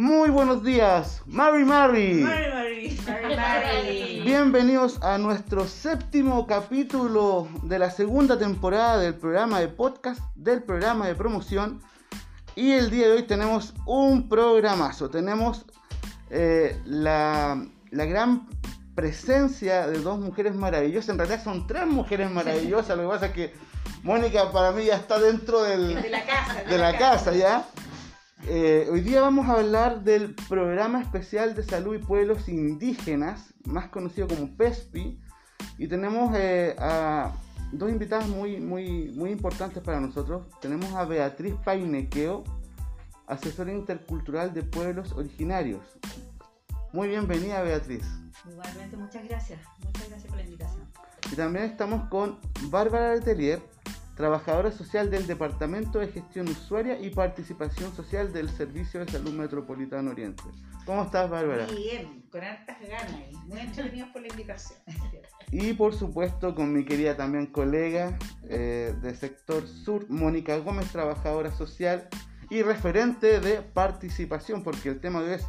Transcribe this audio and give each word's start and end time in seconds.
Muy 0.00 0.30
buenos 0.30 0.64
días, 0.64 1.20
Mary 1.26 1.62
Mary. 1.62 2.14
Mary, 2.14 2.46
Mary. 2.54 3.00
Mary, 3.06 3.36
Mary. 3.36 4.22
Bienvenidos 4.24 4.98
a 5.02 5.18
nuestro 5.18 5.66
séptimo 5.66 6.46
capítulo 6.46 7.46
de 7.64 7.78
la 7.78 7.90
segunda 7.90 8.38
temporada 8.38 8.96
del 8.96 9.14
programa 9.14 9.60
de 9.60 9.68
podcast, 9.68 10.20
del 10.36 10.62
programa 10.62 11.06
de 11.06 11.14
promoción. 11.16 11.82
Y 12.56 12.72
el 12.72 12.88
día 12.88 13.08
de 13.08 13.16
hoy 13.16 13.22
tenemos 13.24 13.74
un 13.84 14.26
programazo. 14.30 15.10
Tenemos 15.10 15.66
eh, 16.30 16.80
la, 16.86 17.62
la 17.90 18.04
gran 18.06 18.48
presencia 18.94 19.86
de 19.86 19.98
dos 19.98 20.18
mujeres 20.18 20.54
maravillosas. 20.54 21.10
En 21.10 21.18
realidad 21.18 21.44
son 21.44 21.66
tres 21.66 21.86
mujeres 21.86 22.30
maravillosas. 22.30 22.96
Lo 22.96 23.02
que 23.02 23.08
pasa 23.10 23.26
es 23.26 23.32
que 23.32 23.54
Mónica 24.02 24.50
para 24.50 24.72
mí 24.72 24.86
ya 24.86 24.96
está 24.96 25.18
dentro 25.18 25.62
del, 25.62 26.00
De 26.00 26.08
la 26.08 26.24
casa. 26.24 26.62
de 26.66 26.78
la 26.78 26.96
casa 26.96 27.32
ya. 27.34 27.66
Eh, 28.46 28.88
hoy 28.90 29.02
día 29.02 29.20
vamos 29.20 29.48
a 29.48 29.52
hablar 29.52 30.02
del 30.02 30.34
programa 30.34 31.02
especial 31.02 31.54
de 31.54 31.62
salud 31.62 31.94
y 31.94 31.98
pueblos 31.98 32.48
indígenas, 32.48 33.52
más 33.64 33.88
conocido 33.88 34.28
como 34.28 34.56
PESPI, 34.56 35.20
y 35.78 35.88
tenemos 35.88 36.34
eh, 36.34 36.74
a 36.78 37.32
dos 37.72 37.90
invitadas 37.90 38.28
muy, 38.28 38.58
muy, 38.58 39.12
muy 39.14 39.30
importantes 39.30 39.82
para 39.82 40.00
nosotros. 40.00 40.46
Tenemos 40.60 40.92
a 40.94 41.04
Beatriz 41.04 41.54
Painequeo, 41.64 42.44
asesora 43.26 43.72
intercultural 43.72 44.54
de 44.54 44.62
pueblos 44.62 45.12
originarios. 45.12 45.82
Muy 46.92 47.08
bienvenida 47.08 47.62
Beatriz. 47.62 48.04
Igualmente, 48.50 48.96
muchas 48.96 49.28
gracias. 49.28 49.60
Muchas 49.84 50.08
gracias 50.08 50.28
por 50.28 50.36
la 50.36 50.44
invitación. 50.44 50.88
Y 51.30 51.36
también 51.36 51.66
estamos 51.66 52.08
con 52.08 52.38
Bárbara 52.62 53.14
Letelier, 53.14 53.62
trabajadora 54.20 54.70
social 54.70 55.10
del 55.10 55.26
Departamento 55.26 55.98
de 55.98 56.08
Gestión 56.08 56.46
Usuaria 56.46 57.00
y 57.00 57.08
Participación 57.08 57.90
Social 57.96 58.34
del 58.34 58.50
Servicio 58.50 59.00
de 59.00 59.10
Salud 59.10 59.32
Metropolitano 59.32 60.10
Oriente. 60.10 60.42
¿Cómo 60.84 61.04
estás, 61.04 61.30
Bárbara? 61.30 61.64
Bien, 61.64 62.22
con 62.30 62.44
hartas 62.44 62.76
ganas 62.82 63.22
y 63.30 63.36
muy 63.48 63.60
entretenidos 63.60 64.10
por 64.10 64.20
la 64.20 64.28
invitación. 64.28 64.78
Y 65.50 65.72
por 65.72 65.94
supuesto 65.94 66.54
con 66.54 66.70
mi 66.70 66.84
querida 66.84 67.16
también 67.16 67.46
colega 67.46 68.18
eh, 68.44 68.94
del 69.00 69.16
sector 69.16 69.66
sur, 69.66 70.04
Mónica 70.10 70.58
Gómez, 70.58 70.92
trabajadora 70.92 71.50
social 71.50 72.06
y 72.50 72.60
referente 72.60 73.40
de 73.40 73.62
participación, 73.62 74.62
porque 74.62 74.90
el 74.90 75.00
tema 75.00 75.22
de 75.22 75.28
hoy 75.28 75.34
es 75.36 75.46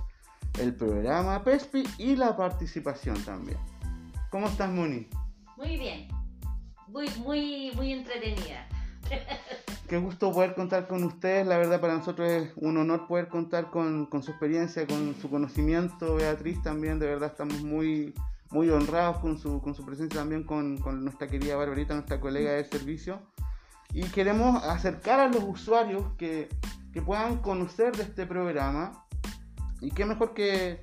el 0.61 0.73
programa 0.73 1.43
PESPI 1.43 1.83
y 1.97 2.15
la 2.15 2.37
participación 2.37 3.21
también. 3.25 3.57
¿Cómo 4.29 4.47
estás, 4.47 4.71
Moni? 4.71 5.09
Muy 5.57 5.77
bien. 5.77 6.20
Muy, 6.91 7.07
muy, 7.19 7.71
muy 7.75 7.93
entretenida. 7.93 8.67
Qué 9.87 9.97
gusto 9.97 10.33
poder 10.33 10.55
contar 10.55 10.87
con 10.89 11.05
ustedes. 11.05 11.47
La 11.47 11.57
verdad 11.57 11.79
para 11.79 11.95
nosotros 11.95 12.29
es 12.29 12.51
un 12.57 12.75
honor 12.75 13.07
poder 13.07 13.29
contar 13.29 13.71
con, 13.71 14.07
con 14.07 14.23
su 14.23 14.31
experiencia, 14.31 14.85
con 14.85 15.15
su 15.21 15.29
conocimiento. 15.29 16.15
Beatriz 16.15 16.61
también, 16.61 16.99
de 16.99 17.07
verdad 17.07 17.29
estamos 17.31 17.61
muy, 17.61 18.13
muy 18.49 18.69
honrados 18.69 19.19
con 19.19 19.37
su, 19.37 19.61
con 19.61 19.73
su 19.73 19.85
presencia 19.85 20.19
también 20.19 20.43
con, 20.43 20.79
con 20.79 21.05
nuestra 21.05 21.27
querida 21.29 21.55
Barbarita, 21.55 21.93
nuestra 21.93 22.19
colega 22.19 22.51
de 22.51 22.65
servicio. 22.65 23.21
Y 23.93 24.03
queremos 24.03 24.61
acercar 24.61 25.21
a 25.21 25.29
los 25.29 25.43
usuarios 25.43 26.03
que, 26.17 26.49
que 26.91 27.01
puedan 27.01 27.37
conocer 27.37 27.95
de 27.95 28.03
este 28.03 28.25
programa. 28.25 29.05
Y 29.79 29.91
qué 29.91 30.03
mejor 30.03 30.33
que, 30.33 30.81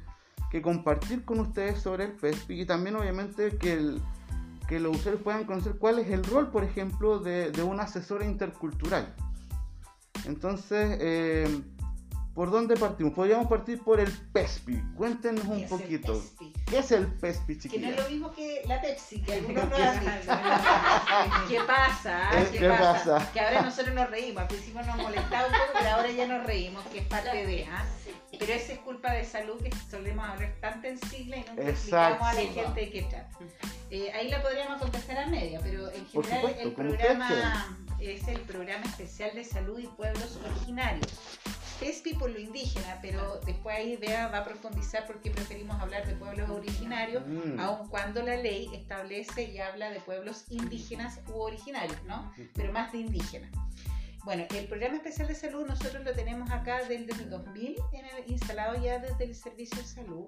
que 0.51 0.63
compartir 0.63 1.27
con 1.27 1.41
ustedes 1.41 1.83
sobre 1.83 2.05
el 2.05 2.13
PESPI 2.13 2.63
y 2.63 2.65
también 2.65 2.97
obviamente 2.97 3.59
que 3.59 3.75
el, 3.75 4.03
que 4.69 4.79
los 4.79 4.97
usuarios 4.99 5.23
puedan 5.23 5.45
conocer 5.45 5.77
cuál 5.79 5.99
es 5.99 6.11
el 6.11 6.23
rol, 6.23 6.51
por 6.51 6.63
ejemplo, 6.63 7.19
de, 7.19 7.51
de 7.51 7.63
una 7.63 7.85
asesora 7.85 8.27
intercultural. 8.27 9.15
Entonces, 10.27 10.99
eh, 11.01 11.63
¿por 12.35 12.51
dónde 12.51 12.77
partimos? 12.77 13.15
Podríamos 13.15 13.47
partir 13.49 13.83
por 13.83 13.99
el 13.99 14.13
PESPI. 14.33 14.83
Cuéntenos 14.95 15.43
¿Qué 15.45 15.49
un 15.51 15.59
el 15.61 15.69
poquito. 15.69 16.13
PESPI? 16.13 16.53
¿Qué 16.71 16.79
es 16.79 16.93
el 16.93 17.07
PESPI, 17.07 17.59
Que 17.69 17.79
no 17.79 17.89
es 17.89 17.97
lo 17.97 18.09
mismo 18.11 18.33
que 18.35 18.63
la 18.67 18.81
Pepsi, 18.81 19.23
que 19.23 19.33
algunos 19.35 19.65
no 19.71 19.77
¿Qué- 19.77 19.83
han 19.83 20.01
visto. 20.01 20.33
¿Qué 21.49 21.61
pasa? 21.67 22.31
¿Qué 22.53 22.69
pasa? 22.69 23.31
Que 23.33 23.41
ahora 23.41 23.63
nosotros 23.63 23.95
nos 23.95 24.11
reímos. 24.11 24.43
Al 24.43 24.49
principio 24.49 24.83
nos 24.83 24.97
molestaba 24.97 25.47
un 25.47 25.53
poco, 25.53 25.65
pero 25.79 25.91
ahora 25.91 26.11
ya 26.11 26.27
nos 26.27 26.47
reímos, 26.47 26.85
que 26.87 26.99
es 26.99 27.07
parte 27.07 27.47
de. 27.47 27.65
¿ah? 27.67 27.85
Pero 28.39 28.53
eso 28.53 28.73
es 28.73 28.79
culpa 28.81 29.13
de 29.13 29.25
salud 29.25 29.61
que 29.63 29.71
solemos 29.91 30.29
hablar 30.29 30.53
tanto 30.61 30.87
en 30.89 30.99
sigla 30.99 31.39
y 31.39 31.41
nunca 31.41 31.63
Exacto. 31.63 32.25
explicamos 32.25 32.29
a 32.29 32.35
la 32.35 32.41
gente 32.53 32.81
de 32.81 32.91
qué 32.91 33.03
trata. 33.03 33.39
Eh, 33.91 34.13
ahí 34.13 34.29
la 34.29 34.43
podríamos 34.43 34.81
contestar 34.81 35.19
a 35.19 35.27
media, 35.27 35.61
pero 35.63 35.91
en 35.91 36.07
general 36.07 36.41
supuesto, 36.43 36.61
el 36.61 36.73
programa 36.73 37.67
es 37.99 38.29
el 38.29 38.41
programa 38.41 38.85
especial 38.85 39.35
de 39.35 39.45
salud 39.45 39.79
y 39.79 39.87
pueblos 39.87 40.39
originarios. 40.45 41.11
PESPI 41.81 42.15
por 42.15 42.29
lo 42.31 42.41
indígena, 42.41 42.99
pero 43.01 43.41
después 43.47 43.77
ahí 43.77 43.97
Bea 43.97 44.27
va 44.29 44.39
a 44.39 44.45
profundizar 44.45 45.07
porque 45.07 45.31
preferimos 45.31 45.81
hablar 45.81 46.05
de 46.09 46.15
pueblos 46.17 46.51
originarios, 46.59 47.23
Mm. 47.27 47.59
aun 47.61 47.89
cuando 47.89 48.23
la 48.23 48.37
ley 48.37 48.69
establece 48.75 49.45
y 49.45 49.59
habla 49.59 49.91
de 49.91 50.01
pueblos 50.01 50.45
indígenas 50.51 51.21
u 51.29 51.39
originarios, 51.41 52.03
¿no? 52.05 52.33
Pero 52.55 52.73
más 52.73 52.93
de 52.93 52.99
indígenas. 52.99 53.51
Bueno, 54.25 54.45
el 54.55 54.67
programa 54.67 54.97
especial 54.97 55.29
de 55.29 55.35
salud 55.35 55.67
nosotros 55.67 56.05
lo 56.05 56.13
tenemos 56.13 56.51
acá 56.51 56.79
desde 56.87 56.97
el 56.97 57.31
2000, 57.31 57.77
en 57.93 58.05
el- 58.05 58.31
instalado 58.31 58.77
ya 58.83 58.99
desde 58.99 59.25
el 59.25 59.35
Servicio 59.35 59.79
de 59.79 59.85
Salud, 59.85 60.27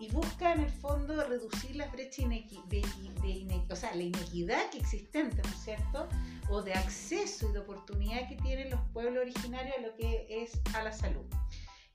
y 0.00 0.10
busca 0.12 0.52
en 0.52 0.60
el 0.60 0.70
fondo 0.70 1.24
reducir 1.24 1.74
las 1.74 1.90
brechas 1.90 2.24
inequi- 2.24 2.62
de, 2.68 2.82
de 3.22 3.28
ine- 3.28 3.66
o 3.70 3.74
sea, 3.74 3.92
la 3.94 4.02
inequidad 4.02 4.70
que 4.70 4.78
existente, 4.78 5.40
¿no 5.42 5.48
es 5.48 5.58
cierto? 5.64 6.08
O 6.50 6.62
de 6.62 6.74
acceso 6.74 7.48
y 7.48 7.52
de 7.52 7.58
oportunidad 7.60 8.28
que 8.28 8.36
tienen 8.36 8.70
los 8.70 8.80
pueblos 8.92 9.22
originarios 9.22 9.74
a 9.76 9.80
lo 9.80 9.96
que 9.96 10.26
es 10.28 10.52
a 10.74 10.82
la 10.82 10.92
salud. 10.92 11.26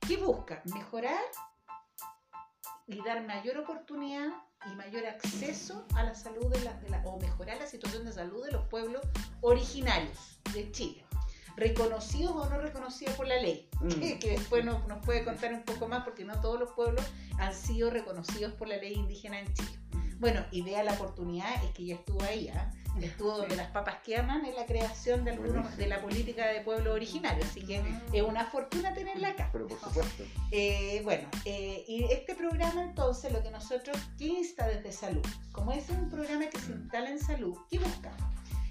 ¿Qué 0.06 0.16
busca? 0.18 0.60
Mejorar 0.74 1.22
y 2.86 3.02
dar 3.02 3.24
mayor 3.26 3.58
oportunidad 3.58 4.28
y 4.70 4.74
mayor 4.76 5.06
acceso 5.06 5.86
a 5.94 6.02
la 6.04 6.14
salud 6.14 6.46
de 6.52 6.60
la, 6.60 6.72
de 6.74 6.88
la- 6.90 7.02
o 7.04 7.18
mejorar 7.20 7.58
la 7.58 7.66
situación 7.66 8.04
de 8.04 8.12
salud 8.12 8.44
de 8.44 8.52
los 8.52 8.66
pueblos 8.68 9.02
originarios 9.40 10.40
de 10.52 10.70
Chile, 10.72 11.04
reconocidos 11.56 12.32
o 12.34 12.48
no 12.48 12.58
reconocidos 12.60 13.14
por 13.14 13.26
la 13.26 13.40
ley, 13.40 13.68
Mm. 13.80 13.88
que, 13.88 14.18
que 14.18 14.30
después 14.32 14.64
nos, 14.64 14.86
nos 14.88 15.04
puede 15.04 15.24
contar 15.24 15.52
un 15.52 15.62
poco 15.64 15.86
más 15.88 16.04
porque 16.04 16.24
no 16.24 16.40
todos 16.40 16.58
los 16.58 16.72
pueblos 16.72 17.04
han 17.38 17.54
sido 17.54 17.90
reconocidos 17.90 18.52
por 18.54 18.68
la 18.68 18.76
ley 18.76 18.94
indígena 18.94 19.38
en 19.40 19.52
Chile. 19.54 19.78
Bueno, 20.24 20.42
y 20.50 20.62
vea 20.62 20.82
la 20.82 20.94
oportunidad, 20.94 21.62
es 21.62 21.70
que 21.72 21.84
ya 21.84 21.96
estuvo 21.96 22.22
ahí, 22.22 22.48
¿ah? 22.48 22.72
estuvo 22.98 23.36
donde 23.36 23.56
las 23.56 23.70
papas 23.72 23.96
que 24.02 24.16
aman 24.16 24.46
en 24.46 24.54
la 24.54 24.64
creación 24.64 25.22
de 25.22 25.32
algunos 25.32 25.76
de 25.76 25.86
la 25.86 26.00
política 26.00 26.46
de 26.46 26.62
pueblos 26.62 26.94
originarios, 26.94 27.46
así 27.46 27.60
que 27.60 27.82
es 28.10 28.22
una 28.22 28.46
fortuna 28.46 28.94
tenerla 28.94 29.28
acá. 29.28 29.50
Pero 29.52 29.66
por 29.66 29.78
supuesto. 29.78 30.24
Eh, 30.50 31.02
bueno, 31.04 31.28
eh, 31.44 31.84
y 31.86 32.04
este 32.04 32.34
programa 32.34 32.84
entonces 32.84 33.34
lo 33.34 33.42
que 33.42 33.50
nosotros, 33.50 33.98
¿qué 34.16 34.28
insta 34.28 34.66
desde 34.66 34.92
salud? 34.92 35.26
Como 35.52 35.72
es 35.72 35.90
un 35.90 36.08
programa 36.08 36.46
que 36.46 36.58
se 36.58 36.72
instala 36.72 37.10
en 37.10 37.20
salud, 37.20 37.58
¿qué 37.70 37.78
buscamos? 37.78 38.22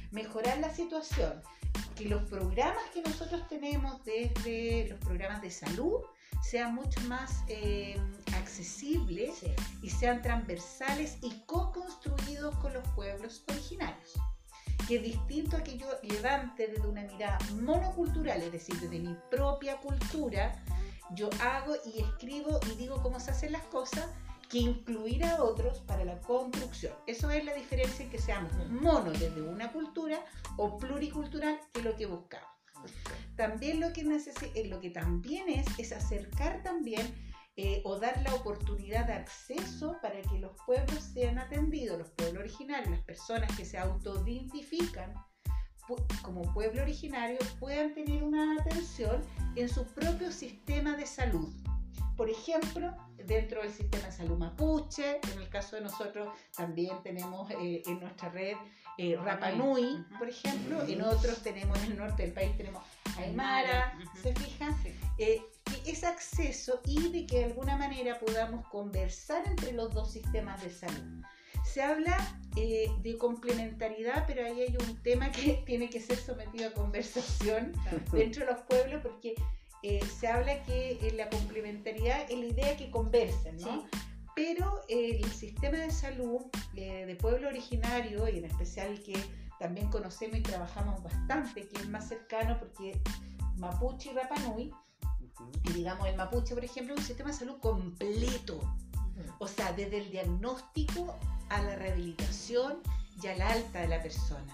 Mejorar 0.09 0.58
la 0.58 0.74
situación, 0.74 1.40
que 1.96 2.06
los 2.06 2.24
programas 2.24 2.84
que 2.96 3.03
nosotros 3.03 3.47
tenemos 3.47 4.03
desde 4.06 4.88
los 4.90 5.00
programas 5.02 5.44
de 5.44 5.52
salud 5.52 6.02
sean 6.41 6.75
mucho 6.75 6.99
más 7.01 7.44
eh, 7.47 7.99
accesibles 8.35 9.44
y 9.81 9.89
sean 9.89 10.21
transversales 10.21 11.17
y 11.21 11.31
co-construidos 11.45 12.55
con 12.57 12.73
los 12.73 12.88
pueblos 12.89 13.44
originarios. 13.49 14.13
Que 14.88 14.97
es 14.97 15.03
distinto 15.03 15.57
a 15.57 15.63
que 15.63 15.77
yo 15.77 15.88
levante 16.03 16.67
desde 16.67 16.88
una 16.88 17.03
mirada 17.03 17.38
monocultural, 17.61 18.41
es 18.41 18.51
decir, 18.51 18.75
desde 18.79 18.99
mi 18.99 19.16
propia 19.31 19.77
cultura, 19.77 20.61
yo 21.16 21.29
hago 21.41 21.75
y 21.85 22.01
escribo 22.01 22.59
y 22.71 22.75
digo 22.75 23.01
cómo 23.01 23.19
se 23.19 23.31
hacen 23.31 23.51
las 23.51 23.63
cosas, 23.63 24.07
que 24.50 24.59
incluir 24.59 25.25
a 25.25 25.41
otros 25.41 25.79
para 25.79 26.05
la 26.05 26.19
construcción. 26.19 26.94
Eso 27.07 27.31
es 27.31 27.44
la 27.44 27.55
diferencia 27.55 28.05
en 28.05 28.11
que 28.11 28.19
seamos 28.19 28.51
monos 28.69 29.19
desde 29.19 29.41
una 29.41 29.71
cultura 29.71 30.24
o 30.57 30.77
pluricultural, 30.77 31.59
que 31.71 31.79
es 31.79 31.86
lo 31.86 31.95
que 31.95 32.06
buscamos. 32.06 32.50
También 33.35 33.80
lo 33.80 33.91
que, 33.94 34.01
eh, 34.01 34.68
lo 34.68 34.80
que 34.80 34.89
también 34.89 35.50
es, 35.50 35.65
es 35.77 35.91
acercar 35.91 36.62
también 36.63 37.13
eh, 37.56 37.81
o 37.85 38.00
dar 38.00 38.19
la 38.24 38.33
oportunidad 38.33 39.06
de 39.06 39.13
acceso 39.13 39.97
para 40.01 40.21
que 40.21 40.39
los 40.39 40.53
pueblos 40.65 41.03
sean 41.03 41.38
atendidos, 41.38 42.00
los 42.00 42.09
pueblos 42.12 42.39
originarios, 42.39 42.89
las 42.89 43.06
personas 43.06 43.56
que 43.56 43.63
se 43.63 43.77
autoidentifican 43.77 45.13
como 46.24 46.41
pueblo 46.53 46.81
originario 46.81 47.38
puedan 47.59 47.94
tener 47.94 48.24
una 48.24 48.59
atención 48.59 49.21
en 49.56 49.69
su 49.69 49.86
propio 49.86 50.31
sistema 50.31 50.95
de 50.95 51.06
salud. 51.06 51.53
Por 52.15 52.29
ejemplo, 52.29 52.95
dentro 53.18 53.62
del 53.62 53.71
sistema 53.71 54.06
de 54.06 54.12
salud 54.12 54.38
mapuche, 54.38 55.19
en 55.33 55.39
el 55.39 55.50
caso 55.50 55.75
de 55.75 55.83
nosotros 55.83 56.29
también 56.56 57.03
tenemos 57.03 57.51
eh, 57.51 57.83
en 57.86 58.00
nuestra 58.00 58.29
red 58.29 58.56
eh, 58.97 59.15
Rapa 59.15 59.51
Nui, 59.51 60.06
por 60.18 60.29
ejemplo, 60.29 60.81
en 60.88 61.01
otros 61.01 61.41
tenemos 61.41 61.77
en 61.83 61.91
el 61.94 61.97
norte 61.97 62.24
del 62.24 62.33
país 62.33 62.56
tenemos 62.56 62.83
Aymara. 63.18 63.98
¿se 64.21 64.33
fijan? 64.36 64.75
Eh, 65.18 65.42
es 65.86 66.04
acceso 66.04 66.81
y 66.86 67.10
de 67.10 67.25
que 67.25 67.39
de 67.39 67.45
alguna 67.45 67.77
manera 67.77 68.19
podamos 68.19 68.65
conversar 68.68 69.44
entre 69.48 69.74
los 69.74 69.94
dos 69.94 70.12
sistemas 70.12 70.62
de 70.63 70.69
salud. 70.69 71.24
Se 71.65 71.81
habla 71.81 72.18
eh, 72.56 72.89
de 73.01 73.18
complementariedad, 73.18 74.25
pero 74.27 74.45
ahí 74.45 74.62
hay 74.62 74.77
un 74.77 75.01
tema 75.01 75.31
que 75.31 75.54
tiene 75.65 75.89
que 75.89 76.00
ser 76.00 76.18
sometido 76.18 76.69
a 76.69 76.74
conversación 76.74 77.74
dentro 78.12 78.45
de 78.45 78.51
los 78.51 78.62
pueblos 78.63 79.01
porque 79.01 79.36
eh, 79.83 80.00
se 80.06 80.27
habla 80.27 80.63
que 80.63 80.98
en 81.01 81.18
la 81.18 81.30
complementariedad 81.30 82.25
es 82.30 82.38
la 82.38 82.45
idea 82.45 82.77
que 82.77 82.89
conversen, 82.89 83.57
¿no? 83.57 83.81
Sí. 83.81 84.00
Pero 84.36 84.81
eh, 84.88 85.19
el 85.21 85.31
sistema 85.31 85.77
de 85.77 85.92
salud 85.92 86.42
eh, 86.75 87.06
de 87.06 87.15
pueblo 87.15 87.50
originario, 87.50 88.27
y 88.30 88.39
en 88.39 88.45
especial 88.45 89.01
que 89.04 89.13
también 89.63 89.88
conocemos 89.89 90.38
y 90.39 90.42
trabajamos 90.42 91.01
bastante, 91.01 91.69
que 91.69 91.77
es 91.77 91.88
más 91.88 92.10
cercano 92.10 92.60
porque 92.60 93.01
Mapuche 93.56 94.12
y 94.12 94.13
Rapa 94.13 94.36
Nui, 94.39 94.74
y 95.63 95.71
digamos 95.71 96.06
el 96.06 96.18
Mapuche, 96.18 96.54
por 96.54 96.65
ejemplo, 96.65 96.94
es 96.94 97.00
un 97.00 97.06
sistema 97.06 97.31
de 97.31 97.38
salud 97.38 97.60
completo. 97.62 98.60
O 99.39 99.48
sea, 99.48 99.71
desde 99.71 100.00
el 100.00 100.12
diagnóstico 100.12 101.18
a 101.48 101.62
la 101.62 101.77
rehabilitación 101.77 102.80
y 103.21 103.27
al 103.27 103.42
alta 103.42 103.80
de 103.80 103.88
la 103.88 104.01
persona. 104.01 104.54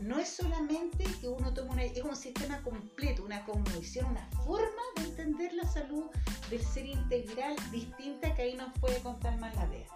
No 0.00 0.18
es 0.18 0.28
solamente 0.28 1.04
que 1.20 1.28
uno 1.28 1.54
tome 1.54 1.70
una... 1.70 1.84
Es 1.84 2.02
un 2.02 2.16
sistema 2.16 2.60
completo, 2.62 3.24
una 3.24 3.44
cosmovisión, 3.44 4.06
una 4.06 4.28
forma 4.44 4.82
de 4.96 5.02
entender 5.04 5.52
la 5.52 5.68
salud 5.68 6.06
del 6.50 6.64
ser 6.64 6.86
integral 6.86 7.54
distinta 7.70 8.34
que 8.34 8.42
ahí 8.42 8.56
nos 8.56 8.76
puede 8.80 8.98
contar 9.02 9.38
más 9.38 9.54
la 9.54 9.68
DEA. 9.68 9.86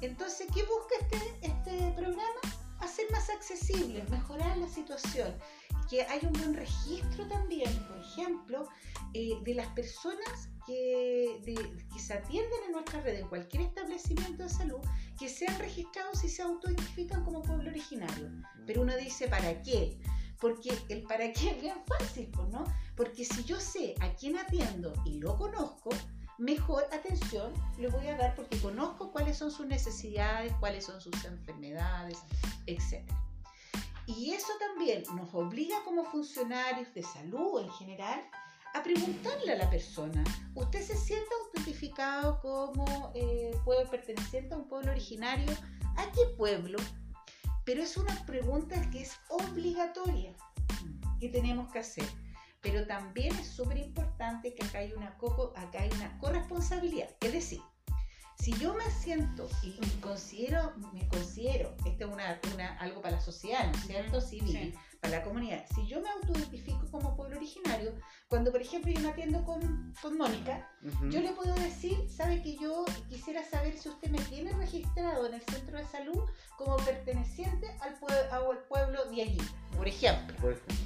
Entonces, 0.00 0.46
¿qué 0.54 0.62
busca 0.62 0.94
este, 1.00 1.46
este 1.48 1.90
programa? 1.96 2.61
Hacer 2.82 3.10
más 3.12 3.30
accesible, 3.30 4.04
mejorar 4.10 4.56
la 4.58 4.68
situación. 4.68 5.32
Que 5.88 6.02
haya 6.02 6.26
un 6.26 6.34
buen 6.34 6.54
registro 6.54 7.26
también, 7.28 7.72
por 7.86 7.98
ejemplo, 7.98 8.68
eh, 9.14 9.38
de 9.42 9.54
las 9.54 9.68
personas 9.68 10.48
que, 10.66 11.40
que 11.92 11.98
se 11.98 12.14
atienden 12.14 12.58
en 12.66 12.72
nuestra 12.72 13.00
red, 13.00 13.20
en 13.20 13.28
cualquier 13.28 13.62
establecimiento 13.62 14.42
de 14.42 14.48
salud, 14.48 14.80
que 15.18 15.28
sean 15.28 15.58
registrados 15.58 16.24
y 16.24 16.28
se 16.28 16.42
autoidentifican 16.42 17.24
como 17.24 17.42
pueblo 17.42 17.70
originario. 17.70 18.30
Pero 18.66 18.82
uno 18.82 18.96
dice, 18.96 19.28
¿para 19.28 19.62
qué? 19.62 19.98
Porque 20.40 20.72
el 20.88 21.04
para 21.04 21.32
qué 21.32 21.50
es 21.50 21.60
bien 21.60 21.76
fácil, 21.86 22.28
pues, 22.34 22.48
¿no? 22.48 22.64
Porque 22.96 23.24
si 23.24 23.44
yo 23.44 23.60
sé 23.60 23.94
a 24.00 24.12
quién 24.14 24.36
atiendo 24.38 24.92
y 25.04 25.20
lo 25.20 25.36
conozco, 25.36 25.90
mejor 26.38 26.84
atención 26.92 27.52
le 27.78 27.88
voy 27.88 28.06
a 28.08 28.16
dar 28.16 28.34
porque 28.34 28.58
conozco 28.60 29.12
cuáles 29.12 29.38
son 29.38 29.50
sus 29.50 29.66
necesidades, 29.66 30.52
cuáles 30.60 30.84
son 30.84 31.00
sus 31.00 31.24
enfermedades, 31.24 32.18
etc. 32.66 33.04
Y 34.06 34.32
eso 34.32 34.52
también 34.58 35.04
nos 35.14 35.32
obliga 35.34 35.76
como 35.84 36.04
funcionarios 36.04 36.92
de 36.94 37.02
salud 37.02 37.60
en 37.60 37.70
general 37.70 38.22
a 38.74 38.82
preguntarle 38.82 39.52
a 39.52 39.56
la 39.56 39.68
persona, 39.68 40.24
¿usted 40.54 40.80
se 40.82 40.96
siente 40.96 41.28
autentificado 41.44 42.40
como 42.40 43.12
eh, 43.14 43.54
pueblo 43.64 43.90
perteneciente 43.90 44.54
a 44.54 44.56
un 44.56 44.66
pueblo 44.66 44.90
originario? 44.92 45.52
¿A 45.96 46.10
qué 46.12 46.24
pueblo? 46.36 46.78
Pero 47.64 47.82
es 47.82 47.96
una 47.96 48.14
pregunta 48.26 48.90
que 48.90 49.02
es 49.02 49.12
obligatoria 49.28 50.34
que 51.20 51.28
tenemos 51.28 51.70
que 51.70 51.78
hacer. 51.80 52.06
Pero 52.62 52.86
también 52.86 53.34
es 53.38 53.48
súper 53.48 53.76
importante 53.78 54.54
que 54.54 54.64
acá 54.64 54.78
hay, 54.78 54.92
una 54.92 55.16
co- 55.18 55.52
acá 55.56 55.82
hay 55.82 55.90
una 55.96 56.16
corresponsabilidad. 56.18 57.08
Es 57.20 57.32
decir, 57.32 57.60
si 58.38 58.52
yo 58.54 58.74
me 58.74 58.88
siento 58.90 59.48
y 59.62 59.72
considero, 60.00 60.72
me 60.92 61.06
considero, 61.08 61.74
esto 61.84 62.06
es 62.06 62.12
una, 62.12 62.40
una- 62.54 62.78
algo 62.78 63.02
para 63.02 63.16
la 63.16 63.20
sociedad, 63.20 63.66
¿no 63.66 63.72
es 63.72 63.86
cierto? 63.86 64.20
Civil, 64.20 64.52
Sí. 64.52 64.74
para 65.00 65.18
la 65.18 65.24
comunidad. 65.24 65.64
Si 65.74 65.86
yo 65.86 66.00
me 66.00 66.08
autoidentifico 66.08 66.88
como 66.90 67.16
pueblo 67.16 67.36
originario, 67.36 67.94
cuando 68.28 68.50
por 68.52 68.62
ejemplo 68.62 68.92
yo 68.92 69.00
me 69.00 69.08
atiendo 69.10 69.44
con, 69.44 69.92
con 70.00 70.16
Mónica, 70.16 70.68
yo 71.10 71.20
le 71.20 71.32
puedo 71.32 71.54
decir, 71.56 72.08
sabe 72.08 72.42
que 72.42 72.56
yo 72.56 72.84
quisiera 73.08 73.42
saber 73.44 73.76
si 73.76 73.88
usted 73.88 74.08
me 74.10 74.18
tiene 74.20 74.52
registrado 74.52 75.26
en 75.26 75.34
el 75.34 75.42
centro 75.42 75.78
de 75.78 75.86
salud 75.86 76.22
como 76.56 76.76
perteneciente 76.78 77.66
al, 77.80 77.98
pue- 78.00 78.28
al 78.30 78.58
pueblo 78.68 79.04
de 79.06 79.22
allí, 79.22 79.42
por 79.76 79.86
ejemplo. 79.88 80.36
Por 80.40 80.52
ejemplo. 80.52 80.76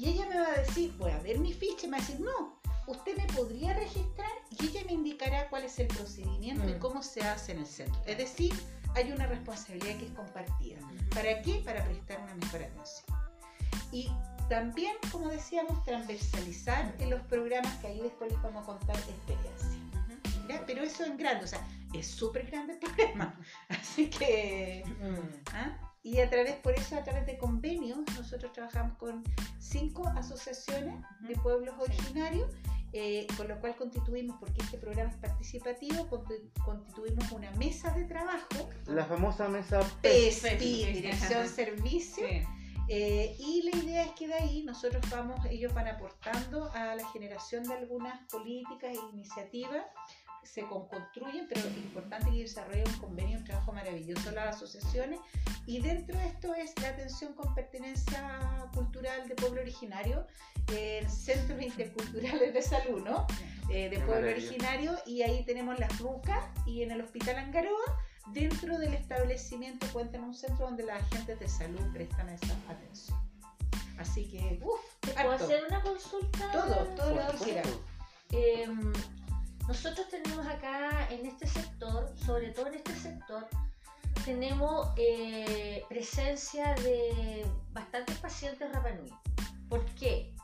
Y 0.00 0.08
ella 0.08 0.26
me 0.30 0.40
va 0.40 0.46
a 0.48 0.60
decir, 0.60 0.94
voy 0.96 1.10
a 1.10 1.18
ver 1.18 1.38
mi 1.38 1.52
ficha 1.52 1.86
y 1.86 1.90
me 1.90 1.98
va 1.98 2.02
a 2.02 2.06
decir, 2.06 2.20
no, 2.20 2.58
usted 2.86 3.18
me 3.18 3.26
podría 3.34 3.74
registrar 3.74 4.30
y 4.58 4.68
ella 4.68 4.80
me 4.86 4.94
indicará 4.94 5.46
cuál 5.50 5.64
es 5.64 5.78
el 5.78 5.88
procedimiento 5.88 6.66
y 6.66 6.72
Mm. 6.72 6.78
cómo 6.78 7.02
se 7.02 7.20
hace 7.20 7.52
en 7.52 7.58
el 7.58 7.66
centro. 7.66 8.00
Es 8.06 8.16
decir, 8.16 8.54
hay 8.94 9.12
una 9.12 9.26
responsabilidad 9.26 9.98
que 9.98 10.06
es 10.06 10.12
compartida. 10.12 10.78
¿Para 11.14 11.42
qué? 11.42 11.60
Para 11.66 11.84
prestar 11.84 12.18
una 12.22 12.34
mejor 12.34 12.62
atención. 12.62 13.14
Y 13.92 14.10
también, 14.48 14.96
como 15.12 15.28
decíamos, 15.28 15.84
transversalizar 15.84 16.94
en 16.98 17.10
los 17.10 17.20
programas 17.24 17.74
que 17.80 17.88
ahí 17.88 18.00
después 18.00 18.32
les 18.32 18.40
vamos 18.40 18.62
a 18.62 18.66
contar 18.66 18.96
experiencias. 18.96 19.76
¿ya? 20.48 20.64
Pero 20.66 20.82
eso 20.82 21.04
en 21.04 21.18
grande, 21.18 21.44
o 21.44 21.48
sea, 21.48 21.60
es 21.92 22.06
súper 22.06 22.46
grande 22.46 22.72
el 22.72 22.78
problema. 22.78 23.38
Así 23.68 24.08
que... 24.08 24.82
¿ah? 25.52 25.76
Y 26.02 26.20
a 26.20 26.30
través, 26.30 26.54
por 26.56 26.72
eso, 26.72 26.96
a 26.96 27.04
través 27.04 27.26
de 27.26 27.36
convenios, 27.36 27.98
nosotros 28.16 28.50
trabajamos 28.54 28.96
con 28.96 29.22
cinco 29.70 30.06
asociaciones 30.08 30.94
de 31.20 31.34
pueblos 31.36 31.74
originarios, 31.78 32.50
eh, 32.92 33.26
con 33.36 33.46
lo 33.46 33.60
cual 33.60 33.76
constituimos, 33.76 34.36
porque 34.40 34.60
este 34.62 34.76
programa 34.78 35.10
es 35.10 35.16
participativo, 35.18 36.08
consti- 36.10 36.50
constituimos 36.64 37.30
una 37.30 37.50
mesa 37.52 37.90
de 37.92 38.04
trabajo, 38.04 38.68
La 38.86 39.04
famosa 39.04 39.48
mesa 39.48 39.80
PESPI, 40.02 40.92
Dirección. 40.92 41.48
Servicio, 41.48 42.26
Sí. 42.26 42.42
eh, 42.88 43.36
y 43.38 43.62
la 43.70 43.76
idea 43.76 44.02
es 44.04 44.10
que 44.12 44.26
de 44.26 44.34
ahí 44.34 44.64
nosotros 44.64 45.02
vamos, 45.08 45.38
ellos 45.48 45.72
van 45.72 45.86
aportando 45.86 46.68
a 46.72 46.96
la 46.96 47.06
generación 47.12 47.62
de 47.62 47.74
algunas 47.74 48.18
políticas 48.28 48.90
e 48.96 48.98
iniciativas, 49.14 49.84
se 50.42 50.62
con- 50.62 50.88
construyen, 50.88 51.46
pero 51.48 51.62
lo 51.68 51.76
importante 51.78 52.28
es 52.28 52.34
que 52.34 52.42
desarrollen 52.42 52.88
un 52.88 52.98
convenio, 53.00 53.38
un 53.38 53.44
trabajo 53.44 53.72
maravilloso 53.72 54.30
las 54.32 54.56
asociaciones, 54.56 55.20
y 55.66 55.80
dentro 55.80 56.18
de 56.18 56.26
esto 56.26 56.54
es 56.54 56.72
la 56.80 56.88
atención 56.88 57.34
con 57.34 57.54
pertenencia 57.54 58.68
cultural 58.74 59.28
de 59.28 59.34
pueblo 59.34 59.60
originario, 59.60 60.26
en 60.72 61.10
centros 61.10 61.60
interculturales 61.62 62.54
de 62.54 62.62
salud, 62.62 63.02
¿no? 63.04 63.26
Eh, 63.70 63.88
de 63.88 63.96
Qué 63.96 64.02
pueblo 64.02 64.22
maravilla. 64.26 64.48
originario, 64.48 64.98
y 65.06 65.22
ahí 65.22 65.44
tenemos 65.44 65.78
las 65.78 65.98
rucas, 65.98 66.44
y 66.66 66.82
en 66.82 66.90
el 66.90 67.00
Hospital 67.00 67.36
Angaroa, 67.36 67.98
dentro 68.32 68.78
del 68.78 68.94
establecimiento 68.94 69.86
cuentan 69.92 70.22
un 70.24 70.34
centro 70.34 70.66
donde 70.66 70.84
las 70.84 71.02
agentes 71.02 71.38
de 71.40 71.48
salud 71.48 71.80
prestan 71.92 72.28
esa 72.28 72.54
atención. 72.68 73.18
Así 73.98 74.30
que, 74.30 74.60
uff, 74.62 74.80
¿Te 75.00 75.12
puedo 75.12 75.32
hacer 75.32 75.62
una 75.68 75.82
consulta? 75.82 76.50
Todo, 76.52 76.74
todo 76.96 77.14
lo 77.14 77.32
que 77.32 77.44
quieras. 77.44 77.68
Nosotros 79.70 80.08
tenemos 80.08 80.44
acá 80.48 81.06
en 81.10 81.24
este 81.26 81.46
sector, 81.46 82.12
sobre 82.26 82.48
todo 82.48 82.66
en 82.66 82.74
este 82.74 82.92
sector, 82.92 83.46
tenemos 84.24 84.88
eh, 84.96 85.84
presencia 85.88 86.74
de 86.74 87.46
bastantes 87.70 88.18
pacientes 88.18 88.68
Rapa 88.72 88.90
Nui. 88.90 89.14
¿Por 89.68 89.84
qué? 89.94 90.34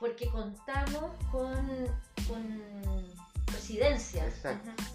Porque 0.00 0.28
contamos 0.30 1.12
con, 1.30 1.86
con 2.26 3.06
residencias. 3.46 4.34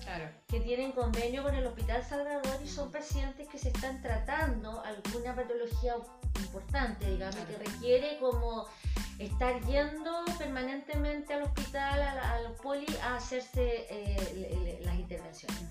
Claro. 0.04 0.30
que 0.50 0.60
tienen 0.60 0.92
convenio 0.92 1.42
con 1.42 1.56
el 1.56 1.66
Hospital 1.66 2.04
Salvador 2.04 2.60
y 2.62 2.68
son 2.68 2.92
pacientes 2.92 3.48
que 3.48 3.58
se 3.58 3.70
están 3.70 4.02
tratando 4.02 4.84
alguna 4.84 5.34
patología 5.34 5.96
importante, 6.36 7.10
digamos, 7.10 7.38
Claro. 7.38 7.50
que 7.50 7.58
requiere 7.70 8.20
como 8.20 8.68
estar 9.20 9.60
yendo 9.66 10.26
permanentemente 10.38 11.34
al 11.34 11.44
hospital, 11.44 12.02
al, 12.02 12.54
poli, 12.56 12.86
a 13.02 13.16
hacerse 13.16 13.88
eh, 13.90 14.82
las 14.84 14.96
intervenciones. 14.96 15.62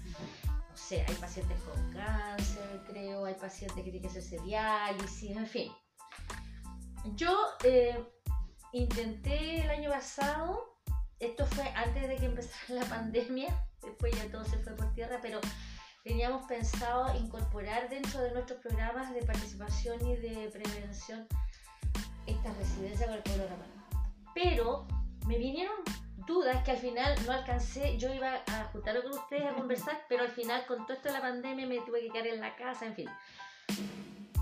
No 0.47 0.76
sé, 0.76 1.05
hay 1.07 1.14
pacientes 1.17 1.59
con 1.62 1.93
cáncer, 1.93 2.83
creo, 2.87 3.25
hay 3.25 3.35
pacientes 3.35 3.76
que 3.76 3.91
tienen 3.91 4.02
que 4.02 4.09
hacerse 4.09 4.38
diálisis, 4.41 5.37
en 5.37 5.47
fin. 5.47 5.73
Yo 7.14 7.37
eh, 7.64 8.02
intenté 8.73 9.62
el 9.62 9.71
año 9.71 9.91
pasado, 9.91 10.76
esto 11.19 11.47
fue 11.47 11.69
antes 11.75 12.09
de 12.09 12.17
que 12.17 12.26
empezara 12.26 12.81
la 12.81 12.85
pandemia, 12.87 13.67
después 13.83 14.14
ya 14.17 14.31
todo 14.31 14.45
se 14.45 14.57
fue 14.59 14.75
por 14.75 14.93
tierra, 14.95 15.19
pero 15.21 15.41
teníamos 16.05 16.47
pensado 16.47 17.14
incorporar 17.17 17.88
dentro 17.88 18.21
de 18.21 18.33
nuestros 18.33 18.61
programas 18.61 19.12
de 19.12 19.23
participación 19.23 20.05
y 20.07 20.17
de 20.17 20.49
prevención 20.52 21.26
esta 22.26 22.52
residencia 22.55 23.07
con 23.07 23.17
el 23.17 23.23
pueblo 23.23 23.45
rapano. 23.45 23.73
Pero 24.35 24.87
me 25.26 25.38
vinieron 25.38 25.76
dudas 26.26 26.62
que 26.64 26.73
al 26.73 26.79
final 26.79 27.14
no 27.26 27.33
alcancé, 27.33 27.97
yo 27.99 28.12
iba 28.12 28.43
a 28.47 28.64
juntarlo 28.73 29.02
con 29.02 29.12
ustedes 29.12 29.45
a 29.45 29.55
conversar, 29.55 30.05
pero 30.09 30.23
al 30.23 30.31
final 30.31 30.64
con 30.67 30.85
todo 30.87 30.97
esto 30.97 31.09
de 31.09 31.14
la 31.14 31.21
pandemia 31.21 31.67
me 31.67 31.81
tuve 31.81 32.00
que 32.02 32.11
quedar 32.11 32.26
en 32.29 32.41
la 32.41 32.55
casa, 32.57 32.87
en 32.87 32.95
fin. 32.95 33.09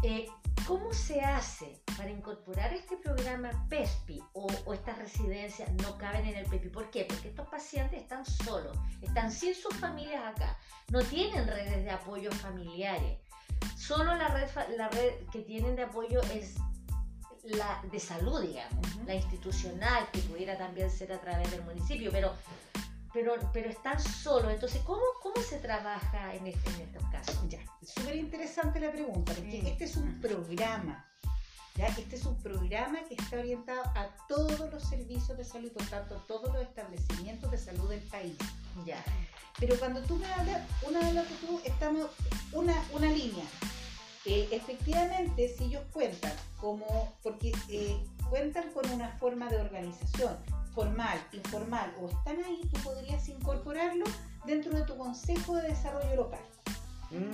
Eh, 0.02 0.26
¿Cómo 0.66 0.92
se 0.92 1.20
hace 1.20 1.82
para 1.96 2.10
incorporar 2.10 2.72
este 2.72 2.96
programa 2.96 3.50
PESPI 3.68 4.22
o, 4.34 4.46
o 4.66 4.74
estas 4.74 4.98
residencias 4.98 5.70
no 5.72 5.98
caben 5.98 6.26
en 6.26 6.36
el 6.36 6.46
PESPI? 6.46 6.68
¿Por 6.68 6.90
qué? 6.90 7.06
Porque 7.06 7.28
estos 7.28 7.48
pacientes 7.48 8.00
están 8.00 8.24
solos, 8.24 8.76
están 9.02 9.32
sin 9.32 9.54
sus 9.54 9.74
familias 9.74 10.22
acá, 10.24 10.56
no 10.90 11.02
tienen 11.02 11.46
redes 11.46 11.84
de 11.84 11.90
apoyo 11.90 12.30
familiares. 12.30 13.18
Solo 13.76 14.14
la 14.14 14.28
red, 14.28 14.48
la 14.76 14.88
red 14.88 15.12
que 15.32 15.40
tienen 15.40 15.74
de 15.74 15.82
apoyo 15.82 16.20
es 16.34 16.56
la 17.44 17.80
de 17.90 17.98
salud, 18.00 18.40
digamos, 18.42 18.96
la 19.06 19.14
institucional, 19.14 20.08
que 20.12 20.20
pudiera 20.20 20.56
también 20.58 20.90
ser 20.90 21.12
a 21.12 21.20
través 21.20 21.50
del 21.50 21.62
municipio, 21.62 22.10
pero, 22.12 22.32
pero, 23.12 23.34
pero 23.52 23.68
están 23.70 23.98
solos. 24.00 24.52
Entonces, 24.52 24.80
¿cómo, 24.84 25.02
cómo 25.22 25.40
se 25.42 25.58
trabaja 25.58 26.34
en, 26.34 26.46
este- 26.46 26.70
en 26.70 26.80
estos 26.82 27.02
casos? 27.10 27.36
Ya, 27.48 27.60
súper 27.82 28.16
interesante 28.16 28.78
la 28.80 28.92
pregunta, 28.92 29.32
porque 29.34 29.58
este 29.68 29.84
es 29.84 29.96
un 29.96 30.20
programa. 30.20 31.06
¿ya? 31.76 31.86
Este 31.86 32.16
es 32.16 32.24
un 32.26 32.36
programa 32.42 32.98
que 33.08 33.14
está 33.14 33.38
orientado 33.38 33.82
a 33.94 34.08
todos 34.28 34.70
los 34.72 34.82
servicios 34.82 35.36
de 35.38 35.44
salud 35.44 35.68
y 35.68 35.70
por 35.70 35.86
tanto 35.86 36.16
a 36.16 36.26
todos 36.26 36.52
los 36.52 36.62
establecimientos 36.62 37.50
de 37.50 37.58
salud 37.58 37.88
del 37.88 38.00
país. 38.02 38.36
Ya. 38.84 39.02
Pero 39.58 39.78
cuando 39.78 40.00
tú 40.02 40.16
me 40.16 40.26
hablas, 40.32 40.60
una 40.88 41.00
de 41.00 41.12
las 41.12 41.26
que 41.26 41.34
tú 41.46 41.60
estamos, 41.64 42.06
una, 42.52 42.74
una 42.92 43.08
línea. 43.10 43.44
Efectivamente, 44.24 45.48
si 45.48 45.64
ellos 45.64 45.82
cuentan 45.92 46.32
como, 46.60 47.16
porque 47.22 47.52
eh, 47.68 47.96
cuentan 48.28 48.70
con 48.72 48.88
una 48.90 49.08
forma 49.18 49.48
de 49.48 49.58
organización 49.60 50.36
formal, 50.74 51.18
informal 51.32 51.92
o 52.00 52.08
están 52.08 52.42
ahí, 52.44 52.60
tú 52.72 52.80
podrías 52.82 53.28
incorporarlo 53.28 54.04
dentro 54.44 54.72
de 54.72 54.82
tu 54.82 54.96
consejo 54.96 55.56
de 55.56 55.68
desarrollo 55.68 56.16
local. 56.16 56.40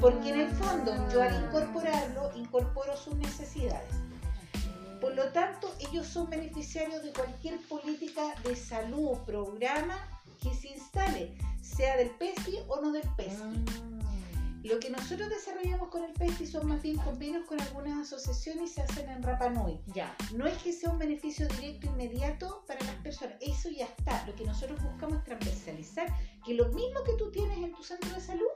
Porque 0.00 0.30
en 0.30 0.40
el 0.40 0.50
fondo, 0.52 0.92
yo 1.12 1.22
al 1.22 1.44
incorporarlo, 1.44 2.30
incorporo 2.34 2.96
sus 2.96 3.14
necesidades. 3.16 3.90
Por 5.00 5.14
lo 5.14 5.30
tanto, 5.32 5.74
ellos 5.80 6.06
son 6.06 6.30
beneficiarios 6.30 7.02
de 7.02 7.12
cualquier 7.12 7.60
política 7.68 8.34
de 8.42 8.56
salud, 8.56 9.18
programa 9.26 9.98
que 10.42 10.54
se 10.54 10.68
instale, 10.68 11.36
sea 11.60 11.98
del 11.98 12.10
PESPI 12.10 12.60
o 12.68 12.80
no 12.80 12.92
del 12.92 13.06
PESPI. 13.16 13.58
Mm. 13.58 13.95
Lo 14.66 14.80
que 14.80 14.90
nosotros 14.90 15.28
desarrollamos 15.28 15.88
con 15.90 16.02
el 16.04 16.12
PESPI 16.12 16.46
son 16.46 16.66
más 16.66 16.82
bien 16.82 16.96
convenios 16.98 17.44
con 17.46 17.60
algunas 17.60 17.98
asociaciones 18.12 18.70
y 18.70 18.74
se 18.74 18.82
hacen 18.82 19.08
en 19.08 19.22
Rapa 19.22 19.48
Nui. 19.50 19.80
Ya. 19.94 20.14
No 20.34 20.46
es 20.46 20.60
que 20.62 20.72
sea 20.72 20.90
un 20.90 20.98
beneficio 20.98 21.46
directo 21.48 21.86
inmediato 21.86 22.64
para 22.66 22.84
las 22.84 22.96
personas, 22.96 23.36
eso 23.40 23.68
ya 23.70 23.86
está. 23.86 24.26
Lo 24.26 24.34
que 24.34 24.44
nosotros 24.44 24.82
buscamos 24.82 25.18
es 25.18 25.24
transversalizar, 25.24 26.08
que 26.44 26.54
lo 26.54 26.66
mismo 26.68 27.02
que 27.04 27.12
tú 27.14 27.30
tienes 27.30 27.58
en 27.58 27.72
tu 27.74 27.82
centro 27.82 28.10
de 28.12 28.20
salud, 28.20 28.48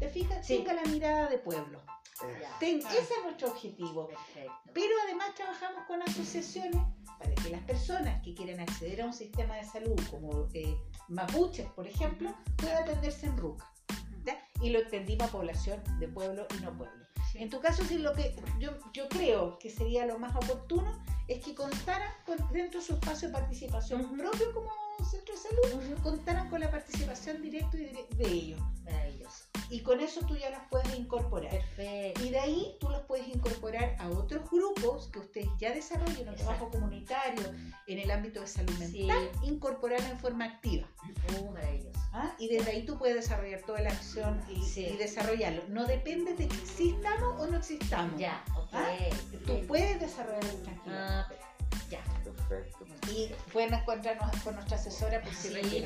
te 0.00 0.08
fijas, 0.08 0.46
Sí. 0.46 0.56
tenga 0.58 0.72
la 0.74 0.82
mirada 0.84 1.28
de 1.28 1.38
pueblo. 1.38 1.80
Eh, 2.22 2.38
Ya. 2.42 2.58
Ten- 2.58 2.80
Ah. 2.84 2.90
ese 2.92 3.14
es 3.14 3.22
nuestro 3.24 3.48
objetivo. 3.48 4.08
Perfecto. 4.08 4.52
Pero 4.72 4.94
además 5.04 5.34
trabajamos 5.34 5.84
con 5.86 6.02
asociaciones 6.02 6.80
para 7.18 7.34
que 7.34 7.50
las 7.50 7.62
personas 7.62 8.22
que 8.24 8.34
quieren 8.34 8.58
acceder 8.60 9.02
a 9.02 9.06
un 9.06 9.12
sistema 9.12 9.54
de 9.56 9.64
salud 9.64 10.00
como 10.10 10.48
eh, 10.54 10.76
mapuches, 11.08 11.68
por 11.72 11.86
ejemplo, 11.86 12.34
puedan 12.56 12.82
atenderse 12.84 13.26
en 13.26 13.36
RUCA. 13.36 13.70
¿Ya? 14.24 14.38
Y 14.60 14.70
lo 14.70 14.80
extendimos 14.80 15.28
a 15.28 15.32
población 15.32 15.82
de 15.98 16.08
pueblo 16.08 16.46
y 16.56 16.62
no 16.62 16.76
pueblo. 16.76 17.06
En 17.34 17.50
tu 17.50 17.60
caso, 17.60 17.84
sí, 17.84 17.98
lo 17.98 18.14
que 18.14 18.34
yo, 18.58 18.70
yo 18.92 19.08
creo 19.08 19.58
que 19.58 19.70
sería 19.70 20.06
lo 20.06 20.18
más 20.18 20.34
oportuno 20.34 21.04
es 21.28 21.44
que 21.44 21.54
contaran 21.54 22.10
con, 22.24 22.36
dentro 22.52 22.80
de 22.80 22.86
su 22.86 22.94
espacio 22.94 23.28
de 23.28 23.34
participación 23.34 24.16
propio 24.16 24.52
como 24.52 24.70
centro 25.08 25.34
de 25.34 25.40
salud, 25.40 25.98
contaran 26.02 26.48
con 26.50 26.60
la 26.60 26.70
participación 26.70 27.42
directa 27.42 27.76
de 27.76 28.26
ellos. 28.28 28.60
Maravilloso. 28.84 29.44
Y 29.70 29.80
con 29.80 30.00
eso 30.00 30.20
tú 30.26 30.34
ya 30.36 30.48
las 30.50 30.66
puedes 30.70 30.98
incorporar. 30.98 31.50
Perfecto. 31.50 32.24
Y 32.24 32.30
de 32.30 32.38
ahí 32.38 32.76
tú 32.80 32.88
los 32.88 33.02
puedes 33.02 33.28
incorporar 33.28 33.96
a 33.98 34.08
otros 34.08 34.48
grupos 34.50 35.08
que 35.08 35.18
ustedes 35.18 35.48
ya 35.58 35.74
desarrollen 35.74 36.26
un 36.28 36.34
Exacto. 36.34 36.44
trabajo 36.44 36.70
comunitario 36.70 37.44
en 37.86 37.98
el 37.98 38.10
ámbito 38.10 38.40
de 38.40 38.46
salud 38.46 38.72
Sí. 38.78 39.04
mental, 39.04 39.30
incorporarlo 39.42 40.06
en 40.08 40.18
forma 40.18 40.46
activa. 40.46 40.88
Uh, 41.38 41.50
maravilloso. 41.50 42.00
¿ah? 42.14 42.34
Y 42.38 42.48
desde 42.48 42.70
ahí 42.70 42.86
tú 42.86 42.96
puedes 42.98 43.16
desarrollar 43.16 43.60
toda 43.62 43.80
la 43.82 43.90
acción 43.90 44.40
y, 44.48 44.62
Sí. 44.62 44.86
y 44.86 44.96
desarrollarlo. 44.96 45.62
No 45.68 45.84
depende 45.86 46.32
de 46.34 46.48
que 46.48 46.56
existamos 46.56 47.38
o 47.38 47.46
no 47.46 47.58
existamos. 47.58 48.18
Ya, 48.18 48.42
ok. 48.56 48.68
¿Ah? 48.72 48.94
Tú 49.46 49.66
puedes 49.66 50.00
desarrollarlo 50.00 50.54
tranquila. 50.62 51.28
Ah, 51.28 51.32
ya. 51.90 52.02
Perfecto. 52.24 52.84
Y 53.10 53.32
pueden 53.52 53.74
encontrarnos 53.74 54.30
con 54.42 54.54
nuestra 54.54 54.76
asesora 54.76 55.20
por 55.22 55.32
si 55.34 55.48
Sí. 55.48 55.84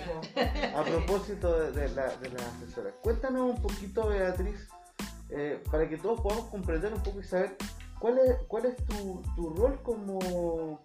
A 0.74 0.84
propósito 0.84 1.58
de, 1.60 1.72
de 1.72 1.88
la, 1.90 2.16
de 2.16 2.30
la 2.30 2.42
asesora, 2.56 2.90
cuéntanos 3.02 3.42
un 3.42 3.62
poquito, 3.62 4.08
Beatriz, 4.08 4.68
eh, 5.30 5.62
para 5.70 5.88
que 5.88 5.96
todos 5.96 6.20
podamos 6.20 6.46
comprender 6.46 6.92
un 6.92 7.02
poco 7.02 7.20
y 7.20 7.24
saber 7.24 7.56
cuál 7.98 8.18
es, 8.18 8.36
cuál 8.48 8.66
es 8.66 8.76
tu, 8.84 9.22
tu 9.36 9.54
rol 9.54 9.80
como, 9.82 10.82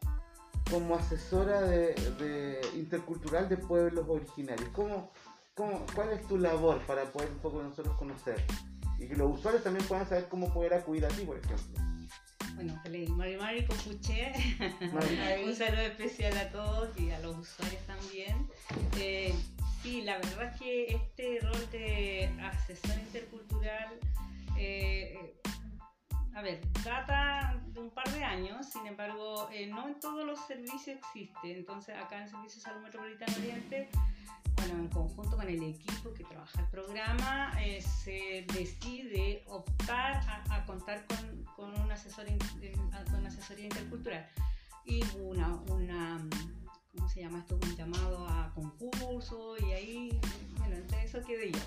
como 0.69 0.95
asesora 0.95 1.61
de, 1.61 1.93
de 2.19 2.61
intercultural 2.75 3.49
de 3.49 3.57
pueblos 3.57 4.05
originarios. 4.07 4.69
¿Cómo, 4.69 5.11
cómo, 5.55 5.85
¿Cuál 5.95 6.11
es 6.11 6.25
tu 6.27 6.37
labor 6.37 6.79
para 6.85 7.03
poder 7.05 7.29
un 7.31 7.39
poco 7.39 7.61
nosotros 7.61 7.97
conocer? 7.97 8.43
Y 8.99 9.07
que 9.07 9.15
los 9.15 9.37
usuarios 9.37 9.63
también 9.63 9.85
puedan 9.85 10.07
saber 10.07 10.27
cómo 10.29 10.53
poder 10.53 10.73
acudir 10.73 11.05
a 11.05 11.09
ti, 11.09 11.23
por 11.23 11.37
ejemplo. 11.37 11.86
Bueno, 12.57 12.75
feliz 12.81 13.07
Mari 13.11 13.37
Mari 13.37 13.65
Copuche. 13.67 14.33
Un 15.45 15.55
saludo 15.55 15.81
especial 15.81 16.35
a 16.39 16.49
todos 16.49 16.89
y 16.99 17.11
a 17.11 17.19
los 17.19 17.37
usuarios 17.37 17.85
también. 17.85 18.49
Eh, 18.99 19.31
sí, 19.83 20.01
la 20.01 20.17
verdad 20.17 20.51
es 20.51 20.59
que 20.59 20.87
este 20.87 21.39
rol 21.41 21.69
de 21.71 22.27
asesor 22.41 22.97
intercultural, 22.97 23.99
eh, 24.57 25.35
a 26.33 26.41
ver, 26.41 26.59
data 26.83 27.61
de 27.67 27.79
un 27.79 27.91
par 27.91 28.09
de 28.09 28.23
años, 28.23 28.65
sin 28.71 28.87
embargo, 28.87 29.47
eh, 29.53 29.67
no 29.67 29.87
en 29.87 29.99
todos 29.99 30.25
los 30.25 30.39
servicios 30.47 30.97
existe. 30.97 31.59
Entonces, 31.59 31.95
acá 31.95 32.17
en 32.17 32.23
el 32.23 32.29
Servicio 32.29 32.55
de 32.55 32.63
Salud 32.63 32.81
Metropolitano 32.81 33.33
Oriente, 33.37 33.87
bueno, 34.57 34.73
en 34.75 34.87
conjunto 34.89 35.37
con 35.37 35.47
el 35.47 35.61
equipo 35.63 36.13
que 36.13 36.23
trabaja 36.25 36.59
el 36.61 36.67
programa, 36.67 37.53
eh, 37.63 37.81
se 37.81 38.45
decide 38.53 39.43
optar 39.47 40.17
a, 40.27 40.55
a 40.55 40.65
contar 40.65 41.05
con, 41.07 41.43
con, 41.55 41.79
un 41.81 41.91
asesor 41.91 42.27
in- 42.29 42.39
eh, 42.61 42.75
con 43.11 43.25
asesoría 43.25 43.65
intercultural. 43.65 44.27
Y 44.85 45.03
una, 45.19 45.53
una, 45.69 46.27
¿cómo 46.95 47.09
se 47.09 47.21
llama 47.21 47.39
esto? 47.39 47.55
Un 47.61 47.75
llamado 47.75 48.27
a 48.27 48.51
concurso 48.55 49.55
y 49.59 49.71
ahí, 49.73 50.19
bueno, 50.57 50.75
entre 50.75 51.03
eso 51.03 51.21
quedé 51.25 51.51
yo. 51.51 51.59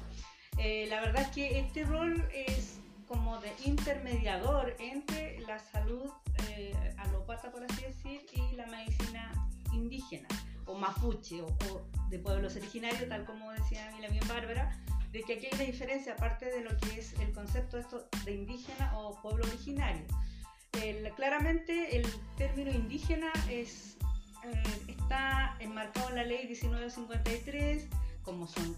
Eh, 0.59 0.87
la 0.89 1.01
verdad 1.01 1.23
es 1.23 1.29
que 1.29 1.59
este 1.61 1.85
rol 1.85 2.27
es 2.35 2.79
como 3.07 3.39
de 3.41 3.53
intermediador 3.65 4.77
entre 4.79 5.41
la 5.41 5.59
salud 5.59 6.11
eh, 6.49 6.75
alópata, 6.99 7.51
por 7.51 7.65
así 7.65 7.83
decir, 7.83 8.25
y 8.33 8.57
la 8.57 8.67
medicina 8.67 9.33
indígena 9.73 10.29
o 10.71 10.75
mapuche 10.79 11.43
o, 11.43 11.49
de 12.09 12.19
pueblos 12.19 12.57
originarios, 12.57 13.09
tal 13.09 13.25
como 13.25 13.51
decía 13.53 13.91
la 14.01 14.09
bien 14.09 14.27
Bárbara, 14.29 14.77
de 15.13 15.23
que 15.23 15.35
aquí 15.35 15.47
hay 15.47 15.55
una 15.55 15.65
diferencia 15.65 16.13
aparte 16.13 16.47
de 16.47 16.61
lo 16.63 16.77
que 16.79 16.99
es 17.01 17.13
el 17.21 17.33
concepto 17.33 17.79
de, 18.25 18.33
indígena 18.33 18.97
o 18.99 19.21
pueblo 19.21 19.45
originario. 19.47 20.05
El- 20.83 21.11
claramente 21.15 21.97
el 21.97 22.07
término 22.37 22.71
indígena 22.71 23.33
es, 23.49 23.97
eh, 24.45 24.63
está 24.89 25.57
enmarcado 25.59 26.11
en 26.11 26.17
la 26.17 26.25
ley 26.25 26.47
1953, 26.47 27.89
como 28.23 28.47
son 28.47 28.77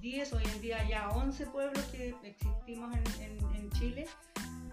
10, 0.00 0.32
hoy 0.32 0.44
en 0.44 0.60
día 0.62 0.88
ya 0.88 1.10
11 1.10 1.46
pueblos 1.46 1.84
que 1.86 2.14
existimos 2.22 2.94
en 2.96 3.70
Chile. 3.72 4.06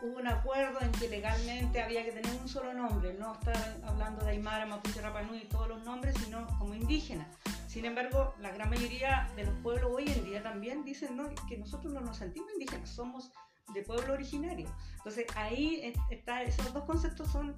Hubo 0.06 0.20
un 0.20 0.28
acuerdo 0.28 0.80
en 0.82 0.92
que 0.92 1.10
legalmente 1.10 1.82
había 1.82 2.06
que 2.06 2.12
tener 2.12 2.32
un 2.40 2.48
solo 2.48 2.76
nombre, 2.76 3.16
no 3.16 3.34
estar 3.34 3.58
hablando 3.84 4.24
de 4.24 4.32
Aymara, 4.32 4.68
Mapuche, 4.68 5.02
Rapa 5.02 5.24
Nui 5.24 5.40
y 5.40 5.46
todos 5.46 5.68
los 5.68 5.84
nombres, 5.84 6.14
sino 6.24 6.46
como 6.60 6.76
indígena. 6.76 7.28
Sin 7.68 7.86
embargo, 7.86 8.36
la 8.40 8.52
gran 8.52 8.70
mayoría 8.70 9.28
de 9.36 9.46
los 9.46 9.56
pueblos 9.64 9.92
hoy 9.96 10.08
en 10.08 10.24
día 10.24 10.44
también 10.44 10.84
dicen 10.86 11.18
¿no? 11.18 11.34
que 11.50 11.58
nosotros 11.58 11.92
no 11.92 12.02
nos 12.02 12.18
sentimos 12.18 12.52
indígenas, 12.54 12.88
somos 12.88 13.32
de 13.74 13.82
pueblo 13.82 14.14
originario. 14.14 14.68
Entonces 14.98 15.26
ahí 15.36 15.80
es- 15.82 15.98
está, 16.12 16.44
esos 16.44 16.72
dos 16.72 16.84
conceptos 16.84 17.32
son, 17.32 17.56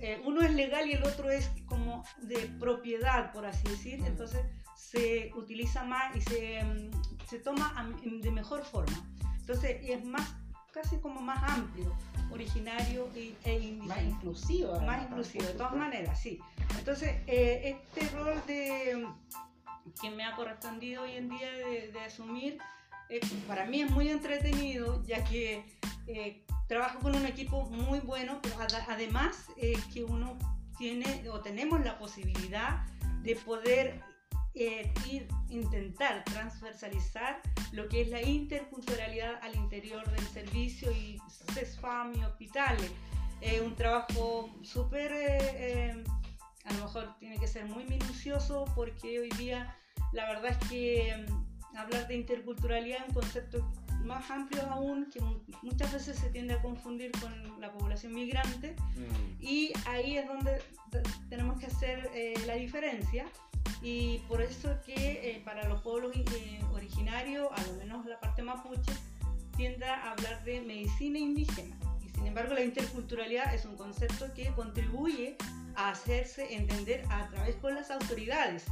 eh, 0.00 0.22
uno 0.24 0.42
es 0.42 0.54
legal 0.54 0.88
y 0.88 0.92
el 0.92 1.02
otro 1.02 1.28
es 1.28 1.50
como 1.66 2.04
de 2.22 2.38
propiedad, 2.60 3.32
por 3.32 3.46
así 3.46 3.66
decir. 3.68 4.00
Entonces 4.06 4.40
se 4.76 5.32
utiliza 5.34 5.82
más 5.82 6.14
y 6.14 6.20
se, 6.20 6.62
mm, 6.62 6.90
se 7.28 7.40
toma 7.40 7.74
de 8.22 8.30
mejor 8.30 8.64
forma. 8.64 8.96
Entonces 9.40 9.82
y 9.82 9.90
es 9.90 10.04
más, 10.04 10.36
casi 10.72 10.96
como 10.98 11.20
más 11.20 11.42
amplio, 11.50 11.94
originario 12.30 13.08
e 13.14 13.34
indígena 13.44 13.86
Más 13.94 14.02
inclusivo. 14.04 14.80
más 14.80 15.02
inclusivo, 15.02 15.44
de 15.44 15.54
todas 15.54 15.74
maneras, 15.74 16.20
sí. 16.20 16.38
Entonces, 16.78 17.16
eh, 17.26 17.76
este 17.94 18.08
rol 18.16 18.40
de 18.46 19.06
que 20.00 20.10
me 20.10 20.24
ha 20.24 20.36
correspondido 20.36 21.02
hoy 21.02 21.12
en 21.16 21.28
día 21.28 21.50
de, 21.52 21.90
de 21.92 22.00
asumir, 22.00 22.58
eh, 23.08 23.20
para 23.48 23.64
mí 23.66 23.82
es 23.82 23.90
muy 23.90 24.08
entretenido, 24.08 25.02
ya 25.04 25.24
que 25.24 25.64
eh, 26.06 26.44
trabajo 26.68 27.00
con 27.00 27.16
un 27.16 27.26
equipo 27.26 27.64
muy 27.70 27.98
bueno, 28.00 28.38
pero 28.42 28.60
ad- 28.60 28.84
además 28.88 29.46
que 29.92 30.04
uno 30.04 30.38
tiene 30.78 31.28
o 31.30 31.40
tenemos 31.40 31.84
la 31.84 31.98
posibilidad 31.98 32.86
de 33.22 33.34
poder 33.36 34.00
eh, 34.60 34.92
ir, 35.10 35.26
intentar 35.48 36.22
transversalizar 36.24 37.40
lo 37.72 37.88
que 37.88 38.02
es 38.02 38.08
la 38.08 38.20
interculturalidad 38.22 39.42
al 39.42 39.54
interior 39.56 40.08
del 40.10 40.26
servicio 40.28 40.90
y 40.92 41.18
CESFAM 41.54 42.14
y 42.16 42.24
hospitales. 42.24 42.90
Es 43.40 43.60
un 43.60 43.74
trabajo 43.74 44.50
súper, 44.62 45.12
eh, 45.12 45.38
eh, 45.40 46.04
a 46.64 46.72
lo 46.74 46.84
mejor 46.84 47.16
tiene 47.18 47.38
que 47.38 47.48
ser 47.48 47.64
muy 47.64 47.84
minucioso 47.84 48.66
porque 48.74 49.18
hoy 49.20 49.30
día 49.38 49.74
la 50.12 50.26
verdad 50.30 50.50
es 50.60 50.68
que 50.68 51.26
mm, 51.26 51.76
hablar 51.76 52.06
de 52.06 52.16
interculturalidad 52.16 52.98
es 53.02 53.08
un 53.08 53.14
concepto 53.14 53.72
más 54.04 54.30
amplio 54.30 54.62
aún 54.70 55.08
que 55.10 55.20
mu- 55.20 55.40
muchas 55.62 55.92
veces 55.92 56.18
se 56.18 56.28
tiende 56.30 56.54
a 56.54 56.60
confundir 56.62 57.12
con 57.20 57.60
la 57.60 57.72
población 57.72 58.12
migrante 58.14 58.74
Mm. 58.96 59.42
y 59.42 59.72
ahí 59.86 60.18
es 60.18 60.26
donde 60.26 60.62
tenemos 61.30 61.58
que 61.60 61.66
hacer 61.66 62.10
eh, 62.14 62.34
la 62.46 62.54
diferencia 62.54 63.24
y 63.82 64.18
por 64.28 64.42
eso 64.42 64.76
que 64.84 64.94
eh, 64.94 65.42
para 65.44 65.68
los 65.68 65.80
pueblos 65.80 66.14
eh, 66.16 66.60
originarios, 66.72 67.48
a 67.50 67.62
lo 67.66 67.74
menos 67.74 68.04
la 68.06 68.20
parte 68.20 68.42
mapuche, 68.42 68.92
tiende 69.56 69.84
a 69.86 70.12
hablar 70.12 70.42
de 70.44 70.60
medicina 70.60 71.18
indígena. 71.18 71.76
Y 72.04 72.08
Sin 72.10 72.26
embargo, 72.26 72.54
la 72.54 72.62
interculturalidad 72.62 73.54
es 73.54 73.64
un 73.64 73.76
concepto 73.76 74.32
que 74.34 74.52
contribuye 74.52 75.36
a 75.76 75.90
hacerse 75.90 76.54
entender 76.54 77.04
a 77.10 77.28
través 77.28 77.56
con 77.56 77.74
las 77.74 77.90
autoridades, 77.90 78.64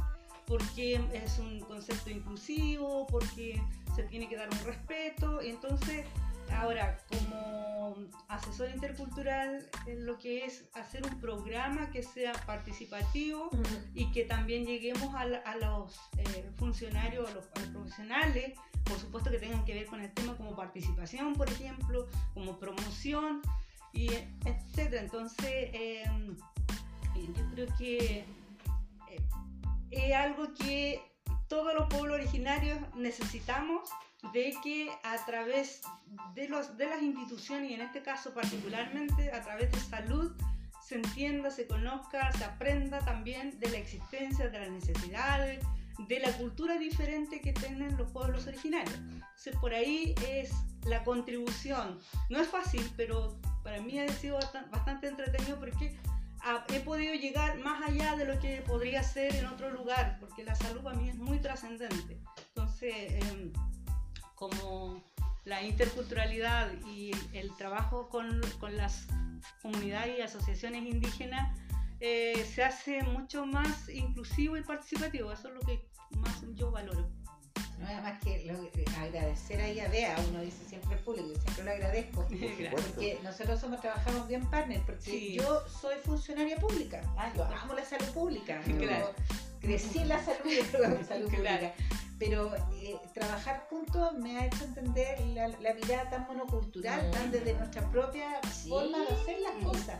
porque 0.45 0.99
es 1.13 1.39
un 1.39 1.59
concepto 1.61 2.09
inclusivo, 2.09 3.07
porque 3.07 3.61
se 3.95 4.03
tiene 4.03 4.29
que 4.29 4.35
dar 4.35 4.49
un 4.49 4.65
respeto, 4.65 5.41
entonces 5.41 6.05
Ahora, 6.51 6.97
como 7.09 7.95
asesor 8.27 8.69
intercultural, 8.69 9.69
eh, 9.87 9.95
lo 9.97 10.17
que 10.17 10.45
es 10.45 10.65
hacer 10.73 11.05
un 11.05 11.19
programa 11.19 11.89
que 11.91 12.03
sea 12.03 12.33
participativo 12.45 13.49
y 13.93 14.11
que 14.11 14.25
también 14.25 14.65
lleguemos 14.65 15.13
a, 15.15 15.25
los 15.55 15.99
eh, 16.17 16.49
funcionarios, 16.57 17.29
a 17.29 17.33
los, 17.33 17.45
profesionales, 17.45 18.57
por 18.83 18.99
supuesto 18.99 19.31
que 19.31 19.39
tengan 19.39 19.65
que 19.65 19.73
ver 19.73 19.85
con 19.85 20.01
el 20.01 20.11
tema 20.13 20.35
como 20.35 20.55
participación, 20.55 21.33
por 21.33 21.49
ejemplo, 21.49 22.07
como 22.33 22.57
promoción, 22.59 23.41
y 23.93 24.09
etcétera. 24.45 25.01
Entonces, 25.01 25.69
em, 25.73 26.37
yo 27.15 27.51
creo 27.53 27.67
que 27.77 28.19
eh, 28.19 29.21
es 29.91 30.13
algo 30.13 30.53
que 30.53 31.01
todos 31.47 31.73
los 31.73 31.87
pueblos 31.89 32.19
originarios 32.19 32.77
necesitamos 32.95 33.89
de 34.33 34.53
que 34.63 34.91
a 35.03 35.25
través 35.25 35.81
de, 36.33 36.49
los, 36.49 36.77
de 36.77 36.87
las 36.87 37.01
instituciones 37.01 37.71
y 37.71 37.73
en 37.73 37.81
este 37.81 38.01
caso 38.01 38.33
particularmente 38.33 39.31
a 39.31 39.41
través 39.41 39.71
de 39.71 39.79
salud 39.79 40.35
se 40.85 40.95
entienda, 40.95 41.51
se 41.51 41.67
conozca, 41.67 42.31
se 42.33 42.43
aprenda 42.43 42.99
también 42.99 43.59
de 43.59 43.69
la 43.69 43.77
existencia, 43.77 44.49
de 44.49 44.59
las 44.59 44.71
necesidades, 44.71 45.63
de 46.07 46.19
la 46.19 46.31
cultura 46.33 46.77
diferente 46.77 47.41
que 47.41 47.53
tienen 47.53 47.95
los 47.97 48.11
pueblos 48.11 48.47
originarios. 48.47 48.97
Entonces 48.97 49.55
por 49.61 49.73
ahí 49.73 50.15
es 50.27 50.51
la 50.85 51.03
contribución. 51.03 51.99
No 52.29 52.39
es 52.39 52.47
fácil, 52.47 52.81
pero 52.97 53.39
para 53.63 53.81
mí 53.81 53.99
ha 53.99 54.07
sido 54.09 54.39
bastante 54.71 55.07
entretenido 55.07 55.59
porque 55.59 55.95
he 56.73 56.79
podido 56.79 57.13
llegar 57.13 57.59
más 57.59 57.87
allá 57.87 58.15
de 58.15 58.25
lo 58.25 58.39
que 58.39 58.63
podría 58.65 59.03
ser 59.03 59.35
en 59.35 59.45
otro 59.45 59.71
lugar, 59.71 60.17
porque 60.19 60.43
la 60.43 60.55
salud 60.55 60.81
para 60.81 60.97
mí 60.97 61.09
es 61.09 61.17
muy 61.17 61.39
trascendente. 61.39 62.19
Entonces, 62.47 62.93
em, 63.23 63.51
como 64.39 65.03
la 65.43 65.61
interculturalidad 65.61 66.71
y 66.87 67.11
el 67.33 67.53
trabajo 67.57 68.07
con, 68.07 68.41
con 68.59 68.77
las 68.77 69.05
comunidades 69.61 70.17
y 70.17 70.21
asociaciones 70.21 70.83
indígenas 70.83 71.57
eh, 71.99 72.45
se 72.55 72.63
hace 72.63 73.03
mucho 73.03 73.45
más 73.45 73.89
inclusivo 73.89 74.55
y 74.55 74.63
participativo. 74.63 75.31
Eso 75.33 75.49
es 75.49 75.53
lo 75.55 75.59
que 75.61 75.85
más 76.11 76.41
yo 76.55 76.71
valoro. 76.71 77.09
No, 77.79 77.87
además 77.87 78.19
que 78.21 78.51
agradecer 78.97 79.61
ahí 79.61 79.79
a 79.79 79.87
Bea, 79.89 80.15
uno 80.29 80.41
dice 80.41 80.65
siempre 80.67 80.97
público, 80.97 81.29
yo 81.29 81.41
siempre 81.41 81.63
lo 81.63 81.71
agradezco, 81.71 82.27
porque 82.71 83.19
nosotros 83.23 83.59
somos, 83.59 83.79
trabajamos 83.79 84.27
bien 84.27 84.45
partner, 84.49 84.81
porque 84.85 85.33
yo 85.33 85.65
soy 85.67 85.95
funcionaria 86.03 86.57
pública, 86.57 87.01
ah, 87.17 87.31
yo 87.35 87.45
amo 87.45 87.73
la 87.73 87.85
salud 87.85 88.07
pública, 88.07 88.61
crecí 89.61 89.99
en 89.99 90.09
la 90.09 90.21
salud, 90.21 90.51
la 90.73 91.03
salud 91.07 91.29
pública 91.29 91.73
pero 92.19 92.53
eh, 92.73 92.97
trabajar 93.13 93.65
juntos 93.69 94.13
me 94.19 94.37
ha 94.37 94.45
hecho 94.45 94.65
entender 94.65 95.19
la, 95.27 95.73
mirada 95.73 96.09
tan 96.09 96.27
monocultural, 96.27 97.09
tan 97.11 97.31
desde 97.31 97.53
nuestra 97.53 97.89
propia 97.89 98.41
forma 98.67 98.99
de 98.99 99.07
hacer 99.07 99.39
las 99.39 99.63
cosas. 99.63 99.99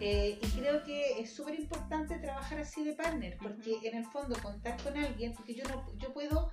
Eh, 0.00 0.38
y 0.40 0.46
creo 0.58 0.84
que 0.84 1.20
es 1.20 1.34
súper 1.34 1.58
importante 1.58 2.16
trabajar 2.18 2.60
así 2.60 2.84
de 2.84 2.92
partner, 2.92 3.36
porque 3.42 3.78
en 3.82 3.96
el 3.96 4.04
fondo 4.04 4.36
contar 4.40 4.80
con 4.82 4.96
alguien, 4.96 5.32
porque 5.34 5.54
yo 5.54 5.64
no, 5.64 5.84
yo 5.96 6.12
puedo 6.12 6.52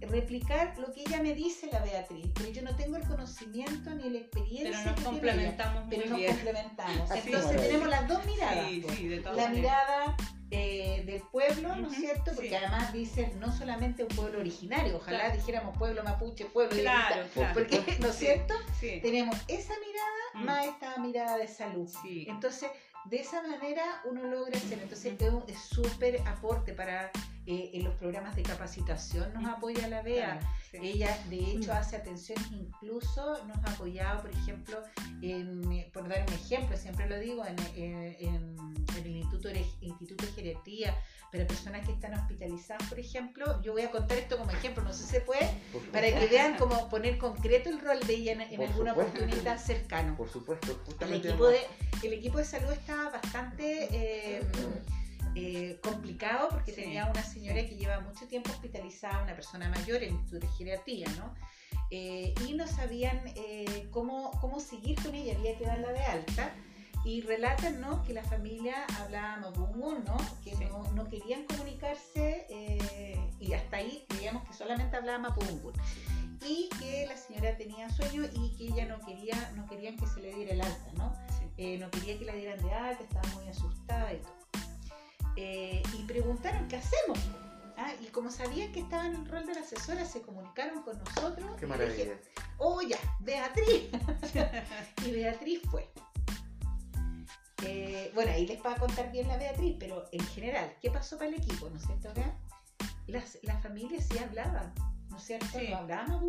replicar 0.00 0.78
lo 0.78 0.92
que 0.92 1.00
ella 1.00 1.20
me 1.20 1.34
dice 1.34 1.68
la 1.72 1.80
Beatriz, 1.80 2.26
pero 2.34 2.50
yo 2.50 2.62
no 2.62 2.76
tengo 2.76 2.96
el 2.96 3.02
conocimiento 3.08 3.90
ni 3.90 4.10
la 4.10 4.18
experiencia. 4.20 4.70
Pero 4.84 4.96
nos 4.96 5.04
complementamos 5.04 5.86
muy 5.86 5.96
pero 5.96 6.16
bien. 6.16 6.30
nos 6.30 6.36
complementamos. 6.36 7.10
Entonces 7.10 7.56
tenemos 7.56 7.88
las 7.88 8.06
dos 8.06 8.24
miradas. 8.24 9.36
la 9.36 9.48
mirada 9.48 10.16
eh, 10.50 11.02
del 11.04 11.20
pueblo, 11.22 11.76
¿no 11.76 11.88
es 11.88 11.96
cierto? 11.96 12.32
Porque 12.34 12.56
además 12.56 12.92
dicen 12.92 13.38
no 13.38 13.52
solamente 13.56 14.02
un 14.02 14.08
pueblo 14.08 14.40
originario, 14.40 14.96
ojalá 14.96 15.30
dijéramos 15.30 15.76
pueblo 15.76 16.02
mapuche, 16.02 16.46
pueblo 16.46 16.80
claro, 16.80 17.26
claro. 17.34 17.54
porque, 17.54 17.82
¿no 18.00 18.08
es 18.08 18.16
cierto? 18.16 18.54
Tenemos 18.80 19.36
esa 19.48 19.74
mirada 19.78 20.22
mm. 20.34 20.44
más 20.44 20.66
esta 20.66 20.98
mirada 20.98 21.36
de 21.36 21.48
salud. 21.48 21.90
Entonces, 22.04 22.70
de 23.04 23.20
esa 23.20 23.42
manera 23.42 24.02
uno 24.04 24.24
logra 24.24 24.56
hacer. 24.56 24.78
Entonces, 24.80 25.14
es 25.46 25.58
súper 25.58 26.20
aporte 26.26 26.72
para 26.72 27.10
eh, 27.50 27.70
en 27.72 27.82
los 27.82 27.94
programas 27.94 28.36
de 28.36 28.42
capacitación 28.42 29.32
nos 29.32 29.42
apoya 29.46 29.88
la 29.88 30.02
BEA. 30.02 30.38
Ella, 30.74 31.18
de 31.30 31.38
hecho, 31.38 31.72
hace 31.72 31.96
atenciones, 31.96 32.44
incluso 32.52 33.42
nos 33.46 33.56
ha 33.64 33.72
apoyado, 33.72 34.20
por 34.20 34.30
ejemplo, 34.30 34.76
por 35.94 36.06
dar 36.10 36.26
un 36.28 36.34
ejemplo, 36.34 36.76
siempre 36.76 37.08
lo 37.08 37.18
digo, 37.18 37.42
en, 37.46 38.54
el 38.98 39.06
Instituto, 39.06 39.48
Instituto 39.80 40.26
de 40.26 40.32
Geriatría, 40.32 40.94
pero 41.32 41.46
personas 41.46 41.86
que 41.86 41.92
están 41.92 42.12
hospitalizadas, 42.12 42.86
por 42.86 42.98
ejemplo, 42.98 43.62
yo 43.62 43.72
voy 43.72 43.82
a 43.82 43.90
contar 43.90 44.18
esto 44.18 44.36
como 44.36 44.50
ejemplo, 44.50 44.82
no 44.82 44.92
sé 44.92 45.04
si 45.04 45.12
se 45.12 45.20
puede, 45.22 45.50
para 45.90 46.06
que 46.06 46.26
vean 46.26 46.58
cómo 46.58 46.90
poner 46.90 47.16
concreto 47.16 47.70
el 47.70 47.80
rol 47.80 47.98
de 48.06 48.14
ella 48.14 48.32
en, 48.32 48.60
alguna 48.60 48.92
oportunidad 48.92 49.58
cercana. 49.58 50.14
Por 50.18 50.28
supuesto, 50.28 50.78
justamente. 50.84 51.28
El 51.28 51.32
equipo, 51.32 51.46
de, 51.46 51.60
el 52.02 52.12
equipo 52.12 52.36
de 52.36 52.44
salud 52.44 52.72
está 52.72 53.08
bastante 53.08 53.88
eh, 53.90 54.42
eh, 55.38 55.80
complicado 55.82 56.48
porque 56.50 56.72
tenía 56.72 57.06
una 57.06 57.22
señora 57.22 57.66
que 57.66 57.76
lleva 57.76 58.00
mucho 58.00 58.26
tiempo 58.26 58.50
hospitalizada, 58.50 59.22
una 59.22 59.34
persona 59.34 59.68
mayor 59.68 60.02
en 60.02 60.28
de 60.28 60.46
Geriatría, 60.56 61.06
¿no? 61.16 61.34
Eh, 61.90 62.34
y 62.46 62.54
no 62.54 62.66
sabían 62.66 63.22
cómo, 63.90 64.32
cómo 64.40 64.60
seguir 64.60 65.00
con 65.02 65.14
ella, 65.14 65.36
había 65.38 65.56
que 65.56 65.64
darla 65.64 65.92
de 65.92 66.00
alta 66.00 66.54
y 67.04 67.22
relatan 67.22 67.80
¿no? 67.80 68.02
que 68.02 68.12
la 68.12 68.22
familia 68.22 68.84
hablaba 69.00 69.38
mapudungun, 69.38 70.04
¿no? 70.04 70.16
que 70.42 70.54
no, 70.66 70.82
no, 70.92 71.08
querían 71.08 71.44
comunicarse 71.44 72.46
eh, 72.50 73.18
y 73.40 73.52
hasta 73.52 73.78
ahí 73.78 74.04
creíamos 74.08 74.46
que 74.46 74.52
solamente 74.52 74.96
hablaba 74.96 75.18
mapudungun 75.18 75.72
y 76.46 76.68
que 76.78 77.06
la 77.06 77.16
señora 77.16 77.56
tenía 77.56 77.88
sueño 77.90 78.24
y 78.34 78.56
que 78.56 78.64
ella 78.64 78.86
no 78.86 79.00
quería 79.04 79.52
no 79.56 79.66
querían 79.66 79.96
que 79.96 80.06
se 80.06 80.20
le 80.20 80.34
diera 80.34 80.52
el 80.52 80.60
alta, 80.60 80.92
¿no? 80.96 81.12
Eh, 81.56 81.78
no 81.78 81.90
quería 81.90 82.18
que 82.18 82.24
la 82.24 82.34
dieran 82.34 82.62
de 82.62 82.72
alta, 82.72 83.02
estaba 83.02 83.28
muy 83.34 83.48
asustada 83.48 84.12
y 84.12 84.18
todo. 84.18 84.37
Eh, 85.40 85.80
y 85.96 86.02
preguntaron 86.02 86.66
qué 86.66 86.78
hacemos. 86.78 87.16
Ah, 87.76 87.92
y 88.00 88.06
como 88.06 88.28
sabían 88.28 88.72
que 88.72 88.80
estaba 88.80 89.06
en 89.06 89.14
el 89.14 89.24
rol 89.24 89.46
de 89.46 89.54
la 89.54 89.60
asesora, 89.60 90.04
se 90.04 90.20
comunicaron 90.20 90.82
con 90.82 90.98
nosotros. 90.98 91.48
Qué 91.60 91.64
maravilla. 91.64 92.18
oh, 92.56 92.82
ya, 92.82 92.98
Beatriz. 93.20 93.88
y 95.06 95.12
Beatriz 95.12 95.62
fue. 95.70 95.88
Eh, 97.64 98.10
bueno, 98.16 98.32
ahí 98.32 98.48
les 98.48 98.60
va 98.66 98.72
a 98.72 98.76
contar 98.80 99.12
bien 99.12 99.28
la 99.28 99.36
Beatriz, 99.36 99.76
pero 99.78 100.06
en 100.10 100.26
general, 100.26 100.74
¿qué 100.82 100.90
pasó 100.90 101.16
para 101.16 101.28
el 101.28 101.36
equipo? 101.36 101.70
¿No 101.70 101.76
es 101.76 101.86
cierto? 101.86 102.12
Las, 103.06 103.38
las 103.42 103.62
familias 103.62 104.08
sí 104.10 104.18
hablaban, 104.18 104.74
¿no 105.08 105.18
es 105.18 105.22
cierto? 105.22 105.46
No 105.70 105.76
hablaban 105.76 106.20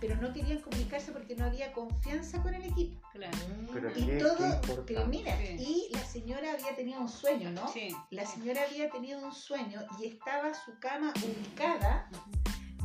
pero 0.00 0.16
no 0.16 0.32
querían 0.32 0.60
comunicarse 0.60 1.12
porque 1.12 1.34
no 1.34 1.44
había 1.44 1.72
confianza 1.72 2.42
con 2.42 2.54
el 2.54 2.64
equipo. 2.64 3.00
Claro. 3.12 3.38
Pero 3.72 3.90
y 3.96 4.18
todo, 4.18 4.60
pero 4.86 5.06
mira, 5.06 5.34
y 5.42 5.88
la 5.92 6.04
señora 6.04 6.52
había 6.52 6.74
tenido 6.76 7.00
un 7.00 7.08
sueño, 7.08 7.50
¿no? 7.50 7.66
Sí. 7.68 7.94
La 8.10 8.24
señora 8.24 8.62
había 8.68 8.90
tenido 8.90 9.20
un 9.20 9.32
sueño 9.32 9.80
y 10.00 10.06
estaba 10.06 10.54
su 10.54 10.78
cama 10.78 11.12
ubicada 11.16 12.08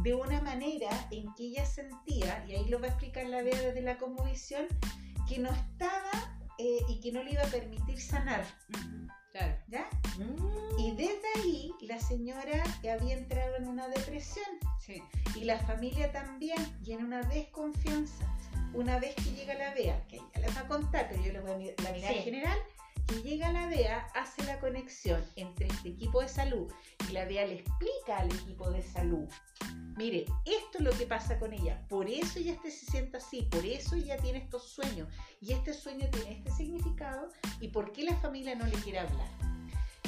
de 0.01 0.13
una 0.13 0.41
manera 0.41 0.89
en 1.11 1.33
que 1.35 1.43
ella 1.43 1.65
sentía, 1.65 2.45
y 2.47 2.55
ahí 2.55 2.67
lo 2.67 2.79
va 2.79 2.87
a 2.87 2.89
explicar 2.89 3.25
la 3.27 3.41
Bea 3.41 3.59
desde 3.61 3.81
la 3.81 3.97
conmovisión, 3.97 4.67
que 5.29 5.39
no 5.39 5.49
estaba 5.49 6.11
eh, 6.57 6.79
y 6.89 6.99
que 6.99 7.11
no 7.11 7.23
le 7.23 7.31
iba 7.31 7.41
a 7.41 7.47
permitir 7.47 8.01
sanar. 8.01 8.43
Claro. 9.33 9.55
¿Ya? 9.67 9.89
Mm. 10.19 10.79
Y 10.79 10.91
desde 10.91 11.27
ahí 11.35 11.71
la 11.81 11.99
señora 11.99 12.63
había 12.79 13.15
entrado 13.15 13.55
en 13.57 13.67
una 13.67 13.87
depresión. 13.87 14.45
Sí. 14.79 15.01
Y 15.35 15.45
la 15.45 15.57
familia 15.57 16.11
también, 16.11 16.57
y 16.85 16.93
en 16.93 17.03
una 17.03 17.23
desconfianza. 17.23 18.25
Una 18.73 18.99
vez 18.99 19.15
que 19.15 19.31
llega 19.31 19.55
la 19.55 19.73
vea 19.73 20.01
que 20.07 20.17
ella 20.17 20.39
les 20.39 20.55
va 20.55 20.61
a 20.61 20.67
contar, 20.67 21.07
pero 21.09 21.23
yo 21.23 21.33
les 21.33 21.41
voy 21.41 21.51
a 21.51 21.81
la 21.81 21.91
mirar 21.91 22.13
en 22.13 22.23
general, 22.23 22.57
llega 23.21 23.51
la 23.51 23.67
DEA, 23.67 24.07
hace 24.15 24.43
la 24.45 24.59
conexión 24.59 25.23
entre 25.35 25.67
este 25.67 25.89
equipo 25.89 26.21
de 26.21 26.27
salud 26.27 26.71
y 27.09 27.13
la 27.13 27.25
DEA 27.25 27.47
le 27.47 27.55
explica 27.55 28.17
al 28.17 28.33
equipo 28.33 28.69
de 28.71 28.81
salud, 28.81 29.27
mire, 29.97 30.25
esto 30.45 30.79
es 30.79 30.81
lo 30.81 30.91
que 30.91 31.05
pasa 31.05 31.39
con 31.39 31.53
ella, 31.53 31.85
por 31.89 32.09
eso 32.09 32.39
ella 32.39 32.57
se 32.63 32.71
siente 32.71 33.17
así, 33.17 33.43
por 33.43 33.65
eso 33.65 33.95
ella 33.95 34.17
tiene 34.17 34.39
estos 34.39 34.67
sueños 34.69 35.07
y 35.41 35.53
este 35.53 35.73
sueño 35.73 36.07
tiene 36.11 36.37
este 36.37 36.51
significado 36.51 37.29
y 37.59 37.69
por 37.69 37.91
qué 37.91 38.03
la 38.03 38.15
familia 38.17 38.55
no 38.55 38.65
le 38.65 38.75
quiere 38.77 38.99
hablar. 38.99 39.27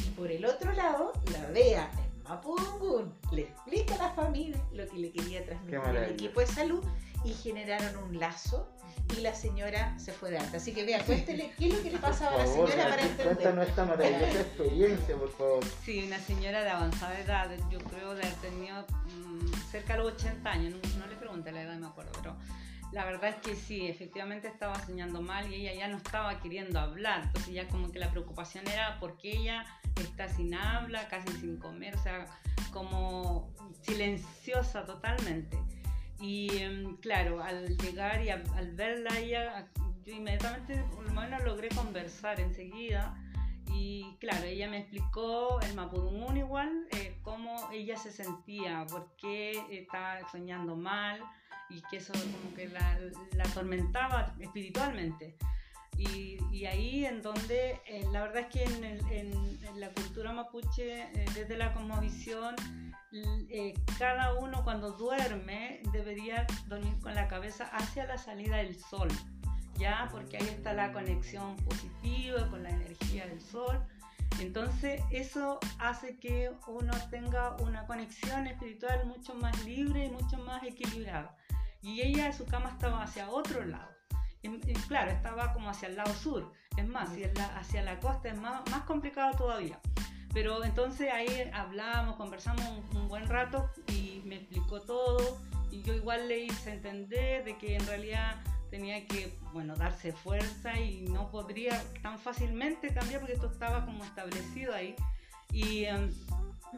Y 0.06 0.10
por 0.12 0.32
el 0.32 0.46
otro 0.46 0.72
lado, 0.74 1.14
la 1.32 1.50
DEA 1.52 1.90
en 1.98 2.24
Mapudungun 2.24 3.14
le 3.32 3.44
explica 3.44 3.96
a 3.96 4.10
la 4.10 4.12
familia 4.12 4.62
lo 4.72 4.88
que 4.88 4.98
le 4.98 5.12
quería 5.12 5.46
transmitir 5.46 5.80
al 5.80 6.12
equipo 6.12 6.40
de 6.40 6.48
salud 6.48 6.84
y 7.24 7.34
generaron 7.34 8.04
un 8.04 8.20
lazo 8.20 8.75
y 9.18 9.22
la 9.22 9.34
señora 9.34 9.98
se 10.00 10.12
fue 10.12 10.32
de 10.32 10.40
alta. 10.40 10.58
Así 10.58 10.74
que 10.74 10.86
vea, 10.86 11.04
cuéntele 11.04 11.52
qué 11.58 11.68
es 11.68 11.74
lo 11.76 11.84
que 11.84 11.92
le 11.92 11.98
pasaba 12.00 12.36
a 12.36 12.38
la 12.40 12.48
señora 12.48 12.90
para 12.90 13.02
entender. 13.02 13.36
Cuéntanos 13.36 13.68
esta 13.68 13.86
maravillosa 13.86 14.42
experiencia, 14.42 15.16
por 15.16 15.32
favor. 15.32 15.66
Sí, 15.84 16.04
una 16.06 16.20
señora 16.20 16.64
de 16.64 16.70
avanzada 16.70 17.20
edad, 17.20 17.50
yo 17.70 17.80
creo 17.80 18.16
de 18.16 18.24
haber 18.24 18.36
tenido 18.36 18.82
mm, 18.82 19.54
cerca 19.72 19.94
de 19.94 20.00
los 20.00 20.14
80 20.14 20.50
años, 20.50 20.74
no, 20.98 21.08
le 21.08 21.16
pregunté 21.16 21.52
la 21.52 21.64
edad, 21.64 21.78
me 21.78 21.88
acuerdo, 21.88 22.12
pero 22.18 22.36
la 22.92 23.06
verdad 23.06 23.32
es 23.32 23.36
que 23.38 23.56
sí, 23.56 23.88
efectivamente 23.88 24.48
estaba 24.48 24.80
soñando 24.86 25.22
mal 25.22 25.52
y 25.52 25.56
ella 25.56 25.74
ya 25.74 25.88
no 25.88 25.98
estaba 25.98 26.40
queriendo 26.40 26.80
hablar. 26.80 27.24
Entonces 27.26 27.54
ya 27.54 27.68
como 27.68 27.92
que 27.92 28.00
la 28.00 28.10
preocupación 28.12 28.68
era 28.68 29.00
porque 29.00 29.32
ella 29.32 29.66
está 30.02 30.28
sin 30.30 30.54
habla, 30.54 31.08
casi 31.08 31.32
sin 31.40 31.58
comer, 31.58 31.96
o 31.96 32.04
sea, 32.04 32.28
como 32.72 33.54
silenciosa 33.82 34.86
totalmente. 34.86 35.58
Y 36.20 36.58
em, 36.58 36.98
claro, 36.98 37.44
al 37.44 37.78
llegar 37.78 38.24
y 38.24 38.30
al 38.30 38.72
verla 38.76 39.20
ella, 39.20 39.68
yo 40.04 40.14
inmediatamente 40.14 40.84
menos 41.16 41.44
logré 41.44 41.70
conversar 41.70 42.40
enseguida. 42.40 43.18
Y 43.74 44.16
claro, 44.20 44.46
ella 44.46 44.70
me 44.70 44.80
explicó 44.80 45.60
el 45.62 45.74
Mapudungun 45.74 46.38
igual, 46.38 46.88
eh, 46.92 47.18
cómo 47.24 47.70
ella 47.72 47.98
se 47.98 48.12
sentía, 48.12 48.86
por 48.86 49.16
qué 49.18 49.60
estaba 49.72 50.20
soñando 50.30 50.76
mal 50.76 51.22
y 51.70 51.82
que 51.90 51.98
eso 51.98 52.14
como 52.14 52.56
que 52.56 52.70
la, 52.70 53.00
la 53.34 53.44
atormentaba 53.44 54.36
espiritualmente. 54.40 55.36
Y, 55.98 56.66
ahí 56.66 57.06
en 57.06 57.22
donde, 57.22 57.80
eh, 57.86 58.06
la 58.12 58.24
verdad 58.24 58.38
es 58.40 58.48
que 58.48 58.64
en, 58.64 58.84
en, 59.12 59.80
la 59.80 59.92
cultura 59.92 60.34
mapuche, 60.34 61.04
eh, 61.04 61.26
desde 61.36 61.58
la 61.58 61.74
cosmovisión, 61.74 62.56
eh, 63.50 63.74
cada 63.98 64.34
uno 64.34 64.64
cuando 64.64 64.92
duerme 64.92 65.82
debería 65.94 66.46
dormir 66.68 67.00
con 67.00 67.14
la 67.14 67.28
cabeza 67.28 67.66
hacia 67.66 68.06
la 68.06 68.18
salida 68.18 68.58
del 68.58 68.76
sol, 68.76 69.08
¿ya? 69.78 70.10
Porque 70.12 70.38
ahí 70.38 70.48
está 70.48 70.74
la 70.74 70.92
conexión 70.92 71.56
positiva 71.58 72.50
con 72.50 72.64
la 72.64 72.70
energía 72.70 73.28
del 73.28 73.42
sol. 73.42 73.86
Entonces 74.40 75.02
eso 75.12 75.60
hace 75.80 76.18
que 76.18 76.52
uno 76.68 76.94
tenga 77.10 77.56
una 77.58 77.86
conexión 77.86 78.48
espiritual 78.48 79.06
mucho 79.06 79.34
más 79.36 79.64
libre 79.64 80.06
y 80.06 80.10
mucho 80.10 80.38
más 80.40 80.64
equilibrada. 80.64 81.38
Y 81.82 82.02
ella, 82.02 82.34
su 82.34 82.46
cama 82.46 82.72
estaba 82.72 83.04
hacia 83.04 83.30
otro 83.30 83.64
lado. 83.64 83.95
Y, 84.46 84.74
claro, 84.88 85.12
estaba 85.12 85.54
como 85.54 85.70
hacia 85.70 85.88
el 85.88 85.96
lado 85.96 86.14
sur. 86.14 86.52
Es 86.78 86.88
más, 86.88 87.10
hacia 87.56 87.82
la 87.82 88.00
costa 88.00 88.30
es 88.30 88.38
más, 88.38 88.62
más 88.70 88.84
complicado 88.84 89.36
todavía. 89.38 89.80
Pero 90.34 90.64
entonces 90.66 91.10
ahí 91.14 91.50
hablamos, 91.54 92.18
conversamos 92.18 92.66
un, 92.94 93.08
buen 93.08 93.26
rato 93.28 93.72
y 93.88 94.22
me 94.26 94.36
explicó 94.36 94.82
todo 94.82 95.40
y 95.72 95.82
yo 95.82 95.94
igual 95.94 96.28
le 96.28 96.40
hice 96.40 96.74
entender 96.74 97.46
de 97.46 97.58
que 97.58 97.78
en 97.78 97.88
realidad 97.88 98.36
tenía 98.70 99.08
que, 99.08 99.38
bueno, 99.54 99.78
darse 99.78 100.12
fuerza 100.12 100.78
y 100.78 101.04
no 101.04 101.32
podría 101.32 101.82
tan 102.02 102.20
fácilmente 102.20 102.94
cambiar 102.94 103.22
porque 103.22 103.36
esto 103.36 103.48
estaba 103.48 103.86
como 103.86 104.04
establecido 104.04 104.74
ahí. 104.74 104.96
Y 105.54 105.86
em, 105.86 106.12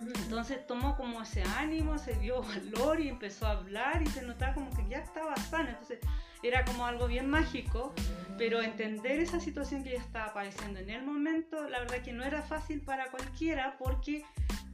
entonces 0.01 0.65
tomó 0.67 0.95
como 0.95 1.21
ese 1.21 1.43
ánimo, 1.43 1.97
se 1.97 2.13
dio 2.15 2.41
valor 2.41 2.99
y 2.99 3.09
empezó 3.09 3.47
a 3.47 3.51
hablar 3.51 4.01
y 4.01 4.07
se 4.07 4.21
notaba 4.21 4.53
como 4.53 4.69
que 4.71 4.87
ya 4.87 4.99
estaba 4.99 5.35
sana. 5.35 5.69
Entonces 5.69 5.99
era 6.43 6.63
como 6.65 6.85
algo 6.85 7.07
bien 7.07 7.29
mágico, 7.29 7.93
pero 8.37 8.61
entender 8.61 9.19
esa 9.19 9.39
situación 9.39 9.83
que 9.83 9.93
ella 9.93 10.01
estaba 10.01 10.33
padeciendo 10.33 10.79
en 10.79 10.89
el 10.89 11.03
momento, 11.03 11.67
la 11.67 11.79
verdad 11.79 11.97
que 11.97 12.13
no 12.13 12.23
era 12.23 12.41
fácil 12.41 12.81
para 12.81 13.09
cualquiera 13.09 13.75
porque 13.77 14.23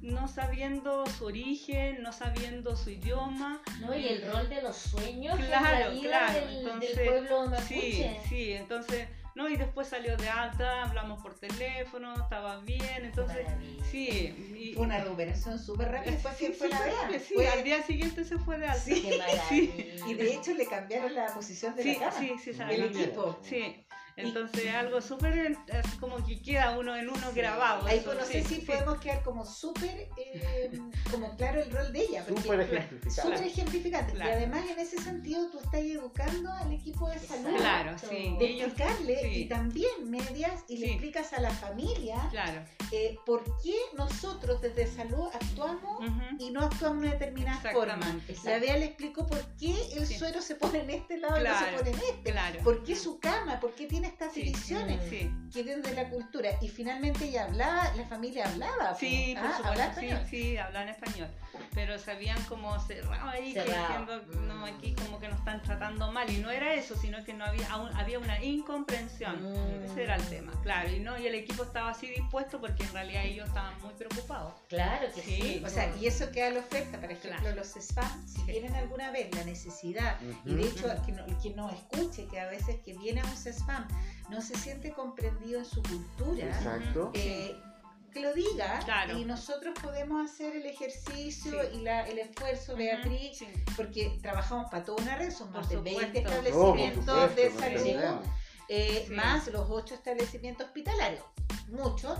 no 0.01 0.27
sabiendo 0.27 1.05
su 1.07 1.25
origen, 1.25 2.03
no 2.03 2.12
sabiendo 2.12 2.75
su 2.75 2.89
idioma. 2.89 3.62
No, 3.79 3.97
y 3.97 4.07
el 4.07 4.29
rol 4.29 4.49
de 4.49 4.62
los 4.62 4.75
sueños 4.75 5.38
claro, 5.38 5.91
en 5.91 6.09
la 6.09 6.29
vida 6.29 6.33
del, 6.79 7.07
pueblo 7.07 7.47
mapuche. 7.47 7.67
Sí, 7.69 8.17
sí, 8.27 8.51
entonces 8.51 9.07
¿no? 9.36 9.50
Y 9.50 9.56
después 9.56 9.88
salió 9.88 10.15
de 10.17 10.30
alta, 10.30 10.84
hablamos 10.84 11.22
por 11.22 11.36
teléfono, 11.36 12.13
estaba 12.15 12.60
bien, 12.62 13.06
entonces, 13.06 13.48
sí. 13.89 14.74
fue 14.76 14.84
una 14.84 15.00
recuperación 15.00 15.60
súper 15.60 15.91
rápida, 15.91 16.12
después 16.12 16.36
sí, 16.38 16.48
fue 16.48 16.69
la 16.69 16.80
rápida, 16.80 17.19
sí, 17.19 17.46
al 17.46 17.63
día 17.63 17.82
siguiente 17.84 18.24
se 18.24 18.38
fue 18.38 18.58
de 18.58 18.67
alta. 18.67 18.84
Sí, 18.84 19.10
Y 20.08 20.13
de 20.13 20.34
hecho 20.34 20.54
le 20.54 20.65
cambiaron 20.65 21.13
la 21.13 21.28
posición 21.34 21.76
de 21.76 21.86
la 21.86 22.00
cama, 22.00 22.12
sí, 22.19 22.34
sí, 22.43 22.52
el 22.69 22.84
equipo. 22.84 23.39
Sí, 23.41 23.86
entonces 24.15 24.73
algo 24.73 25.02
súper, 25.02 25.58
como 25.99 26.26
que 26.26 26.41
queda 26.41 26.78
uno 26.78 26.95
en 26.95 27.10
uno 27.10 27.32
grabado. 27.34 27.86
Ahí 27.88 28.02
pues, 28.04 28.17
no 28.17 28.26
sé 28.26 28.43
si 28.43 28.60
podemos 28.60 28.99
quedar 28.99 29.23
como 29.23 29.45
súper, 29.45 30.10
eh, 30.17 30.71
como 31.12 31.36
claro 31.36 31.62
el 31.62 31.71
rol 31.71 31.91
de 31.91 32.02
ella. 32.02 32.26
Súper 32.26 32.62
ejemplificante. 32.62 33.21
Súper 33.21 33.43
ejemplificante. 33.43 34.17
Y 34.17 34.21
además 34.21 34.65
en 34.69 34.80
ese 34.80 34.97
sentido 35.02 35.49
tú 35.49 35.60
estás 35.60 35.82
educando 35.82 36.52
al 36.52 36.71
equipo 36.71 37.10
de 37.10 37.19
salud. 37.19 37.58
Claro, 37.58 37.97
sí. 37.97 38.36
De 38.39 38.58
explicarle 38.58 39.38
y 39.38 39.45
también 39.45 40.10
medias 40.10 40.63
y 40.67 40.78
le 40.78 40.91
explicas 40.91 41.34
a 41.34 41.41
la 41.41 41.49
familia 41.52 42.15
claro. 42.30 42.63
eh, 42.91 43.17
por 43.26 43.43
qué 43.62 43.76
nosotros 43.97 44.62
desde 44.62 44.88
salud 44.88 45.28
actuamos 45.34 46.04
y 46.39 46.52
no 46.52 46.62
actuamos 46.62 47.02
de 47.02 47.08
una 47.08 47.12
determinada 47.17 47.71
forma. 47.71 48.21
La 48.43 48.60
Bea 48.60 48.78
le 48.78 48.86
explicó 48.86 49.26
por 49.26 49.41
qué 49.58 49.73
el 49.95 50.08
suero 50.08 50.41
se 50.41 50.56
pone 50.56 50.82
en 50.82 50.89
este 50.89 51.17
lado 51.17 51.39
y 51.39 51.43
no 51.43 51.60
se 51.60 51.65
pone 51.78 51.89
en 51.89 51.99
este. 51.99 52.32
Claro. 52.32 52.60
Por 52.63 52.84
qué 52.84 52.95
su 52.95 53.19
cama, 53.19 53.60
por 53.60 53.73
qué 53.73 53.88
tiene 53.88 54.03
estas 54.06 54.34
divisiones 54.34 55.00
que 55.10 55.63
vienen 55.63 55.82
de 55.82 55.94
la 55.94 56.10
cultura. 56.10 56.50
Y 56.62 56.68
finalmente 56.68 57.26
ella 57.26 57.46
hablaba, 57.46 57.94
la 57.96 58.06
familia 58.06 58.48
hablaba. 58.48 58.96
Sí, 58.96 59.36
por 59.38 59.48
ah, 59.48 59.96
sí, 60.00 60.10
sí, 60.30 60.58
hablaban 60.58 60.89
español. 60.89 61.30
Pero 61.74 61.98
se 61.98 62.12
habían 62.12 62.42
como 62.44 62.80
cerrado 62.80 63.30
ahí, 63.30 63.54
diciendo, 63.54 64.22
no, 64.48 64.66
aquí 64.66 64.94
como 64.94 65.20
que 65.20 65.28
nos 65.28 65.39
están 65.39 65.62
tratando 65.62 66.12
mal. 66.12 66.30
Y 66.30 66.38
no 66.38 66.50
era 66.50 66.74
eso, 66.74 66.96
sino 66.96 67.24
que 67.24 67.34
no 67.34 67.46
había, 67.46 67.68
había 67.96 68.20
una 68.20 68.44
incomprensión. 68.44 69.42
Mm. 69.42 69.84
Ese 69.86 70.04
era 70.04 70.16
el 70.16 70.24
tema, 70.28 70.54
claro. 70.62 70.89
Y 70.92 71.00
no, 71.00 71.18
y 71.18 71.28
el 71.28 71.36
equipo 71.36 71.63
estaba 71.63 71.92
así 71.92 72.08
dispuesto 72.08 72.60
porque 72.60 72.84
en 72.84 72.94
realidad 72.94 73.26
ellos 73.26 73.48
estaban 73.48 73.80
muy 73.82 73.94
preocupados. 73.94 74.54
Claro 74.70 75.08
que 75.13 75.22
sí. 75.22 75.62
o 75.66 75.70
sea, 75.70 75.94
y 75.98 76.08
eso 76.08 76.32
queda 76.32 76.48
a 76.48 76.52
la 76.52 76.60
oferta. 76.60 77.00
Por 77.00 77.12
ejemplo, 77.12 77.52
los 77.56 77.76
spam, 77.76 78.28
si 78.28 78.42
tienen 78.46 78.74
alguna 78.76 79.12
vez 79.12 79.34
la 79.36 79.44
necesidad, 79.44 80.18
y 80.46 80.54
de 80.56 80.63
hecho, 80.63 80.88
quien, 81.06 81.18
no, 81.18 81.26
quien 81.42 81.56
nos 81.56 81.74
escuche, 81.74 82.28
que 82.28 82.39
a 82.39 82.48
veces 82.48 82.78
que 82.84 82.94
viene 82.94 83.22
a 83.22 83.26
un 83.26 83.34
spam 83.34 83.88
no 84.29 84.41
se 84.41 84.56
siente 84.58 84.91
comprendido 84.91 85.60
en 85.60 85.65
su 85.65 85.82
cultura, 85.84 86.45
eh, 87.13 87.56
que 88.12 88.19
lo 88.19 88.34
diga 88.34 88.79
y 89.17 89.25
nosotros 89.25 89.73
podemos 89.82 90.29
hacer 90.32 90.56
el 90.56 90.65
ejercicio 90.67 91.58
y 91.73 91.82
la, 91.82 92.08
el 92.08 92.19
esfuerzo, 92.19 92.75
Beatriz, 92.75 93.39
porque 93.75 94.17
trabajamos 94.21 94.69
para 94.69 94.84
toda 94.84 95.01
una 95.03 95.17
red, 95.17 95.32
son 95.32 95.51
más 95.51 95.67
de 95.69 95.77
20 95.77 96.19
establecimientos 96.19 97.36
de 97.36 97.51
salud, 97.51 98.21
eh, 98.69 99.08
más 99.12 99.47
los 99.47 99.69
8 99.69 99.95
establecimientos 99.95 100.67
hospitalarios 100.67 101.23
mucho, 101.73 102.15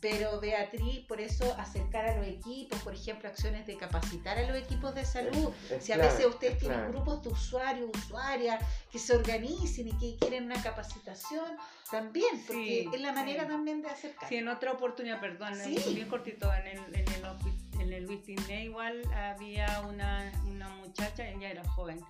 pero 0.00 0.40
Beatriz, 0.40 1.04
por 1.06 1.20
eso 1.20 1.54
acercar 1.58 2.06
a 2.06 2.16
los 2.16 2.26
equipos, 2.26 2.80
por 2.82 2.94
ejemplo, 2.94 3.28
acciones 3.28 3.66
de 3.66 3.76
capacitar 3.76 4.38
a 4.38 4.48
los 4.48 4.56
equipos 4.56 4.94
de 4.94 5.04
salud. 5.04 5.52
si 5.80 5.92
a 5.92 5.96
veces 5.96 6.26
ustedes 6.26 6.58
tienen 6.58 6.88
grupos 6.88 7.22
de 7.22 7.28
usuarios, 7.28 7.90
usuarias 7.94 8.64
que 8.90 8.98
se 8.98 9.14
organicen 9.14 9.88
y 9.88 9.92
que 9.92 10.16
quieren 10.16 10.44
una 10.44 10.60
capacitación, 10.62 11.56
también, 11.90 12.42
porque 12.46 12.88
es 12.92 13.00
la 13.00 13.12
manera 13.12 13.46
también 13.46 13.82
de 13.82 13.88
acercar. 13.88 14.28
Sí, 14.28 14.36
en 14.36 14.48
otra 14.48 14.72
oportunidad, 14.72 15.20
perdón, 15.20 15.52
bien 15.64 16.08
cortito, 16.08 16.52
en 16.52 16.66
el, 16.66 16.78
en 16.94 17.08
el, 17.08 17.80
en 17.80 17.92
el 17.92 18.04
Luis 18.04 18.20
igual 18.26 19.02
había 19.12 19.80
una, 19.82 20.32
una 20.46 20.68
muchacha, 20.68 21.28
ella 21.28 21.50
era 21.50 21.68
joven 21.70 22.00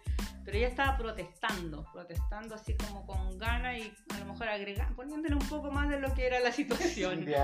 pero 0.44 0.59
ella 0.59 0.68
estaba 0.68 0.96
protestando, 0.96 1.87
protestando 1.92 2.54
así 2.54 2.74
como 2.74 3.07
con 3.07 3.38
ganas 3.38 3.78
y 3.78 3.92
a 4.14 4.18
lo 4.18 4.26
mejor 4.26 4.48
agregando, 4.48 4.94
poniéndole 4.94 5.35
un 5.35 5.48
poco 5.48 5.70
más 5.70 5.88
de 5.88 5.98
lo 5.98 6.14
que 6.14 6.26
era 6.26 6.40
la 6.40 6.52
situación. 6.52 7.26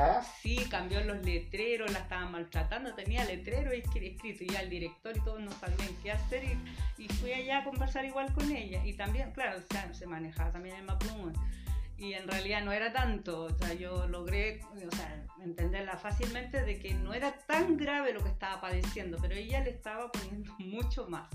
Sí, 0.42 0.56
cambió 0.70 1.02
los 1.04 1.24
letreros, 1.24 1.90
la 1.92 2.00
estaban 2.00 2.32
maltratando, 2.32 2.94
tenía 2.94 3.24
letrero 3.24 3.70
escrito 3.72 4.44
y 4.44 4.56
al 4.56 4.68
director 4.68 5.16
y 5.16 5.20
todos 5.20 5.40
no 5.40 5.50
sabían 5.52 5.94
qué 6.02 6.12
hacer 6.12 6.44
y, 6.44 7.04
y, 7.04 7.08
fui 7.08 7.32
allá 7.32 7.58
a 7.58 7.64
conversar 7.64 8.04
igual 8.04 8.32
con 8.32 8.50
ella. 8.50 8.84
Y 8.84 8.94
también, 8.94 9.32
claro, 9.32 9.60
se 9.92 10.06
manejaba 10.06 10.52
también 10.52 10.76
en 10.76 10.86
Mapuche 10.86 11.38
y 12.00 12.14
en 12.14 12.26
realidad 12.26 12.64
no 12.64 12.72
era 12.72 12.92
tanto, 12.92 13.42
o 13.44 13.50
sea, 13.50 13.74
yo 13.74 14.06
logré 14.08 14.60
o 14.62 14.96
sea, 14.96 15.22
entenderla 15.42 15.98
fácilmente 15.98 16.62
de 16.64 16.78
que 16.78 16.94
no 16.94 17.12
era 17.12 17.32
tan 17.46 17.76
grave 17.76 18.14
lo 18.14 18.22
que 18.22 18.30
estaba 18.30 18.58
padeciendo, 18.58 19.18
pero 19.20 19.34
ella 19.34 19.60
le 19.60 19.70
estaba 19.70 20.10
poniendo 20.10 20.54
mucho 20.58 21.06
más. 21.08 21.28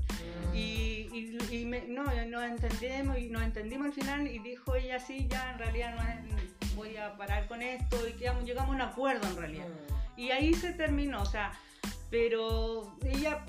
Mm. 0.51 0.55
Y, 0.55 1.37
y, 1.51 1.65
no, 1.87 2.03
nos 2.03 2.43
entendimos 2.43 3.19
y 3.19 3.29
nos 3.29 3.43
entendimos 3.43 3.85
al 3.87 3.93
final 3.93 4.27
y 4.27 4.39
dijo 4.39 4.75
ella 4.75 4.99
sí, 4.99 5.27
ya 5.29 5.51
en 5.51 5.59
realidad 5.59 5.95
no 5.95 6.75
voy 6.75 6.97
a 6.97 7.15
parar 7.15 7.47
con 7.47 7.61
esto 7.61 8.07
y 8.07 8.13
quedamos, 8.13 8.43
llegamos 8.43 8.71
a 8.71 8.75
un 8.75 8.81
acuerdo 8.81 9.27
en 9.27 9.37
realidad. 9.37 9.67
Mm. 9.67 10.19
Y 10.19 10.31
ahí 10.31 10.53
se 10.55 10.73
terminó, 10.73 11.21
o 11.21 11.25
sea, 11.25 11.51
pero 12.09 12.97
ella 13.03 13.45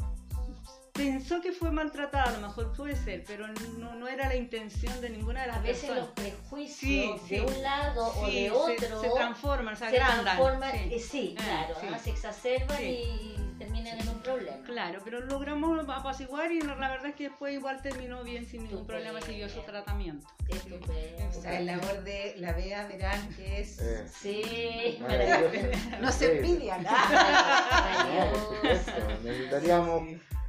pensó 0.96 1.40
que 1.40 1.52
fue 1.52 1.70
maltratada, 1.70 2.30
a 2.30 2.32
lo 2.32 2.46
mejor 2.46 2.72
puede 2.72 2.96
ser, 2.96 3.24
pero 3.26 3.46
no, 3.78 3.94
no 3.94 4.08
era 4.08 4.28
la 4.28 4.36
intención 4.36 5.00
de 5.00 5.10
ninguna 5.10 5.42
de 5.42 5.46
las 5.48 5.56
a 5.56 5.60
veces 5.60 5.90
los 5.94 6.08
prejuicios 6.08 7.28
de 7.28 7.40
un 7.40 7.62
lado 7.62 8.12
o 8.18 8.26
de 8.26 8.50
otro 8.50 9.00
se, 9.00 9.10
transforman, 9.10 9.76
se, 9.76 9.90
se 9.90 9.96
transforman, 9.96 10.72
sí, 10.72 10.98
sí 11.00 11.36
eh, 11.38 11.42
claro, 11.42 11.98
se 12.02 12.10
exacerban 12.10 12.82
y 12.82 13.36
terminan 13.58 13.98
en 13.98 14.08
un 14.08 14.20
problema. 14.20 14.56
Claro, 14.64 15.00
pero 15.04 15.20
logramos 15.20 15.88
apaciguar 15.88 16.52
y 16.52 16.60
la 16.60 16.74
verdad 16.74 17.06
es 17.06 17.14
que 17.14 17.24
después 17.24 17.54
igual 17.54 17.80
terminó 17.82 18.22
bien 18.22 18.46
sin 18.46 18.64
ningún 18.64 18.86
problema, 18.86 19.20
siguió 19.20 19.48
su 19.48 19.60
tratamiento. 19.62 20.26
O 21.28 21.40
sea, 21.40 21.58
el 21.58 21.66
labor 21.66 22.02
de 22.04 22.34
la 22.38 22.52
Bea 22.52 22.86
verán 22.86 23.28
que 23.34 23.60
es... 23.60 23.80
Eh. 23.80 24.06
Sí, 24.08 24.98
no 26.00 26.12
se. 26.12 26.40
No, 26.40 26.52
supuesto, 28.50 28.92
necesitaríamos 29.22 30.02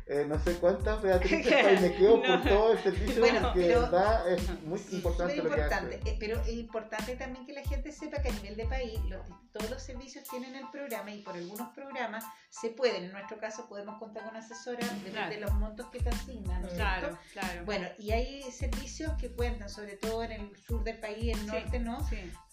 eh, 0.10 0.26
no 0.26 0.40
sé 0.40 0.54
cuántas 0.56 1.02
Beatriz 1.02 1.46
me 1.82 1.94
quedo 1.96 2.22
por 2.22 2.44
todo 2.44 2.72
el 2.72 2.80
servicio 2.80 3.20
bueno, 3.20 3.54
de 3.54 3.68
verdad 3.68 4.32
es 4.32 4.62
muy 4.64 4.80
importante, 4.92 5.36
lo 5.36 5.44
importante 5.44 5.90
que 5.90 5.96
hace. 5.96 6.10
Eh, 6.10 6.18
pero 6.20 6.40
es 6.42 6.54
importante 6.54 7.16
también 7.16 7.46
que 7.46 7.54
la 7.54 7.64
gente 7.64 7.92
sepa 7.92 8.22
que 8.22 8.30
a 8.30 8.32
nivel 8.32 8.56
de 8.56 8.66
país 8.66 9.00
los, 9.10 9.26
todos 9.52 9.70
los 9.70 9.82
servicios 9.82 10.24
tienen 10.30 10.56
el 10.56 10.70
programa 10.72 11.12
y 11.12 11.22
por 11.24 11.36
algunos 11.36 11.74
programas 11.74 12.24
se 12.50 12.70
pueden, 12.70 13.04
en 13.04 13.12
nuestro 13.12 13.38
caso 13.38 13.68
podemos 13.68 14.00
contar 14.00 14.24
con 14.24 14.38
depende 14.38 15.36
de 15.36 15.42
los 15.42 15.54
montos 15.54 15.88
que 15.88 16.00
te 16.00 16.10
asignan. 16.10 16.62
claro, 16.76 17.18
claro. 17.34 17.66
Bueno, 17.66 17.88
y 17.98 18.12
hay 18.12 18.44
servicios 18.52 19.12
que 19.20 19.32
cuentan, 19.32 19.70
sobre 19.70 19.98
todo 19.98 20.24
en 20.24 20.32
el 20.32 20.58
sur 20.58 20.84
del 20.84 21.00
país, 21.00 21.36
en 21.36 21.40
el 21.40 21.48
norte 21.48 21.80
no, 21.80 21.98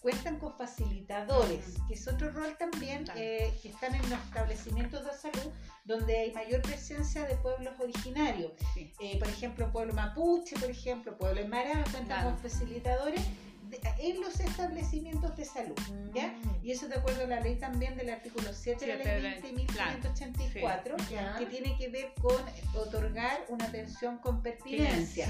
cuentan 0.05 0.37
con 0.37 0.53
facilitadores, 0.53 1.65
que 1.87 1.95
es 1.95 2.07
otro 2.07 2.29
rol 2.29 2.55
también, 2.59 3.05
eh, 3.15 3.51
que 3.59 3.69
están 3.69 3.95
en 3.95 4.07
los 4.07 4.19
establecimientos 4.19 5.03
de 5.03 5.11
salud 5.11 5.51
donde 5.83 6.15
hay 6.15 6.31
mayor 6.31 6.61
presencia 6.61 7.25
de 7.25 7.33
pueblos 7.37 7.73
originarios. 7.79 8.51
Eh, 8.75 9.17
por 9.17 9.27
ejemplo, 9.27 9.71
pueblo 9.71 9.95
mapuche, 9.95 10.55
por 10.59 10.69
ejemplo, 10.69 11.17
pueblo 11.17 11.41
aymara, 11.41 11.83
cuentan 11.91 12.23
con 12.23 12.37
facilitadores 12.37 13.19
en 13.99 14.21
los 14.21 14.39
establecimientos 14.39 15.35
de 15.35 15.45
salud, 15.45 15.75
¿ya? 16.13 16.27
Mm. 16.27 16.59
Y 16.63 16.71
eso 16.71 16.87
de 16.87 16.95
acuerdo 16.95 17.23
a 17.23 17.27
la 17.27 17.39
ley 17.39 17.55
también 17.55 17.95
del 17.95 18.09
artículo 18.09 18.53
7 18.53 18.85
de 18.85 19.03
la 19.03 19.17
ley 19.17 19.41
20.584, 19.41 21.37
que 21.37 21.45
tiene 21.45 21.77
que 21.77 21.89
ver 21.89 22.13
con 22.21 22.35
otorgar 22.75 23.45
una 23.49 23.65
atención 23.65 24.17
con 24.19 24.41
pertinencia. 24.41 25.27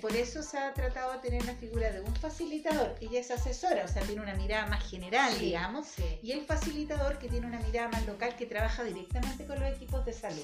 Por 0.00 0.14
eso 0.16 0.42
se 0.42 0.58
ha 0.58 0.72
tratado 0.74 1.12
de 1.12 1.18
tener 1.18 1.44
la 1.44 1.54
figura 1.54 1.90
de 1.90 2.00
un 2.00 2.14
facilitador, 2.16 2.94
ella 3.00 3.20
es 3.20 3.30
asesora, 3.30 3.84
o 3.84 3.88
sea, 3.88 4.02
tiene 4.02 4.22
una 4.22 4.34
mirada 4.34 4.66
más 4.66 4.88
general, 4.88 5.38
digamos, 5.38 5.88
y 6.22 6.32
el 6.32 6.44
facilitador 6.44 7.18
que 7.18 7.28
tiene 7.28 7.46
una 7.46 7.60
mirada 7.60 7.88
más 7.88 8.06
local, 8.06 8.36
que 8.36 8.46
trabaja 8.46 8.84
directamente 8.84 9.44
con 9.44 9.60
los 9.60 9.72
equipos 9.72 10.04
de 10.04 10.12
salud. 10.12 10.42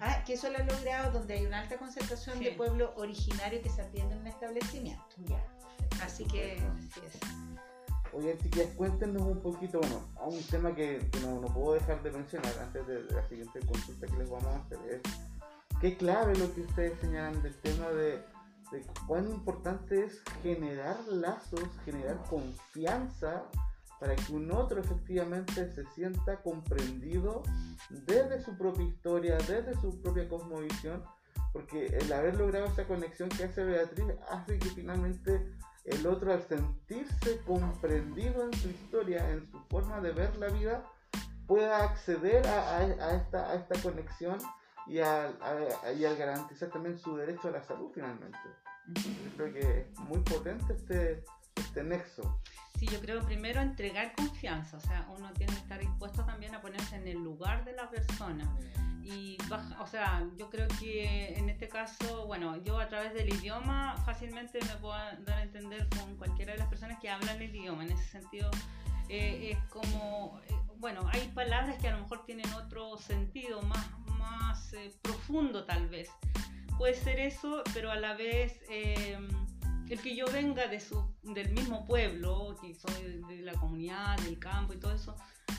Ah, 0.00 0.22
que 0.24 0.34
eso 0.34 0.50
lo 0.50 0.58
ha 0.58 0.62
logrado 0.62 1.12
donde 1.12 1.34
hay 1.34 1.46
una 1.46 1.60
alta 1.60 1.76
concentración 1.76 2.40
de 2.40 2.52
pueblo 2.52 2.92
originario 2.96 3.62
que 3.62 3.68
se 3.68 3.82
atiende 3.82 4.14
en 4.14 4.20
un 4.20 4.26
establecimiento. 4.26 5.16
Así 6.02 6.24
que 6.24 6.58
así 6.88 7.00
es. 7.06 7.20
Chicas, 8.42 8.66
cuéntenos 8.76 9.22
un 9.22 9.40
poquito, 9.40 9.78
bueno, 9.80 10.02
a 10.18 10.24
un 10.24 10.42
tema 10.42 10.74
que, 10.74 11.08
no, 11.22 11.40
puedo 11.54 11.74
dejar 11.74 12.02
de 12.02 12.10
mencionar 12.10 12.52
antes 12.58 12.86
de, 12.86 13.04
la 13.04 13.26
siguiente 13.28 13.60
consulta 13.60 14.06
que 14.06 14.16
les 14.16 14.28
vamos 14.28 14.46
a 14.46 14.56
hacer 14.56 14.78
es 14.90 15.00
qué 15.80 15.96
clave 15.96 16.36
lo 16.36 16.52
que 16.52 16.62
ustedes 16.62 16.98
señalan 17.00 17.40
del 17.42 17.54
tema 17.60 17.88
de, 17.90 18.22
de 18.72 18.84
cuán 19.06 19.28
importante 19.28 20.04
es 20.04 20.20
generar 20.42 20.98
lazos, 21.08 21.62
generar 21.84 22.20
confianza 22.28 23.44
para 24.00 24.16
que 24.16 24.32
un 24.32 24.50
otro 24.50 24.80
efectivamente 24.80 25.72
se 25.72 25.84
sienta 25.94 26.42
comprendido 26.42 27.42
desde 27.90 28.42
su 28.42 28.56
propia 28.56 28.84
historia, 28.84 29.36
desde 29.36 29.78
su 29.80 30.00
propia 30.02 30.28
cosmovisión, 30.28 31.04
porque 31.52 31.86
el 31.86 32.12
haber 32.12 32.36
logrado 32.36 32.66
esa 32.66 32.86
conexión 32.86 33.28
que 33.28 33.44
hace 33.44 33.62
Beatriz 33.62 34.06
hace 34.30 34.58
que 34.58 34.70
finalmente 34.70 35.52
el 35.84 36.06
otro 36.06 36.32
al 36.32 36.42
sentirse 36.42 37.40
comprendido 37.46 38.44
en 38.44 38.52
su 38.54 38.68
historia, 38.68 39.30
en 39.30 39.50
su 39.50 39.58
forma 39.68 40.00
de 40.00 40.12
ver 40.12 40.36
la 40.36 40.48
vida, 40.48 40.84
pueda 41.46 41.84
acceder 41.84 42.46
a, 42.46 42.84
esta, 43.14 43.50
a 43.50 43.54
esta, 43.54 43.82
conexión 43.82 44.38
y, 44.86 45.00
al 45.00 45.36
garantizar 46.16 46.70
también 46.70 46.98
su 46.98 47.16
derecho 47.16 47.48
a 47.48 47.52
la 47.52 47.62
salud 47.62 47.90
finalmente. 47.92 48.38
Yo 48.86 49.36
creo 49.36 49.52
que 49.52 49.80
es 49.80 49.98
muy 49.98 50.20
potente 50.20 50.72
este, 50.72 51.24
este 51.56 51.82
nexo. 51.82 52.40
Sí, 52.80 52.86
yo 52.86 52.98
creo 52.98 53.20
primero 53.20 53.60
entregar 53.60 54.14
confianza, 54.14 54.78
o 54.78 54.80
sea, 54.80 55.06
uno 55.14 55.30
tiene 55.34 55.52
que 55.52 55.58
estar 55.58 55.78
dispuesto 55.78 56.24
también 56.24 56.54
a 56.54 56.62
ponerse 56.62 56.96
en 56.96 57.06
el 57.06 57.18
lugar 57.18 57.62
de 57.66 57.74
la 57.74 57.90
persona 57.90 58.50
y 59.02 59.36
baja, 59.50 59.82
o 59.82 59.86
sea, 59.86 60.26
yo 60.38 60.48
creo 60.48 60.66
que 60.80 61.34
en 61.36 61.50
este 61.50 61.68
caso, 61.68 62.26
bueno, 62.26 62.56
yo 62.64 62.78
a 62.78 62.88
través 62.88 63.12
del 63.12 63.28
idioma 63.28 63.98
fácilmente 64.06 64.60
me 64.64 64.76
puedo 64.76 64.94
dar 64.94 65.40
a 65.40 65.42
entender 65.42 65.90
con 65.90 66.16
cualquiera 66.16 66.52
de 66.52 66.58
las 66.58 66.68
personas 66.68 66.98
que 67.00 67.10
hablan 67.10 67.42
el 67.42 67.54
idioma. 67.54 67.84
En 67.84 67.92
ese 67.92 68.04
sentido, 68.04 68.50
eh, 69.10 69.50
es 69.52 69.58
como, 69.68 70.40
eh, 70.48 70.54
bueno, 70.78 71.06
hay 71.12 71.28
palabras 71.34 71.76
que 71.82 71.88
a 71.88 71.90
lo 71.90 72.00
mejor 72.04 72.24
tienen 72.24 72.50
otro 72.54 72.96
sentido 72.96 73.60
más, 73.60 73.90
más 74.18 74.72
eh, 74.72 74.90
profundo 75.02 75.66
tal 75.66 75.86
vez. 75.90 76.08
Puede 76.78 76.94
ser 76.94 77.20
eso, 77.20 77.62
pero 77.74 77.90
a 77.90 77.96
la 77.96 78.14
vez 78.14 78.58
el 79.90 80.00
que 80.00 80.14
yo 80.14 80.24
venga 80.26 80.68
de 80.68 80.78
su, 80.78 81.04
del 81.22 81.50
mismo 81.50 81.84
pueblo, 81.84 82.56
que 82.62 82.74
soy 82.74 83.22
de 83.28 83.42
la 83.42 83.52
comunidad, 83.54 84.16
del 84.20 84.38
campo 84.38 84.72
y 84.72 84.76
todo 84.78 84.94
eso, 84.94 85.16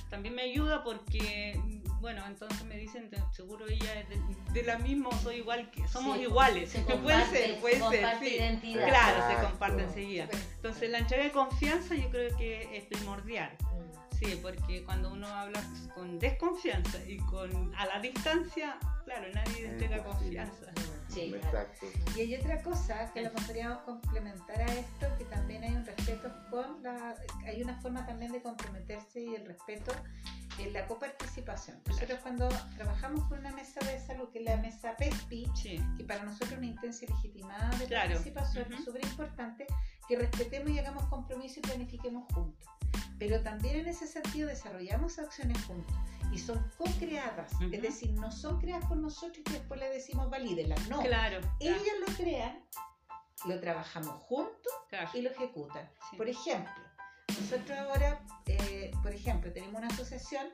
también 0.09 0.35
me 0.35 0.43
ayuda 0.43 0.83
porque, 0.83 1.59
bueno, 1.99 2.25
entonces 2.25 2.63
me 2.65 2.77
dicen, 2.77 3.09
seguro 3.31 3.67
ella 3.67 3.99
es 3.99 4.53
de, 4.53 4.63
la 4.63 4.77
misma, 4.77 5.09
soy 5.21 5.37
igual 5.37 5.69
que, 5.71 5.85
somos 5.87 6.17
iguales. 6.17 6.69
Se 6.71 6.79
puede 6.81 7.25
ser, 7.27 7.59
puede 7.59 7.79
ser. 7.89 8.59
Sí. 8.61 8.73
Claro, 8.73 9.27
se 9.29 9.47
comparte 9.47 9.83
enseguida. 9.83 10.27
Entonces 10.55 10.89
la 10.89 10.99
entrega 10.99 11.23
de 11.23 11.31
confianza 11.31 11.95
yo 11.95 12.09
creo 12.09 12.35
que 12.37 12.77
es 12.77 12.85
primordial. 12.85 13.51
Mm. 13.61 14.15
Sí, 14.17 14.39
porque 14.41 14.83
cuando 14.83 15.11
uno 15.11 15.27
habla 15.27 15.63
con 15.95 16.19
desconfianza 16.19 16.99
y 17.05 17.17
con 17.17 17.73
a 17.75 17.85
la 17.85 17.99
distancia, 17.99 18.77
claro, 19.03 19.27
nadie 19.33 19.65
entrega 19.65 20.03
confianza. 20.03 20.71
Sí, 21.13 21.33
Exacto. 21.35 21.87
Y 22.15 22.21
hay 22.21 22.35
otra 22.35 22.61
cosa 22.61 23.11
que 23.13 23.21
lo 23.21 23.31
podríamos 23.33 23.79
complementar 23.83 24.61
a 24.61 24.73
esto, 24.73 25.07
que 25.17 25.25
también 25.25 25.63
hay 25.63 25.75
un 25.75 25.85
respeto 25.85 26.31
con 26.49 26.81
la, 26.83 27.15
hay 27.45 27.61
una 27.61 27.75
forma 27.81 28.05
también 28.05 28.31
de 28.31 28.41
comprometerse 28.41 29.21
y 29.21 29.35
el 29.35 29.45
respeto 29.45 29.91
en 30.57 30.73
la 30.73 30.87
coparticipación. 30.87 31.81
Nosotros 31.87 32.19
cuando 32.21 32.49
trabajamos 32.77 33.23
con 33.25 33.39
una 33.39 33.51
mesa 33.51 33.79
de 33.85 33.99
salud, 33.99 34.29
que 34.31 34.39
es 34.39 34.45
la 34.45 34.57
mesa 34.57 34.95
PESPI, 34.95 35.51
que 35.97 36.03
para 36.05 36.23
nosotros 36.23 36.51
es 36.53 36.57
una 36.57 36.67
intensa 36.67 37.05
y 37.05 37.07
legitimada 37.09 37.69
de 37.77 37.87
participación, 37.87 38.73
es 38.73 38.85
súper 38.85 39.03
importante 39.03 39.67
que 40.11 40.17
respetemos 40.17 40.69
y 40.71 40.77
hagamos 40.77 41.05
compromiso 41.05 41.61
y 41.61 41.61
planifiquemos 41.61 42.25
juntos. 42.33 42.67
Pero 43.17 43.41
también 43.43 43.77
en 43.77 43.87
ese 43.87 44.05
sentido 44.05 44.49
desarrollamos 44.49 45.17
acciones 45.19 45.63
juntos 45.63 45.95
y 46.33 46.37
son 46.37 46.61
co-creadas, 46.77 47.53
es 47.71 47.81
decir, 47.81 48.11
no 48.11 48.29
son 48.29 48.59
creadas 48.59 48.85
por 48.89 48.97
nosotros 48.97 49.41
y 49.47 49.53
después 49.53 49.79
le 49.79 49.89
decimos 49.89 50.29
valídelas, 50.29 50.85
no. 50.89 51.01
Claro. 51.01 51.39
Ellas 51.61 51.95
lo 52.05 52.13
crean, 52.13 52.59
lo 53.45 53.57
trabajamos 53.61 54.21
juntos 54.23 54.73
y 55.13 55.21
lo 55.21 55.29
ejecutan. 55.29 55.89
Por 56.17 56.27
ejemplo, 56.27 56.83
nosotros 57.29 57.79
ahora, 57.79 58.21
eh, 58.47 58.91
por 59.01 59.13
ejemplo, 59.13 59.53
tenemos 59.53 59.77
una 59.81 59.87
asociación 59.87 60.47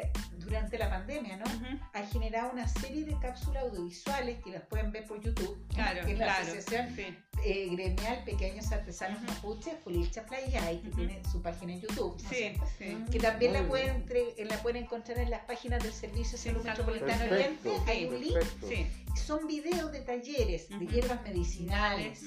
que 0.00 0.10
durante 0.38 0.78
la 0.78 0.88
pandemia, 0.90 1.36
¿no? 1.36 1.44
Ha 1.92 2.02
generado 2.06 2.52
una 2.52 2.68
serie 2.68 3.04
de 3.04 3.18
cápsulas 3.18 3.64
audiovisuales 3.64 4.42
que 4.42 4.50
las 4.50 4.62
pueden 4.62 4.92
ver 4.92 5.06
por 5.06 5.20
YouTube. 5.20 5.66
Claro, 5.74 6.04
que 6.06 6.12
es 6.12 6.18
la 6.18 6.36
asociación 6.36 6.94
eh, 7.44 7.68
gremial 7.70 8.22
Pequeños 8.24 8.70
Artesanos 8.72 9.22
Mapuche, 9.22 9.76
Fulicha 9.82 10.24
Playa, 10.24 10.60
que 10.80 10.90
tiene 10.90 11.22
su 11.30 11.42
página 11.42 11.72
en 11.72 11.80
YouTube. 11.80 12.16
Que 12.28 13.18
también 13.20 13.52
la 13.52 13.66
pueden, 13.66 14.06
la 14.48 14.62
pueden 14.62 14.84
encontrar 14.84 15.18
en 15.18 15.30
las 15.30 15.44
páginas 15.44 15.82
del 15.82 15.92
Servicio 15.92 16.38
de 16.38 16.44
Salud 16.44 16.64
Metropolitano 16.64 17.24
Oriente. 17.24 17.70
Hay 17.86 18.06
un 18.06 18.20
link. 18.20 18.36
Son 19.16 19.46
videos 19.46 19.92
de 19.92 20.00
talleres 20.00 20.68
de 20.68 20.86
hierbas 20.86 21.22
medicinales, 21.22 22.22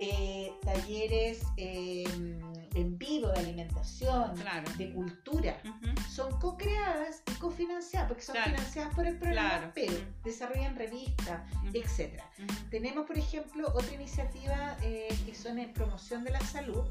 eh, 0.00 0.52
talleres 0.62 1.40
em, 1.56 2.38
en 2.78 2.96
vivo 2.96 3.28
de 3.28 3.40
alimentación, 3.40 4.34
de 4.76 4.92
cultura. 4.92 5.60
Son 6.08 6.38
co-creadas 6.38 7.22
y 7.26 7.32
cofinanciadas, 7.34 8.08
porque 8.08 8.22
son 8.22 8.36
financiadas 8.36 8.94
por 8.94 9.06
el 9.06 9.18
programa, 9.18 9.72
pero 9.74 9.92
desarrollan 10.24 10.76
revistas, 10.76 11.42
etc. 11.72 12.22
Tenemos, 12.70 13.06
por 13.06 13.18
ejemplo, 13.18 13.68
otra 13.74 13.92
iniciativa 13.94 14.76
eh, 14.82 15.08
que 15.26 15.34
son 15.34 15.58
en 15.58 15.72
promoción 15.72 16.24
de 16.24 16.30
la 16.30 16.40
salud, 16.40 16.84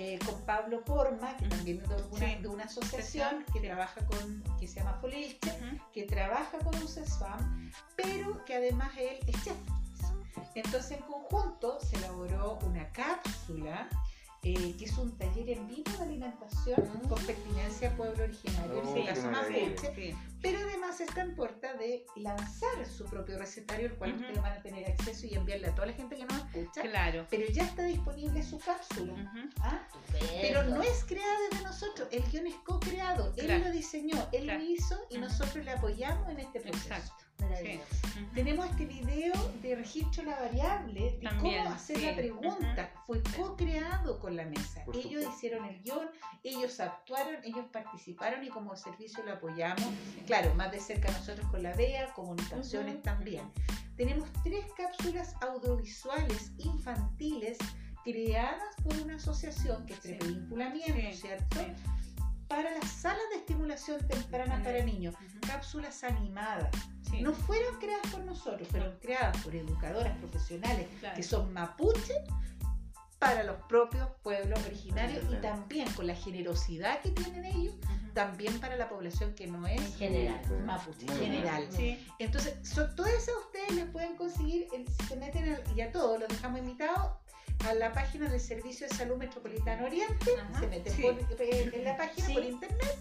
eh, 0.00 0.18
con 0.24 0.40
Pablo 0.42 0.84
Porma, 0.84 1.36
que 1.36 1.46
también 1.48 1.82
es 1.82 1.88
de 1.88 1.96
una, 2.12 2.40
de 2.40 2.48
una 2.48 2.64
asociación 2.64 3.44
que 3.52 3.58
trabaja 3.58 4.00
con, 4.06 4.44
que 4.60 4.68
se 4.68 4.76
llama 4.76 4.94
Foliche, 5.00 5.52
que 5.92 6.04
trabaja 6.04 6.56
con 6.58 6.74
un 6.76 6.86
CESFAM, 6.86 7.72
pero 7.96 8.44
que 8.44 8.54
además 8.54 8.90
él 8.96 9.18
es 9.26 9.44
chef. 9.44 9.56
Entonces 10.54 10.92
en 10.92 11.02
conjunto 11.02 11.80
se 11.80 11.96
elaboró 11.96 12.60
una 12.62 12.88
cápsula 12.92 13.88
eh, 14.42 14.74
que 14.78 14.84
es 14.84 14.96
un 14.98 15.16
taller 15.18 15.50
en 15.50 15.66
vivo 15.66 15.90
de 15.98 16.04
alimentación 16.04 16.80
mm. 16.80 17.08
con 17.08 17.22
pertinencia 17.24 17.90
al 17.90 17.96
pueblo 17.96 18.24
originario, 18.24 18.82
oh, 18.84 18.94
pero 20.40 20.58
además 20.60 21.00
está 21.00 21.22
en 21.22 21.34
puerta 21.34 21.74
de 21.74 22.06
lanzar 22.16 22.86
su 22.86 23.04
propio 23.06 23.38
recetario, 23.38 23.86
el 23.86 23.94
cual 23.94 24.14
ustedes 24.14 24.40
van 24.40 24.52
a 24.52 24.62
tener 24.62 24.88
acceso 24.88 25.26
y 25.26 25.34
enviarle 25.34 25.68
a 25.68 25.74
toda 25.74 25.88
la 25.88 25.92
gente 25.92 26.16
que 26.16 26.24
nos 26.24 26.36
escucha. 26.36 26.82
Claro. 26.82 27.26
Pero 27.30 27.50
ya 27.50 27.64
está 27.64 27.82
disponible 27.82 28.42
su 28.42 28.58
cápsula. 28.60 29.14
¿ah? 29.60 29.88
Pero 30.40 30.62
no 30.64 30.82
es 30.82 31.04
creada 31.04 31.34
desde 31.50 31.64
nosotros, 31.64 32.08
el 32.12 32.22
guion 32.30 32.46
es 32.46 32.54
co-creado, 32.64 33.32
él 33.36 33.64
lo 33.64 33.70
diseñó, 33.72 34.28
él 34.32 34.44
Claro. 34.44 34.60
lo 34.60 34.70
hizo 34.70 34.96
y 35.10 35.18
nosotros 35.18 35.64
le 35.64 35.72
apoyamos 35.72 36.28
en 36.28 36.40
este 36.40 36.60
proceso. 36.60 36.94
Exacto. 36.94 37.27
Maravilloso. 37.40 37.84
Sí. 37.90 38.20
Ujú. 38.20 38.34
Tenemos 38.34 38.66
este 38.70 38.86
video 38.86 39.32
de 39.62 39.76
registro 39.76 40.24
de 40.24 40.30
la 40.30 40.40
variable, 40.40 41.00
de 41.00 41.10
También, 41.28 41.62
cómo 41.64 41.74
hacer 41.74 41.96
sí. 41.98 42.06
la 42.06 42.14
pregunta. 42.16 42.90
Fue 43.06 43.22
co-creado 43.36 44.18
con 44.20 44.36
la 44.36 44.44
mesa. 44.44 44.84
Por 44.84 44.96
ellos 44.96 45.22
supuesto. 45.22 45.32
hicieron 45.36 45.64
el 45.66 45.82
guion, 45.82 46.08
ellos 46.42 46.80
actuaron, 46.80 47.36
ellos 47.44 47.66
participaron 47.72 48.44
y 48.44 48.48
como 48.48 48.76
servicio 48.76 49.22
lo 49.24 49.32
apoyamos. 49.34 49.84
Claro, 50.26 50.54
más 50.54 50.70
de 50.72 50.80
cerca 50.80 51.10
nosotros 51.12 51.46
con 51.50 51.62
la 51.62 51.72
DEA, 51.74 52.12
comunicaciones 52.14 52.94
Ujú, 52.94 53.02
también. 53.02 53.44
Tenemos 53.96 54.28
tres 54.44 54.64
cápsulas 54.76 55.34
audiovisuales 55.40 56.52
infantiles 56.58 57.58
creadas 58.04 58.62
por 58.84 58.96
una 59.00 59.16
asociación 59.16 59.84
que 59.86 59.94
es 59.94 60.00
Sí. 60.00 60.18
¿cierto? 61.12 61.58
sí. 61.60 61.72
Para 62.48 62.70
las 62.70 62.90
salas 62.90 63.22
de 63.32 63.40
estimulación 63.40 64.06
temprana 64.08 64.62
para 64.64 64.82
niños. 64.82 65.14
Cápsulas 65.46 66.02
animadas. 66.04 66.70
Sí, 67.10 67.22
No 67.22 67.32
fueron 67.32 67.76
creadas 67.78 68.06
por 68.12 68.20
nosotros, 68.24 68.68
fueron 68.68 68.98
creadas 69.00 69.36
por 69.42 69.54
educadoras 69.54 70.16
profesionales 70.18 70.86
claro. 71.00 71.16
que 71.16 71.22
son 71.22 71.52
mapuche 71.52 72.14
para 73.18 73.42
los 73.42 73.56
propios 73.68 74.08
pueblos 74.22 74.60
originarios 74.66 75.24
y 75.32 75.36
también 75.40 75.90
con 75.92 76.06
la 76.06 76.14
generosidad 76.14 77.00
que 77.00 77.10
tienen 77.10 77.44
ellos, 77.46 77.74
también 78.14 78.60
para 78.60 78.76
la 78.76 78.88
población 78.88 79.34
que 79.34 79.46
no 79.48 79.66
es 79.66 79.80
En 79.80 79.92
general. 79.94 80.40
mapuche, 80.64 81.06
Muy 81.06 81.16
general. 81.16 81.66
Sí, 81.70 82.06
Entonces, 82.20 82.54
todas 82.94 83.12
esas 83.12 83.34
ustedes 83.46 83.72
las 83.74 83.86
pueden 83.90 84.14
conseguir, 84.16 84.68
en- 84.72 84.86
si 84.86 85.06
se 85.06 85.16
meten, 85.16 85.52
al- 85.52 85.62
y 85.76 85.80
a 85.80 85.90
todos 85.90 86.20
los 86.20 86.28
dejamos 86.28 86.60
invitados, 86.60 87.12
a 87.68 87.74
la 87.74 87.92
página 87.92 88.28
del 88.28 88.40
Servicio 88.40 88.86
de 88.88 88.94
Salud 88.94 89.16
Metropolitano 89.16 89.86
Oriente, 89.86 90.30
Ajá. 90.40 90.60
se 90.60 90.66
meten 90.68 90.92
Sí. 90.92 91.02
por- 91.02 91.18
eh, 91.40 91.70
en 91.74 91.84
la 91.84 91.96
página 91.96 92.26
Sí. 92.28 92.34
por 92.34 92.44
internet, 92.44 92.98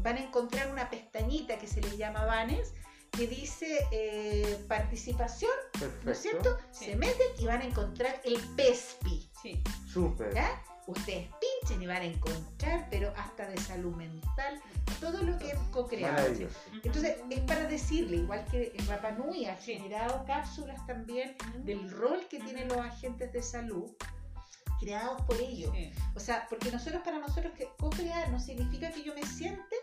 van 0.00 0.16
a 0.18 0.20
encontrar 0.20 0.70
una 0.70 0.88
pestañita 0.88 1.58
que 1.58 1.66
se 1.66 1.80
le 1.80 1.96
llama 1.96 2.24
Banes, 2.24 2.72
que 3.10 3.26
dice 3.26 3.86
eh, 3.90 4.64
participación, 4.68 5.50
Perfecto. 5.72 6.04
¿no 6.04 6.12
es 6.12 6.18
cierto? 6.18 6.58
Sí. 6.70 6.86
Se 6.86 6.96
meten 6.96 7.26
y 7.38 7.46
van 7.46 7.62
a 7.62 7.64
encontrar 7.64 8.20
el 8.24 8.38
PESPI, 8.56 9.30
sí. 9.42 9.62
Súper. 9.92 10.34
¿ya? 10.34 10.62
Ustedes 10.86 11.28
pinchen 11.38 11.82
y 11.82 11.86
van 11.86 12.02
a 12.02 12.04
encontrar, 12.06 12.88
pero 12.90 13.12
hasta 13.16 13.46
de 13.46 13.58
salud 13.58 13.94
mental, 13.96 14.60
todo 15.00 15.22
lo 15.22 15.38
que 15.38 15.52
han 15.52 15.70
co-creado. 15.70 16.26
Entonces, 16.82 17.16
es 17.28 17.40
para 17.40 17.66
decirle, 17.66 18.16
igual 18.16 18.44
que 18.50 18.72
el 18.74 18.86
Rapa 18.86 19.10
Nui 19.10 19.44
ha 19.44 19.56
generado 19.56 20.24
cápsulas 20.24 20.86
también 20.86 21.36
del 21.58 21.90
rol 21.90 22.26
que 22.30 22.40
tienen 22.40 22.68
los 22.68 22.78
agentes 22.78 23.32
de 23.32 23.42
salud 23.42 23.90
creados 24.78 25.20
por 25.22 25.36
ellos. 25.40 25.70
Sí. 25.74 25.92
O 26.14 26.20
sea, 26.20 26.46
porque 26.48 26.70
nosotros, 26.70 27.02
para 27.02 27.18
nosotros, 27.18 27.52
que 27.56 27.68
co-crear 27.78 28.30
no 28.30 28.40
significa 28.40 28.90
que 28.90 29.02
yo 29.02 29.14
me 29.14 29.24
siente, 29.24 29.76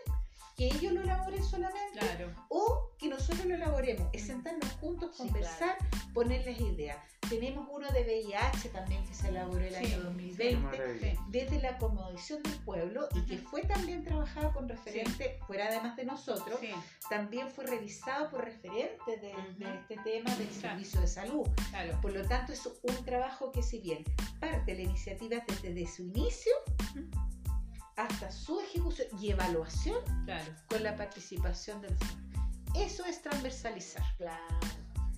que 0.56 0.66
ellos 0.66 0.92
lo 0.92 1.02
elaboren 1.02 1.44
solamente, 1.44 1.98
Claro. 1.98 2.32
o 2.48 2.90
que 2.98 3.08
nosotros 3.08 3.44
lo 3.46 3.54
elaboremos. 3.54 4.08
Es 4.12 4.26
sentarnos 4.26 4.70
juntos, 4.80 5.10
Sí, 5.14 5.18
conversar, 5.24 5.76
ponerles 6.14 6.58
ideas. 6.60 6.96
Tenemos 7.28 7.66
uno 7.70 7.90
de 7.90 8.02
VIH 8.04 8.68
también 8.70 9.04
que 9.04 9.12
se 9.12 9.28
elaboró 9.28 9.60
el 9.60 9.70
Sí, 9.74 9.76
año 9.84 9.96
Qué 9.98 10.02
2020 10.04 10.56
maravilla. 10.62 11.14
desde 11.28 11.60
la 11.60 11.70
acomodición 11.70 12.42
del 12.42 12.54
pueblo 12.60 13.08
y 13.14 13.20
que 13.26 13.38
fue 13.38 13.62
también 13.62 14.04
trabajado 14.04 14.52
con 14.52 14.68
referentes, 14.68 15.38
fuera 15.46 15.66
además 15.66 15.96
de 15.96 16.04
nosotros, 16.04 16.58
Sí, 16.60 16.70
también 17.10 17.48
fue 17.50 17.66
revisado 17.66 18.30
por 18.30 18.44
referentes 18.44 19.20
de, 19.20 19.34
de 19.58 19.74
este 19.74 19.96
tema 20.04 20.34
del 20.36 20.46
Claro. 20.48 20.60
servicio 20.60 21.00
de 21.00 21.06
salud. 21.08 21.46
claro. 21.70 21.98
Por 22.00 22.12
lo 22.12 22.26
tanto, 22.26 22.52
es 22.52 22.66
un 22.82 23.04
trabajo 23.04 23.50
que 23.52 23.62
si 23.62 23.80
bien 23.80 24.04
parte 24.40 24.72
de 24.72 24.78
la 24.78 24.82
iniciativa 24.84 25.42
desde 25.48 25.74
de 25.74 25.86
su 25.86 26.02
inicio. 26.04 26.52
Hasta 27.96 28.30
su 28.30 28.60
ejecución 28.60 29.08
y 29.20 29.30
evaluación 29.30 29.98
Claro. 30.24 30.52
con 30.68 30.82
la 30.82 30.94
participación 30.96 31.80
de 31.82 31.90
los 31.90 31.98
Eso 32.74 33.04
es 33.06 33.22
transversalizar, 33.22 34.04
Claro, 34.18 34.42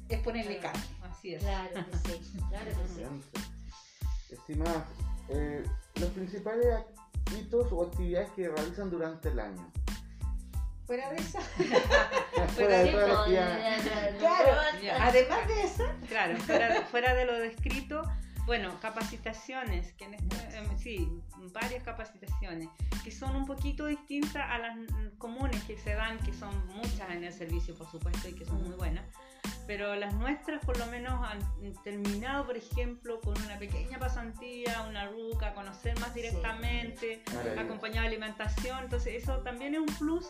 es 0.08 0.20
ponerle 0.20 0.58
Claro. 0.58 0.78
carne. 0.78 1.10
Así 1.10 1.34
es. 1.34 1.42
claro 1.42 1.74
que 1.74 1.96
sí, 2.08 2.38
claro 2.48 2.70
que 2.70 2.88
sí. 2.88 4.34
Estimadas, 4.34 4.84
eh, 5.30 5.64
los 5.96 6.10
principales 6.10 6.66
hitos 7.36 7.72
o 7.72 7.82
actividades 7.84 8.30
que 8.32 8.48
realizan 8.48 8.90
durante 8.90 9.28
el 9.30 9.40
año. 9.40 9.72
Fuera 10.86 11.10
de 11.10 11.16
esa, 11.16 11.40
Fuera 12.54 12.78
de 12.78 12.90
Claro. 14.18 14.52
Además 15.00 15.48
de 15.48 15.62
esa, 15.64 15.96
Claro, 16.08 16.36
fuera 16.38 16.72
de, 16.74 16.80
fuera 16.86 17.14
de 17.14 17.24
lo 17.26 17.38
descrito, 17.40 18.02
bueno, 18.48 18.80
capacitaciones, 18.80 19.92
que 19.92 20.06
en 20.06 20.14
este- 20.14 20.56
em, 20.56 20.78
sí, 20.78 21.06
varias 21.52 21.82
capacitaciones, 21.84 22.70
que 23.04 23.10
son 23.12 23.36
un 23.36 23.44
poquito 23.44 23.84
distintas 23.84 24.50
a 24.50 24.56
las 24.56 24.74
comunes 25.18 25.62
que 25.64 25.76
se 25.76 25.92
dan, 25.92 26.18
que 26.20 26.32
son 26.32 26.66
muchas 26.68 27.10
en 27.10 27.24
el 27.24 27.32
servicio, 27.34 27.74
por 27.76 27.90
supuesto, 27.90 28.26
y 28.26 28.32
que 28.32 28.46
son 28.46 28.62
muy 28.66 28.74
buenas. 28.74 29.04
Pero 29.66 29.94
las 29.96 30.14
nuestras 30.14 30.64
por 30.64 30.78
lo 30.78 30.86
menos 30.86 31.22
han 31.28 31.40
terminado, 31.84 32.46
por 32.46 32.56
ejemplo, 32.56 33.20
con 33.20 33.38
una 33.42 33.58
pequeña 33.58 33.98
pasantía, 33.98 34.80
una 34.88 35.06
ruca, 35.08 35.52
conocer 35.52 35.98
más 36.00 36.14
Sí. 36.14 36.22
directamente, 36.22 37.22
Maravilloso. 37.26 37.60
acompañada 37.60 38.00
de 38.02 38.06
alimentación, 38.08 38.84
entonces 38.84 39.22
eso 39.22 39.40
también 39.40 39.74
es 39.74 39.80
un 39.80 39.94
plus 39.98 40.26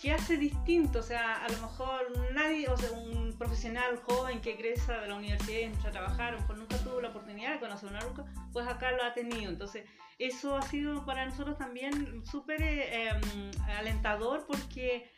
que 0.00 0.12
hace 0.12 0.36
distinto, 0.36 1.00
o 1.00 1.02
sea, 1.02 1.44
a 1.44 1.48
lo 1.48 1.58
mejor 1.58 2.32
nadie, 2.32 2.68
o 2.68 2.76
sea, 2.76 2.92
un 2.92 3.36
profesional 3.36 3.96
joven 3.96 4.40
que 4.40 4.52
egresa 4.52 5.00
de 5.00 5.08
la 5.08 5.16
universidad 5.16 5.58
y 5.58 5.62
entra 5.62 5.88
a 5.88 5.92
trabajar, 5.92 6.28
a 6.28 6.32
lo 6.32 6.40
mejor 6.40 6.58
nunca 6.58 6.78
tuvo 6.78 7.00
la 7.00 7.08
oportunidad 7.08 7.54
de 7.54 7.60
conocer 7.60 7.88
una 7.88 8.00
ruca, 8.00 8.24
pues 8.52 8.66
acá 8.68 8.92
lo 8.92 9.02
ha 9.02 9.12
tenido, 9.12 9.50
entonces 9.50 9.84
eso 10.18 10.56
ha 10.56 10.62
sido 10.62 11.04
para 11.04 11.26
nosotros 11.26 11.58
también 11.58 12.24
súper 12.26 12.62
eh, 12.62 13.08
em, 13.08 13.50
alentador 13.76 14.46
porque 14.46 15.10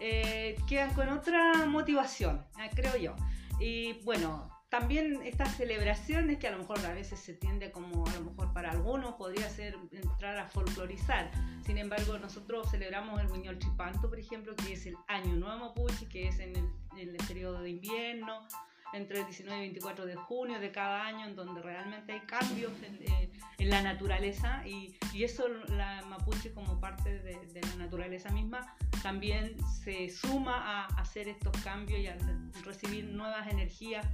eh, 0.00 0.56
quedan 0.68 0.94
con 0.94 1.08
otra 1.08 1.66
motivación, 1.66 2.44
eh, 2.60 2.70
creo 2.74 2.96
yo. 2.96 3.16
Y 3.60 3.94
bueno, 4.04 4.50
también 4.68 5.20
estas 5.24 5.56
celebraciones 5.56 6.38
que 6.38 6.48
a 6.48 6.50
lo 6.50 6.58
mejor 6.58 6.84
a 6.84 6.92
veces 6.92 7.18
se 7.18 7.34
tiende 7.34 7.70
como 7.70 8.06
a 8.06 8.14
lo 8.14 8.20
mejor 8.20 8.52
para 8.52 8.70
algunos 8.70 9.14
podría 9.14 9.48
ser 9.48 9.76
entrar 9.92 10.36
a 10.38 10.48
folclorizar. 10.48 11.30
Sin 11.64 11.78
embargo, 11.78 12.18
nosotros 12.18 12.70
celebramos 12.70 13.20
el 13.20 13.28
Buñol 13.28 13.58
Chipanto, 13.58 14.08
por 14.08 14.18
ejemplo, 14.18 14.54
que 14.56 14.74
es 14.74 14.86
el 14.86 14.96
Año 15.06 15.36
Nuevo 15.36 15.68
Mapuche, 15.68 16.06
que 16.08 16.28
es 16.28 16.38
en 16.38 16.56
el, 16.56 16.68
en 16.98 17.08
el 17.10 17.26
periodo 17.26 17.62
de 17.62 17.70
invierno, 17.70 18.46
entre 18.92 19.20
el 19.20 19.26
19 19.26 19.58
y 19.58 19.60
24 19.68 20.06
de 20.06 20.16
junio 20.16 20.60
de 20.60 20.70
cada 20.70 21.06
año, 21.06 21.26
en 21.26 21.36
donde 21.36 21.62
realmente 21.62 22.12
hay 22.12 22.20
cambios 22.20 22.72
en, 22.82 22.94
eh, 23.02 23.30
en 23.58 23.70
la 23.70 23.82
naturaleza 23.82 24.66
y, 24.66 24.96
y 25.12 25.24
eso 25.24 25.48
la 25.68 26.02
Mapuche 26.08 26.52
como 26.52 26.80
parte 26.80 27.18
de, 27.20 27.34
de 27.46 27.60
la 27.60 27.76
naturaleza 27.76 28.30
misma 28.30 28.74
también 29.02 29.56
se 29.82 30.08
suma 30.08 30.56
a 30.56 30.86
hacer 31.00 31.28
estos 31.28 31.56
cambios 31.62 32.00
y 32.00 32.06
a 32.06 32.16
recibir 32.64 33.04
nuevas 33.04 33.46
energías, 33.48 34.06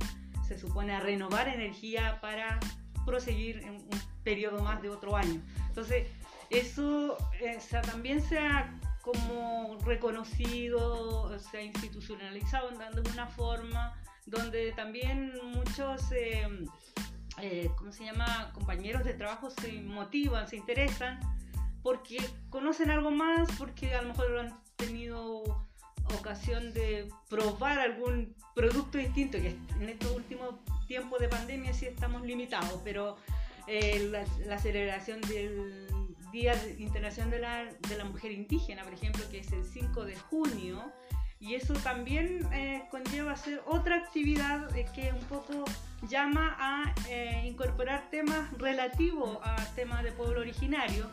se 0.46 0.59
supone 0.59 0.94
a 0.94 1.00
renovar 1.00 1.48
energía 1.48 2.18
para 2.20 2.61
proseguir 3.04 3.59
en 3.59 3.74
un 3.74 4.02
periodo 4.22 4.62
más 4.62 4.80
de 4.83 4.90
otro 4.90 5.16
año. 5.16 5.40
Entonces, 5.68 6.09
eso 6.50 7.16
eh, 7.40 7.57
o 7.57 7.61
sea, 7.61 7.83
también 7.83 8.22
se 8.22 8.38
ha 8.38 8.78
como 9.02 9.76
reconocido, 9.85 11.38
se 11.38 11.59
ha 11.59 11.62
institucionalizado 11.62 12.70
de 12.70 12.85
alguna 12.85 13.26
forma, 13.26 13.92
donde 14.24 14.72
también 14.72 15.35
muchos, 15.52 16.11
eh, 16.12 16.48
eh, 17.42 17.70
¿cómo 17.76 17.92
se 17.92 18.04
llama?, 18.04 18.50
compañeros 18.54 19.04
de 19.04 19.12
trabajo 19.12 19.50
se 19.50 19.72
motivan, 19.83 20.48
se 20.48 20.57
interesan, 20.57 21.20
porque 21.83 22.16
conocen 22.48 22.90
algo 22.90 23.11
más, 23.11 23.46
porque 23.59 23.94
a 23.94 24.00
lo 24.00 24.09
mejor 24.09 24.38
han 24.38 24.59
tenido 24.76 25.63
ocasión 26.18 26.72
de 26.72 27.08
probar 27.28 27.78
algún 27.78 28.34
producto 28.54 28.98
distinto, 28.98 29.38
que 29.38 29.56
en 29.80 29.88
estos 29.88 30.12
últimos 30.12 30.54
tiempos 30.86 31.20
de 31.20 31.28
pandemia 31.28 31.72
sí 31.72 31.86
estamos 31.86 32.22
limitados, 32.22 32.80
pero 32.84 33.16
eh, 33.66 34.08
la, 34.10 34.24
la 34.46 34.58
celebración 34.58 35.20
del 35.22 35.86
Día 36.32 36.54
Internacional 36.78 37.30
de 37.30 37.38
la, 37.38 37.64
de 37.88 37.96
la 37.96 38.04
Mujer 38.04 38.32
Indígena, 38.32 38.82
por 38.82 38.92
ejemplo, 38.92 39.24
que 39.30 39.38
es 39.38 39.52
el 39.52 39.64
5 39.64 40.04
de 40.04 40.16
junio, 40.16 40.92
y 41.44 41.54
eso 41.54 41.74
también 41.74 42.48
eh, 42.52 42.84
conlleva 42.90 43.32
hacer 43.32 43.62
otra 43.66 43.96
actividad 43.96 44.74
eh, 44.76 44.86
que 44.94 45.12
un 45.12 45.24
poco 45.26 45.64
llama 46.08 46.56
a 46.58 46.94
eh, 47.08 47.42
incorporar 47.44 48.08
temas 48.10 48.50
relativos 48.58 49.38
a 49.42 49.56
temas 49.74 50.02
de 50.04 50.12
pueblo 50.12 50.40
originario, 50.40 51.10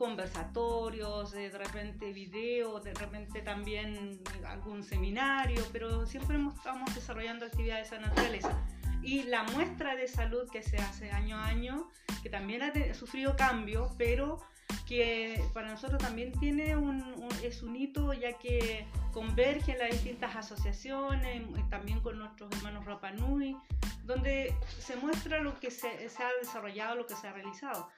conversatorios, 0.00 1.34
eh, 1.34 1.50
de 1.50 1.58
repente 1.58 2.12
videos, 2.12 2.82
de 2.82 2.94
repente 2.94 3.42
también 3.42 4.18
algún 4.46 4.82
seminario, 4.82 5.62
pero 5.72 6.06
siempre 6.06 6.38
estamos 6.56 6.94
desarrollando 6.94 7.44
actividades 7.44 7.90
de 7.90 7.96
esa 7.96 8.06
naturaleza. 8.06 8.58
Y 9.02 9.24
la 9.24 9.42
muestra 9.44 9.96
de 9.96 10.08
salud 10.08 10.48
que 10.50 10.62
se 10.62 10.78
hace 10.78 11.10
año 11.10 11.36
a 11.36 11.46
año, 11.46 11.90
que 12.22 12.30
también 12.30 12.62
ha 12.62 12.72
sufrido 12.94 13.36
cambios, 13.36 13.92
pero 13.98 14.40
que 14.86 15.42
para 15.52 15.68
nosotros 15.68 16.00
también 16.00 16.32
tiene 16.38 16.76
un, 16.76 17.02
un- 17.02 17.28
es 17.44 17.62
un 17.62 17.76
hito 17.76 18.12
ya 18.12 18.32
que 18.38 18.86
convergen 19.12 19.78
las 19.78 19.90
distintas 19.90 20.34
asociaciones, 20.36 21.42
y 21.58 21.62
también 21.70 22.00
con 22.00 22.18
nuestros 22.18 22.50
hermanos 22.56 22.84
Rapanui, 22.86 23.56
donde 24.04 24.54
se 24.78 24.96
muestra 24.96 25.40
lo 25.40 25.58
que 25.60 25.70
se, 25.70 26.08
se 26.08 26.22
ha 26.22 26.30
desarrollado, 26.40 26.96
lo 26.96 27.06
que 27.06 27.14
se 27.14 27.28
ha 27.28 27.32
realizado. 27.32 27.88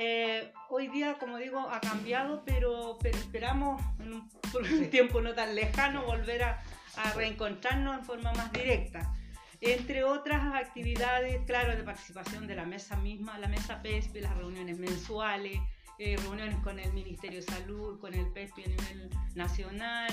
Eh, 0.00 0.52
hoy 0.68 0.86
día, 0.86 1.18
como 1.18 1.38
digo, 1.38 1.58
ha 1.58 1.80
cambiado, 1.80 2.44
pero, 2.44 2.98
pero 3.02 3.18
esperamos 3.18 3.82
en 3.98 4.12
un, 4.12 4.30
por 4.52 4.62
un 4.62 4.88
tiempo 4.90 5.20
no 5.20 5.34
tan 5.34 5.56
lejano 5.56 6.04
volver 6.04 6.44
a, 6.44 6.62
a 6.96 7.12
reencontrarnos 7.14 7.98
en 7.98 8.04
forma 8.04 8.32
más 8.32 8.52
directa. 8.52 9.12
Entre 9.60 10.04
otras 10.04 10.54
actividades, 10.54 11.44
claro, 11.46 11.74
de 11.76 11.82
participación 11.82 12.46
de 12.46 12.54
la 12.54 12.64
mesa 12.64 12.94
misma, 12.96 13.38
la 13.38 13.48
mesa 13.48 13.82
PESPI, 13.82 14.20
las 14.20 14.36
reuniones 14.36 14.78
mensuales, 14.78 15.58
eh, 15.98 16.16
reuniones 16.16 16.58
con 16.62 16.78
el 16.78 16.92
Ministerio 16.92 17.40
de 17.40 17.46
Salud, 17.46 17.98
con 17.98 18.14
el 18.14 18.30
PESPI 18.30 18.62
a 18.62 18.68
nivel 18.68 19.10
nacional, 19.34 20.10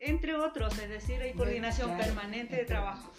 entre 0.00 0.34
otros, 0.34 0.76
es 0.78 0.88
decir, 0.88 1.20
hay 1.20 1.34
coordinación 1.34 1.96
permanente 1.96 2.56
de 2.56 2.64
trabajo. 2.64 3.12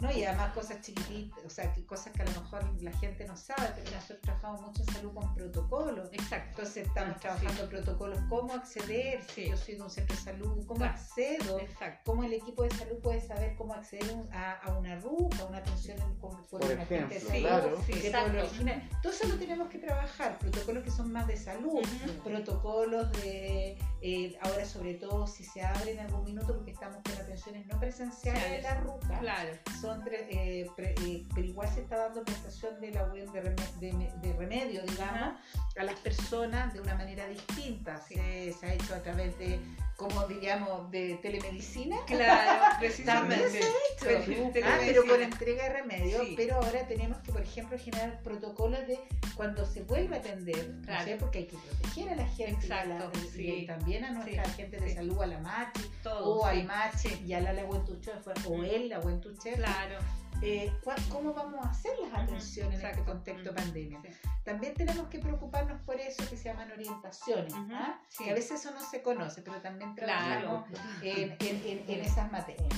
No, 0.00 0.10
y 0.12 0.24
además 0.24 0.52
cosas 0.52 0.80
chiquititas, 0.80 1.44
o 1.44 1.50
sea, 1.50 1.72
que 1.72 1.84
cosas 1.86 2.12
que 2.12 2.22
a 2.22 2.24
lo 2.26 2.40
mejor 2.42 2.82
la 2.82 2.92
gente 2.98 3.24
no 3.26 3.36
sabe, 3.36 3.68
pero 3.76 3.90
nosotros 3.92 4.20
trabajamos 4.22 4.60
mucho 4.62 4.82
en 4.82 4.94
salud 4.94 5.14
con 5.14 5.34
protocolos. 5.34 6.08
Exacto. 6.12 6.48
Entonces 6.50 6.86
estamos 6.86 7.20
trabajando 7.20 7.68
protocolos, 7.68 8.18
cómo 8.28 8.52
acceder, 8.54 9.22
si 9.24 9.44
Sí. 9.44 9.50
yo 9.50 9.56
soy 9.56 9.74
de 9.76 9.82
un 9.82 9.90
centro 9.90 10.16
de 10.16 10.22
salud, 10.22 10.66
cómo 10.66 10.78
Claro. 10.78 10.92
accedo, 10.94 11.58
Exacto. 11.60 12.00
cómo 12.04 12.24
el 12.24 12.32
equipo 12.32 12.62
de 12.64 12.70
salud 12.70 12.98
puede 13.02 13.20
saber 13.20 13.54
cómo 13.56 13.74
acceder 13.74 14.12
un- 14.12 14.28
a, 14.32 14.52
a 14.52 14.76
una 14.78 14.96
RUC, 15.00 15.34
a 15.40 15.44
una 15.44 15.58
atención 15.58 15.98
en- 16.00 16.14
con, 16.16 16.30
por, 16.46 16.60
Por 16.60 16.64
un 16.72 16.78
agente 16.80 16.94
de 17.08 17.16
ejemplo, 17.16 17.28
salud, 17.28 17.40
claro. 17.48 17.80
Sí. 17.86 18.88
Todo 19.02 19.12
eso 19.12 19.28
lo 19.28 19.34
tenemos 19.36 19.68
que 19.68 19.78
trabajar, 19.78 20.38
protocolos 20.38 20.82
que 20.84 20.90
son 20.90 21.12
más 21.12 21.26
de 21.26 21.36
salud, 21.36 21.80
protocolos 22.22 23.10
de, 23.22 23.78
eh, 24.06 24.36
ahora 24.42 24.66
sobre 24.66 24.94
todo 24.94 25.26
si 25.26 25.42
se 25.44 25.62
abre 25.62 25.92
en 25.92 26.00
algún 26.00 26.24
minuto, 26.24 26.54
porque 26.54 26.72
estamos 26.72 26.98
con 27.02 27.14
atenciones 27.14 27.66
no 27.68 27.80
presenciales 27.80 28.50
de 28.50 28.60
la 28.62 29.18
Claro. 29.20 29.50
son 29.80 30.02
tre- 30.04 30.26
eh, 30.28 30.66
pre- 30.76 30.94
eh, 31.06 31.26
pero 31.34 31.46
igual 31.46 31.68
se 31.74 31.80
está 31.80 31.96
dando 31.96 32.22
prestación 32.22 32.78
de 32.82 32.90
la 32.90 33.04
web 33.04 33.30
de, 33.32 33.42
reme- 33.42 33.72
de 33.80 34.12
de 34.28 34.32
remedio, 34.36 34.82
digamos, 34.82 35.40
a 35.78 35.82
las 35.84 35.98
personas 36.00 36.74
de 36.74 36.80
una 36.82 36.94
manera 36.96 37.26
distinta. 37.28 37.96
Se, 37.96 38.52
se 38.52 38.66
ha 38.66 38.74
hecho 38.74 38.94
a 38.94 39.02
través 39.02 39.38
de, 39.38 39.58
como 39.96 40.26
diríamos, 40.26 40.90
de 40.90 41.14
telemedicina. 41.22 41.96
Claro, 42.06 42.62
precisamente. 42.80 43.50
se 43.50 43.58
ha 43.58 43.60
hecho. 43.60 44.50
Pero- 44.52 44.66
Ah, 44.66 44.76
pero 44.80 45.06
con 45.06 45.22
entrega 45.22 45.64
de 45.64 45.68
remedio, 45.70 46.24
Sí. 46.24 46.34
pero 46.36 46.56
ahora 46.56 46.86
tenemos 46.86 47.18
que, 47.18 47.32
por 47.32 47.42
ejemplo, 47.42 47.78
generar 47.78 48.20
protocolos 48.22 48.86
de 48.86 48.98
cuando 49.36 49.64
se 49.64 49.82
vuelve 49.82 50.16
a 50.16 50.18
atender, 50.18 50.68
no 50.68 50.82
Claro. 50.86 51.04
sé, 51.04 51.16
porque 51.16 51.38
hay 51.38 51.46
que 51.46 51.56
proteger 51.56 52.08
a 52.10 52.16
la 52.16 52.26
gente 52.28 52.66
y 52.66 52.72
a 52.72 52.84
la- 52.84 52.96
Exacto, 52.96 53.18
y, 53.18 53.28
sí. 53.60 53.64
también 53.66 54.04
a 54.04 54.10
nuestra 54.10 54.44
Sí, 54.46 54.50
gente 54.56 54.76
de 54.78 54.94
salud, 54.94 55.22
a 55.22 55.26
la 55.26 55.38
MACHI, 55.38 55.82
o 56.22 56.44
a 56.44 56.52
sí. 56.52 56.58
IMACHI, 56.60 57.22
y 57.26 57.32
a 57.34 57.40
la 57.40 57.52
Laguentuche, 57.52 58.10
o 58.48 58.62
él, 58.64 58.88
la 58.88 58.98
Laguentuche, 58.98 59.52
Claro. 59.52 59.98
Eh, 60.42 60.72
cómo 61.10 61.32
vamos 61.32 61.64
a 61.64 61.70
hacer 61.70 61.92
las 62.00 62.12
atenciones 62.22 62.80
en 62.80 62.86
este 62.86 63.02
contexto 63.04 63.52
Mm, 63.52 63.54
pandemia. 63.54 64.02
sí. 64.02 64.08
También 64.44 64.74
tenemos 64.74 65.08
que 65.08 65.18
preocuparnos 65.18 65.80
por 65.82 65.96
eso 65.98 66.22
que 66.28 66.36
se 66.36 66.44
llaman 66.44 66.70
orientaciones, 66.70 67.52
Ujú, 67.54 67.72
¿ah? 67.72 67.98
sí. 68.10 68.24
que 68.24 68.30
a 68.30 68.34
veces 68.34 68.60
eso 68.60 68.72
no 68.74 68.80
se 68.80 69.02
conoce, 69.02 69.40
pero 69.42 69.60
también 69.62 69.94
Claro. 69.94 70.64
trabajamos 70.66 70.68
en, 71.02 71.32
en- 71.40 71.62
en- 71.66 71.90
en 71.90 72.00
esas 72.04 72.30
materias. 72.30 72.68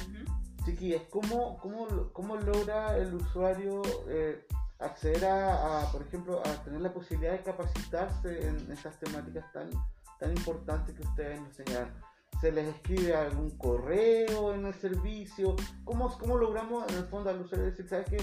Chiquillas, 0.64 1.02
¿cómo, 1.10 1.58
cómo, 1.58 1.86
cómo 2.12 2.36
logra 2.36 2.96
el 2.96 3.14
usuario 3.14 3.82
eh, 4.08 4.44
acceder 4.78 5.24
a, 5.24 5.82
a, 5.82 5.92
por 5.92 6.02
ejemplo, 6.02 6.40
a 6.44 6.62
tener 6.64 6.80
la 6.80 6.92
posibilidad 6.92 7.32
de 7.32 7.42
capacitarse 7.42 8.48
en 8.48 8.70
esas 8.72 8.98
temáticas 8.98 9.50
tan, 9.52 9.70
tan 10.18 10.30
importantes 10.36 10.94
que 10.94 11.02
ustedes 11.02 11.40
nos 11.40 11.54
señalan? 11.56 11.92
¿Se 12.40 12.52
les 12.52 12.68
escribe 12.68 13.14
algún 13.14 13.50
correo 13.58 14.54
en 14.54 14.66
el 14.66 14.74
servicio? 14.74 15.56
¿Cómo, 15.84 16.16
cómo 16.18 16.36
logramos 16.36 16.86
en 16.90 16.98
el 16.98 17.04
fondo 17.06 17.30
al 17.30 17.40
usuario 17.40 17.66
decir, 17.66 17.88
sabes 17.88 18.06
que 18.10 18.18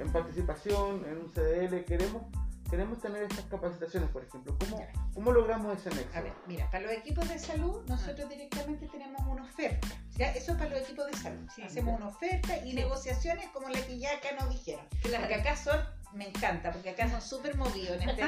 en 0.00 0.12
participación, 0.12 1.04
en 1.06 1.18
un 1.18 1.32
CDL, 1.32 1.84
queremos, 1.86 2.22
queremos 2.68 3.00
tener 3.00 3.22
estas 3.22 3.46
capacitaciones, 3.46 4.10
por 4.10 4.24
ejemplo? 4.24 4.54
¿Cómo, 4.60 4.86
cómo 5.14 5.32
logramos 5.32 5.74
ese 5.78 5.88
nexo? 5.88 6.18
A 6.18 6.20
ver, 6.20 6.34
mira, 6.46 6.70
para 6.70 6.84
los 6.84 6.92
equipos 6.92 7.26
de 7.30 7.38
salud 7.38 7.78
Ah. 7.84 7.84
nosotros 7.88 8.28
directamente 8.28 8.88
tenemos 8.88 9.22
una 9.26 9.42
oferta. 9.44 9.88
¿ya? 10.16 10.32
Eso 10.32 10.52
es 10.52 10.58
para 10.58 10.70
los 10.70 10.80
equipos 10.82 11.06
de 11.06 11.16
salud. 11.16 11.48
Sí. 11.54 11.62
Hacemos 11.62 11.96
una 11.96 12.08
oferta 12.08 12.58
y 12.58 12.70
Sí. 12.70 12.74
negociaciones 12.76 13.48
como 13.54 13.68
la 13.70 13.80
que 13.80 13.98
ya 13.98 14.10
acá 14.16 14.28
nos 14.38 14.50
dijeron. 14.50 14.84
Claro. 15.02 15.20
Porque 15.24 15.34
acá 15.34 15.56
son, 15.56 15.80
me 16.16 16.26
encanta, 16.28 16.72
porque 16.72 16.90
acá 16.90 17.08
son 17.10 17.20
súper 17.22 17.56
movidos. 17.56 18.00
en 18.00 18.08
este- 18.08 18.24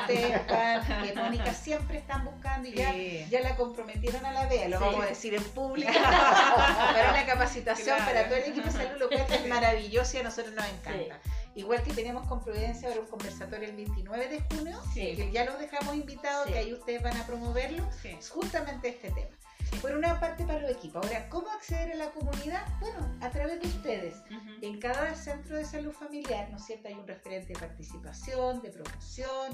ustedes, 0.00 0.40
Juan, 0.48 1.02
que 1.04 1.12
Mónica 1.14 1.52
siempre 1.54 1.98
están 1.98 2.24
buscando 2.24 2.68
y 2.68 2.72
ya, 2.74 2.92
Sí. 2.92 3.26
ya 3.30 3.40
la 3.40 3.54
comprometieron 3.56 4.24
a 4.24 4.32
la 4.32 4.46
DEA, 4.46 4.68
lo 4.68 4.78
Sí. 4.78 4.84
vamos 4.84 5.04
a 5.04 5.08
decir 5.08 5.34
en 5.34 5.44
público, 5.44 5.92
para 6.96 7.10
una 7.10 7.26
capacitación 7.26 7.96
Claro. 7.96 8.04
para 8.04 8.24
todo 8.28 8.36
el 8.36 8.44
equipo 8.50 8.66
de 8.66 8.72
salud, 8.72 8.98
lo 8.98 9.08
cual 9.08 9.26
es 9.30 9.46
maravilloso 9.46 10.16
y 10.16 10.20
a 10.20 10.22
nosotros 10.24 10.54
nos 10.54 10.64
encanta. 10.66 11.20
Igual 11.54 11.82
que 11.82 11.92
tenemos 11.94 12.26
con 12.26 12.42
Providencia 12.44 12.88
ahora 12.88 13.00
un 13.00 13.06
conversatorio 13.06 13.68
el 13.68 13.76
29 13.76 14.28
de 14.28 14.40
junio, 14.56 14.78
que 14.94 15.30
ya 15.32 15.44
los 15.44 15.58
dejamos 15.58 15.94
invitados, 15.94 16.46
que 16.48 16.58
ahí 16.58 16.72
ustedes 16.72 17.02
van 17.02 17.16
a 17.16 17.26
promoverlo, 17.26 17.88
justamente 18.30 18.88
este 18.88 19.10
tema. 19.10 19.35
Por 19.80 19.92
una 19.92 20.18
parte 20.18 20.44
para 20.44 20.60
los 20.60 20.70
equipos. 20.70 21.04
Ahora, 21.04 21.28
¿cómo 21.28 21.50
acceder 21.50 21.92
a 21.92 21.96
la 21.96 22.10
comunidad? 22.10 22.66
Bueno, 22.80 22.98
a 23.20 23.30
través 23.30 23.60
de 23.60 23.68
ustedes. 23.68 24.14
En 24.62 24.80
cada 24.80 25.14
centro 25.14 25.56
de 25.56 25.64
salud 25.64 25.92
familiar, 25.92 26.48
¿no 26.50 26.56
es 26.56 26.64
cierto? 26.64 26.88
Hay 26.88 26.94
un 26.94 27.06
referente 27.06 27.52
de 27.52 27.58
participación, 27.58 28.62
de 28.62 28.70
promoción, 28.70 29.52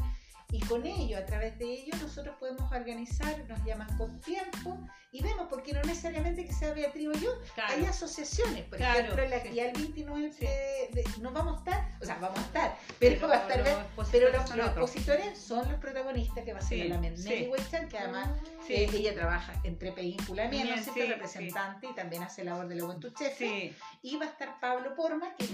y 0.53 0.61
con 0.61 0.86
ello, 0.86 1.18
a 1.18 1.24
través 1.26 1.59
de 1.59 1.64
ello, 1.64 1.92
nosotros 2.00 2.36
podemos 2.38 2.70
organizar, 2.70 3.36
nos 3.48 3.64
llaman 3.64 3.88
con 3.96 4.20
tiempo, 4.20 4.78
y 5.11 5.22
vemos, 5.22 5.46
porque 5.50 5.72
no 5.72 5.82
necesariamente 5.82 6.44
que 6.46 6.53
sea 6.53 6.72
Beatriz 6.72 7.09
o 7.09 7.12
yo, 7.12 7.30
Claro. 7.55 7.72
hay 7.74 7.84
asociaciones, 7.86 8.64
por 8.64 8.78
Claro, 8.78 9.00
ejemplo, 9.00 9.28
la 9.28 9.44
ya 9.50 9.66
el 9.66 9.72
29 9.72 10.32
Sí. 10.32 10.44
de, 10.46 10.90
de- 10.92 11.05
no 11.20 11.32
vamos 11.32 11.55
a 11.55 11.59
estar, 11.70 11.98
o 12.00 12.05
sea, 12.05 12.18
vamos 12.18 12.38
a 12.38 12.42
estar, 12.42 12.76
pero, 12.98 13.26
va 13.28 13.34
a 13.34 13.40
estar, 13.48 13.59
los 13.96 14.09
pero 14.11 14.30
los, 14.30 14.48
son 14.48 14.59
los 14.59 14.66
expositores 14.68 15.38
son 15.38 15.70
los 15.70 15.80
protagonistas, 15.80 16.44
que 16.44 16.53
va 16.53 16.59
a 16.59 16.62
ser 16.62 16.82
Sí, 16.82 16.88
la 16.88 16.98
Nelly 16.98 17.16
sí. 17.16 17.48
Huechan, 17.50 17.88
que 17.88 17.98
además 17.98 18.28
eh, 18.68 18.88
ella 18.92 19.14
trabaja 19.14 19.55
entre 19.64 19.92
Peíncula 19.92 20.48
Mía, 20.48 20.76
¿no 20.76 20.82
sí, 20.94 21.03
representante 21.03 21.86
y 21.90 21.94
también 21.94 22.22
hace 22.22 22.44
labor 22.44 22.68
de 22.68 22.74
la 22.76 22.82
Juventud 22.84 23.12
Chefe. 23.14 23.36
Sí. 23.38 23.74
Y 24.03 24.16
va 24.16 24.26
a 24.26 24.28
estar 24.28 24.61
Pablo 24.61 24.94
Porma, 24.94 25.34
que, 25.36 25.46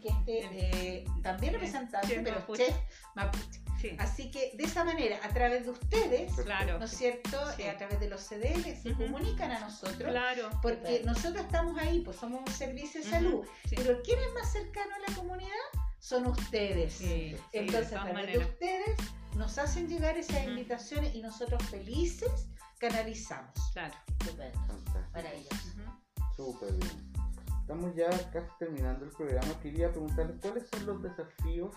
que 0.00 0.08
este, 0.08 0.48
eh, 0.52 1.04
también 1.22 1.52
representante, 1.54 2.20
pero 2.24 2.44
chef 2.56 2.74
mapuche. 3.14 3.60
Sí. 3.84 3.96
Así 3.98 4.30
que 4.30 4.52
de 4.56 4.64
esa 4.64 4.82
manera, 4.82 5.18
a 5.22 5.28
través 5.28 5.64
de 5.66 5.72
ustedes, 5.72 6.32
Claro. 6.42 6.78
¿no 6.78 6.86
es 6.86 6.90
cierto? 6.90 7.38
Sí. 7.56 7.62
Eh, 7.62 7.70
a 7.70 7.76
través 7.76 8.00
de 8.00 8.08
los 8.08 8.22
CDL 8.22 8.74
se 8.82 8.94
comunican 8.94 9.50
a 9.50 9.60
nosotros. 9.60 10.10
Claro. 10.10 10.48
Porque 10.62 11.02
nosotros 11.04 11.44
estamos 11.44 11.78
ahí, 11.78 12.00
pues 12.00 12.16
somos 12.16 12.40
un 12.40 12.52
servicio 12.52 13.02
de 13.02 13.10
salud. 13.10 13.44
Sí. 13.68 13.76
Pero 13.76 14.00
¿quién 14.02 14.18
es 14.20 14.32
más 14.32 14.50
cercano 14.50 14.94
a 14.94 15.10
la 15.10 15.16
comunidad? 15.16 15.50
Son 15.98 16.26
ustedes. 16.26 16.94
Sí, 16.94 17.34
sí, 17.34 17.36
Entonces, 17.52 17.90
de 17.90 17.96
a 17.96 18.04
través 18.04 18.32
de 18.32 18.38
ustedes 18.38 18.96
nos 19.36 19.58
hacen 19.58 19.88
llegar 19.88 20.16
esas 20.16 20.44
invitaciones 20.44 21.14
y 21.14 21.20
nosotros 21.20 21.62
felices 21.64 22.30
canalizamos. 22.78 23.52
Claro. 23.72 23.94
Estupendo. 24.20 24.58
Maravilloso. 25.12 25.58
Súper 26.36 26.72
bien. 26.72 27.13
Estamos 27.64 27.96
ya 27.96 28.10
casi 28.30 28.46
terminando 28.58 29.06
el 29.06 29.10
programa. 29.10 29.58
Quería 29.62 29.90
preguntarles 29.90 30.36
cuáles 30.42 30.68
son 30.68 30.84
los 30.84 31.02
desafíos 31.02 31.74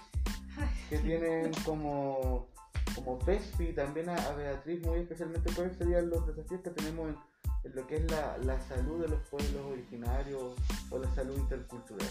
que 0.89 0.97
tienen 0.97 1.53
como, 1.63 2.49
como 2.93 3.17
PESPI 3.19 3.69
y 3.69 3.73
también 3.73 4.09
a, 4.09 4.15
a 4.15 4.33
Beatriz, 4.33 4.85
muy 4.85 4.99
especialmente, 4.99 5.49
cuáles 5.55 5.77
serían 5.77 6.09
los 6.09 6.27
desafíos 6.27 6.59
que 6.61 6.71
tenemos 6.71 7.07
en, 7.07 7.15
en 7.63 7.73
lo 7.73 7.87
que 7.87 7.95
es 7.95 8.11
la, 8.11 8.37
la 8.39 8.59
salud 8.67 9.01
de 9.01 9.07
los 9.07 9.21
pueblos 9.29 9.65
originarios 9.65 10.55
o 10.89 10.99
la 10.99 11.15
salud 11.15 11.37
intercultural. 11.37 12.09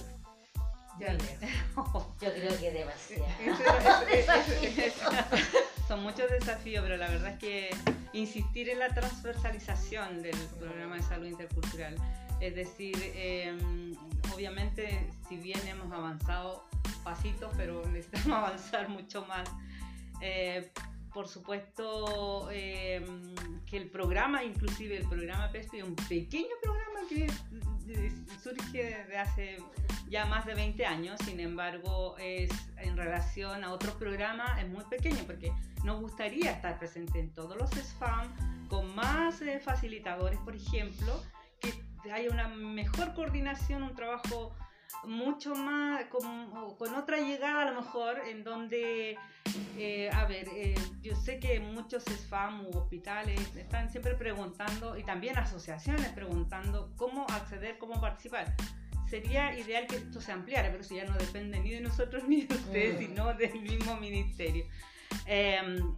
Yo 0.98 2.32
creo 2.32 2.58
que 2.58 2.70
demasiado. 2.70 3.26
Son 5.86 6.02
muchos 6.02 6.30
desafíos, 6.30 6.82
pero 6.82 6.96
la 6.96 7.10
verdad 7.10 7.32
es 7.32 7.38
que 7.38 7.68
insistir 8.14 8.70
en 8.70 8.78
la 8.78 8.88
transversalización 8.88 10.22
del 10.22 10.38
programa 10.58 10.96
de 10.96 11.02
salud 11.02 11.26
intercultural. 11.26 11.94
Es 12.40 12.54
decir, 12.54 12.94
eh, 12.98 13.56
obviamente, 14.34 15.10
si 15.28 15.36
bien 15.36 15.60
hemos 15.66 15.90
avanzado 15.92 16.64
pasitos, 17.02 17.50
pero 17.56 17.86
necesitamos 17.92 18.38
avanzar 18.38 18.88
mucho 18.88 19.24
más. 19.26 19.48
Eh, 20.20 20.70
por 21.16 21.28
supuesto 21.28 22.50
eh, 22.52 23.02
que 23.64 23.78
el 23.78 23.88
programa, 23.88 24.44
inclusive 24.44 24.98
el 24.98 25.08
programa 25.08 25.50
PESPI, 25.50 25.78
es 25.78 25.84
un 25.84 25.96
pequeño 25.96 26.54
programa 26.62 27.00
que 27.08 27.26
eh, 27.88 28.12
surge 28.42 28.84
desde 28.84 29.16
hace 29.16 29.56
ya 30.10 30.26
más 30.26 30.44
de 30.44 30.54
20 30.54 30.84
años, 30.84 31.18
sin 31.24 31.40
embargo, 31.40 32.16
es 32.18 32.50
en 32.76 32.98
relación 32.98 33.64
a 33.64 33.72
otros 33.72 33.94
programas 33.94 34.62
es 34.62 34.68
muy 34.68 34.84
pequeño 34.84 35.22
porque 35.26 35.52
nos 35.84 36.00
gustaría 36.02 36.50
estar 36.50 36.78
presente 36.78 37.18
en 37.18 37.30
todos 37.30 37.56
los 37.56 37.70
SFAM 37.70 38.28
con 38.68 38.94
más 38.94 39.40
eh, 39.40 39.58
facilitadores, 39.58 40.38
por 40.40 40.54
ejemplo, 40.54 41.22
haya 42.12 42.30
una 42.30 42.48
mejor 42.48 43.14
coordinación, 43.14 43.82
un 43.82 43.94
trabajo 43.94 44.54
mucho 45.04 45.54
más 45.54 46.04
con, 46.06 46.50
con 46.76 46.94
otra 46.94 47.18
llegada 47.18 47.62
a 47.62 47.70
lo 47.70 47.80
mejor 47.80 48.20
en 48.28 48.44
donde 48.44 49.16
eh, 49.78 50.10
a 50.12 50.24
ver 50.26 50.48
eh, 50.54 50.74
yo 51.02 51.14
sé 51.14 51.38
que 51.38 51.60
muchos 51.60 52.04
SFAM 52.04 52.66
u 52.66 52.70
hospitales 52.78 53.54
están 53.56 53.90
siempre 53.90 54.14
preguntando 54.14 54.96
y 54.96 55.04
también 55.04 55.38
asociaciones 55.38 56.08
preguntando 56.08 56.92
cómo 56.96 57.26
acceder 57.28 57.78
cómo 57.78 58.00
participar 58.00 58.54
sería 59.08 59.56
ideal 59.58 59.86
que 59.86 59.96
esto 59.96 60.20
se 60.20 60.32
ampliara 60.32 60.70
pero 60.70 60.82
eso 60.82 60.94
ya 60.94 61.04
no 61.04 61.16
depende 61.16 61.60
ni 61.60 61.70
de 61.70 61.80
nosotros 61.80 62.24
ni 62.28 62.42
de 62.42 62.54
ustedes 62.54 62.96
Mm. 62.96 62.98
sino 63.06 63.34
del 63.34 63.60
mismo 63.60 63.96
ministerio 63.96 64.64
Em, 65.24 65.96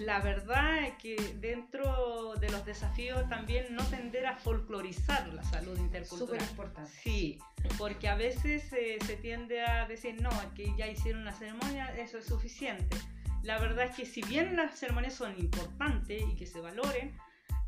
la 0.00 0.20
verdad 0.20 0.84
es 0.84 0.94
que 0.94 1.16
dentro 1.40 2.34
de 2.40 2.50
los 2.50 2.64
desafíos 2.64 3.28
también 3.28 3.74
no 3.74 3.84
tender 3.84 4.26
a 4.26 4.36
folclorizar 4.36 5.28
la 5.32 5.42
salud 5.44 5.76
Súper 5.76 5.84
intercultural. 5.84 6.42
importante. 6.42 6.90
Sí, 7.02 7.38
porque 7.78 8.08
a 8.08 8.14
veces 8.14 8.72
eh, 8.72 8.98
se 9.06 9.16
tiende 9.16 9.64
a 9.64 9.86
decir, 9.86 10.20
no, 10.20 10.30
es 10.30 10.48
que 10.54 10.74
ya 10.76 10.88
hicieron 10.88 11.22
una 11.22 11.32
ceremonia, 11.32 11.94
eso 11.96 12.18
es 12.18 12.26
suficiente. 12.26 12.96
La 13.42 13.58
verdad 13.58 13.86
es 13.86 13.96
que 13.96 14.06
si 14.06 14.22
bien 14.22 14.56
las 14.56 14.78
ceremonias 14.78 15.14
son 15.14 15.38
importantes 15.38 16.22
y 16.22 16.36
que 16.36 16.46
se 16.46 16.60
valoren, 16.60 17.16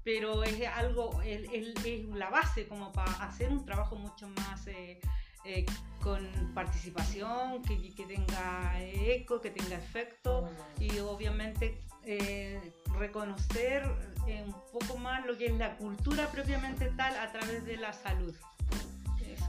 pero 0.04 0.44
es 0.44 0.66
algo, 0.68 1.20
es 1.22 2.06
la 2.14 2.30
base 2.30 2.68
como 2.68 2.92
para 2.92 3.10
hacer 3.24 3.50
un 3.50 3.64
trabajo 3.64 3.96
mucho 3.96 4.28
más 4.28 4.66
eh, 4.66 5.00
eh, 5.44 5.64
con 6.02 6.26
participación, 6.54 7.62
que, 7.62 7.94
que 7.94 8.04
tenga 8.06 8.74
eco, 8.82 9.40
que 9.40 9.50
tenga 9.50 9.76
efecto 9.76 10.48
y 10.78 10.98
obviamente 10.98 11.80
eh, 12.04 12.72
reconocer 12.98 13.82
eh, 14.26 14.42
un 14.46 14.54
poco 14.72 14.96
más 14.98 15.24
lo 15.26 15.36
que 15.36 15.46
es 15.46 15.54
la 15.54 15.76
cultura 15.76 16.30
propiamente 16.30 16.90
tal 16.96 17.16
a 17.16 17.30
través 17.32 17.64
de 17.64 17.76
la 17.76 17.92
salud. 17.92 18.34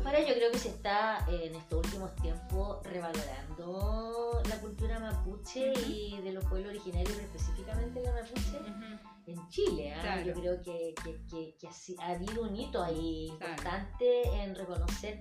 Ahora 0.06 0.20
yo 0.20 0.36
creo 0.36 0.52
que 0.52 0.60
se 0.60 0.70
está 0.70 1.26
eh, 1.30 1.48
en 1.48 1.56
estos 1.56 1.84
últimos 1.86 2.16
tiempos 2.18 2.78
revalorando 2.86 4.42
la 4.48 4.56
cultura 4.62 5.00
mapuche 5.00 5.72
Ujú. 5.72 5.82
y 5.90 6.22
de 6.22 6.32
los 6.32 6.46
pueblos 6.46 6.70
originarios, 6.70 7.18
específicamente 7.18 8.02
la 8.04 8.12
mapuche, 8.12 8.58
Ujú. 8.60 9.00
en 9.28 9.50
Chile. 9.50 9.94
¿ah? 9.96 10.02
Claro. 10.02 10.22
Yo 10.28 10.34
creo 10.34 10.62
que, 10.62 10.94
que- 11.04 11.20
que- 11.28 11.56
que 11.60 11.68
ha 12.00 12.08
habido 12.10 12.44
un 12.44 12.56
hito 12.56 12.84
ahí 12.84 13.34
Claro. 13.38 13.52
importante 13.54 14.24
en 14.44 14.56
reconocer 14.56 15.20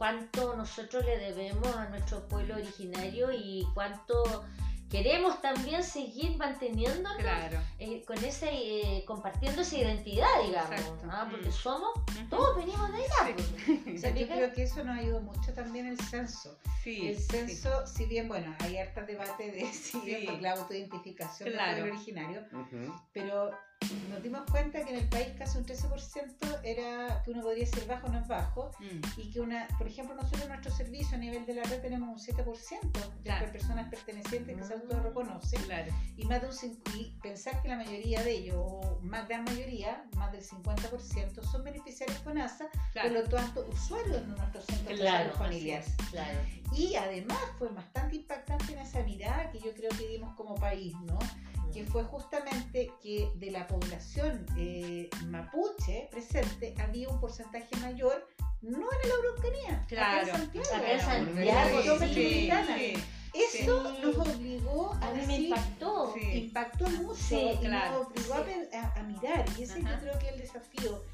cuánto 0.00 0.56
nosotros 0.56 1.04
le 1.04 1.18
debemos 1.18 1.76
a 1.76 1.90
nuestro 1.90 2.26
pueblo 2.26 2.54
originario 2.54 3.30
y 3.32 3.66
cuánto 3.74 4.46
queremos 4.88 5.42
también 5.42 5.84
seguir 5.84 6.38
manteniéndonos 6.38 7.18
Claro. 7.18 7.58
eh, 7.78 8.02
con 8.06 8.16
ese, 8.24 8.48
eh, 8.50 9.04
compartiendo 9.06 9.60
esa 9.60 9.76
identidad, 9.76 10.26
digamos. 10.46 10.80
¿ah? 11.10 11.28
porque 11.30 11.48
Mm. 11.48 11.52
somos, 11.52 11.90
Ujú. 11.96 12.28
todos 12.30 12.56
venimos 12.56 12.90
de 12.92 12.96
allá. 12.96 13.36
pues. 13.36 13.96
O 13.96 13.98
sea, 14.00 14.14
yo 14.14 14.26
creo 14.26 14.52
que 14.54 14.62
eso 14.62 14.82
nos 14.82 14.98
ayudó 14.98 15.20
mucho 15.20 15.52
también 15.52 15.86
el 15.86 15.98
censo. 16.00 16.56
Sí, 16.82 17.08
El 17.08 17.16
sí. 17.18 17.22
censo, 17.30 17.86
si 17.86 18.06
bien, 18.06 18.26
bueno, 18.26 18.56
hay 18.60 18.78
harta 18.78 19.02
debate 19.02 19.52
de 19.52 19.60
si 19.72 19.98
es 20.12 20.40
la 20.40 20.52
autoidentificación 20.52 21.50
Claro. 21.50 21.72
del 21.72 21.80
pueblo 21.82 21.94
originario, 21.96 22.46
pero 23.12 23.50
nos 24.08 24.22
dimos 24.22 24.42
cuenta 24.50 24.84
que 24.84 24.90
en 24.90 24.98
el 24.98 25.08
país 25.08 25.28
casi 25.38 25.58
un 25.58 25.64
13% 25.64 26.60
era 26.64 27.22
que 27.24 27.30
uno 27.30 27.42
podría 27.42 27.66
ser 27.66 27.86
bajo 27.86 28.06
o 28.06 28.10
no 28.10 28.18
es 28.18 28.28
bajo, 28.28 28.70
Mm, 28.78 29.00
y 29.20 29.30
que 29.30 29.40
una, 29.40 29.66
por 29.78 29.86
ejemplo, 29.86 30.14
nosotros 30.14 30.42
en 30.42 30.48
nuestro 30.48 30.70
servicio 30.72 31.16
a 31.16 31.20
nivel 31.20 31.46
de 31.46 31.54
la 31.54 31.62
red 31.64 31.80
tenemos 31.80 32.08
un 32.08 32.18
7% 32.18 33.00
de 33.16 33.22
Claro. 33.24 33.52
personas 33.52 33.88
pertenecientes 33.88 34.56
que 34.56 34.64
se 34.64 34.76
Mm. 34.76 34.80
autorreconocen, 34.82 35.62
Claro. 35.62 35.92
y 36.16 36.24
más 36.26 36.40
de 36.42 36.48
un 36.48 36.54
y 36.94 37.16
pensar 37.22 37.60
que 37.62 37.68
la 37.68 37.76
mayoría 37.76 38.22
de 38.22 38.30
ellos, 38.32 38.56
o 38.58 38.98
más 39.02 39.26
gran 39.28 39.44
mayoría, 39.44 40.04
más 40.16 40.30
del 40.32 40.42
50%, 40.42 41.42
son 41.42 41.64
beneficiarios 41.64 42.18
FONASA, 42.18 42.68
Claro. 42.92 43.08
por 43.08 43.18
lo 43.22 43.28
tanto 43.28 43.66
usuarios 43.70 44.20
de 44.20 44.26
nuestros 44.26 44.64
centros 44.66 44.88
de 44.88 44.96
Claro, 44.96 45.24
salud 45.30 45.38
familiar. 45.38 45.80
así 45.80 45.90
es, 45.98 46.08
claro. 46.10 46.38
Y 46.74 46.94
además 46.96 47.38
fue 47.58 47.68
bastante 47.68 48.16
impactante 48.16 48.72
en 48.72 48.78
esa 48.80 49.02
mirada 49.02 49.50
que 49.50 49.58
yo 49.60 49.72
creo 49.74 49.90
que 49.90 50.06
dimos 50.08 50.34
como 50.36 50.54
país, 50.54 50.94
¿no? 51.06 51.18
Que 51.72 51.84
fue 51.84 52.02
justamente 52.04 52.92
que 53.02 53.30
de 53.36 53.50
la 53.50 53.66
población 53.66 54.44
eh, 54.58 55.08
mapuche 55.26 56.08
presente 56.10 56.74
había 56.78 57.08
un 57.08 57.20
porcentaje 57.20 57.68
mayor, 57.80 58.26
no 58.62 58.78
en 59.02 59.08
la 59.08 59.14
Araucanía, 59.14 59.74
acá 59.76 59.86
Claro. 59.86 60.26
en 60.28 60.36
Santiago. 60.36 60.68
Acá 60.74 60.92
en. 60.92 61.00
Santiago, 61.00 61.98
Sí, 62.08 62.50
sí. 62.76 62.94
Eso 63.32 63.94
Sí. 63.94 64.02
nos 64.02 64.16
obligó 64.16 64.92
a 65.00 65.06
A 65.06 65.10
mí 65.12 65.20
me 65.20 65.26
decir, 65.26 65.40
impactó. 65.48 66.14
Sí. 66.14 66.38
impactó 66.38 66.88
mucho 66.90 67.14
Sí, 67.14 67.36
y 67.62 67.68
nos 67.68 68.06
obligó 68.06 68.34
a 68.34 69.02
mirar. 69.02 69.44
Y 69.58 69.62
ese 69.62 69.78
Ajá. 69.80 69.94
yo 69.94 70.00
creo 70.00 70.18
que 70.18 70.26
es 70.28 70.32
el 70.34 70.40
desafío 70.40 71.04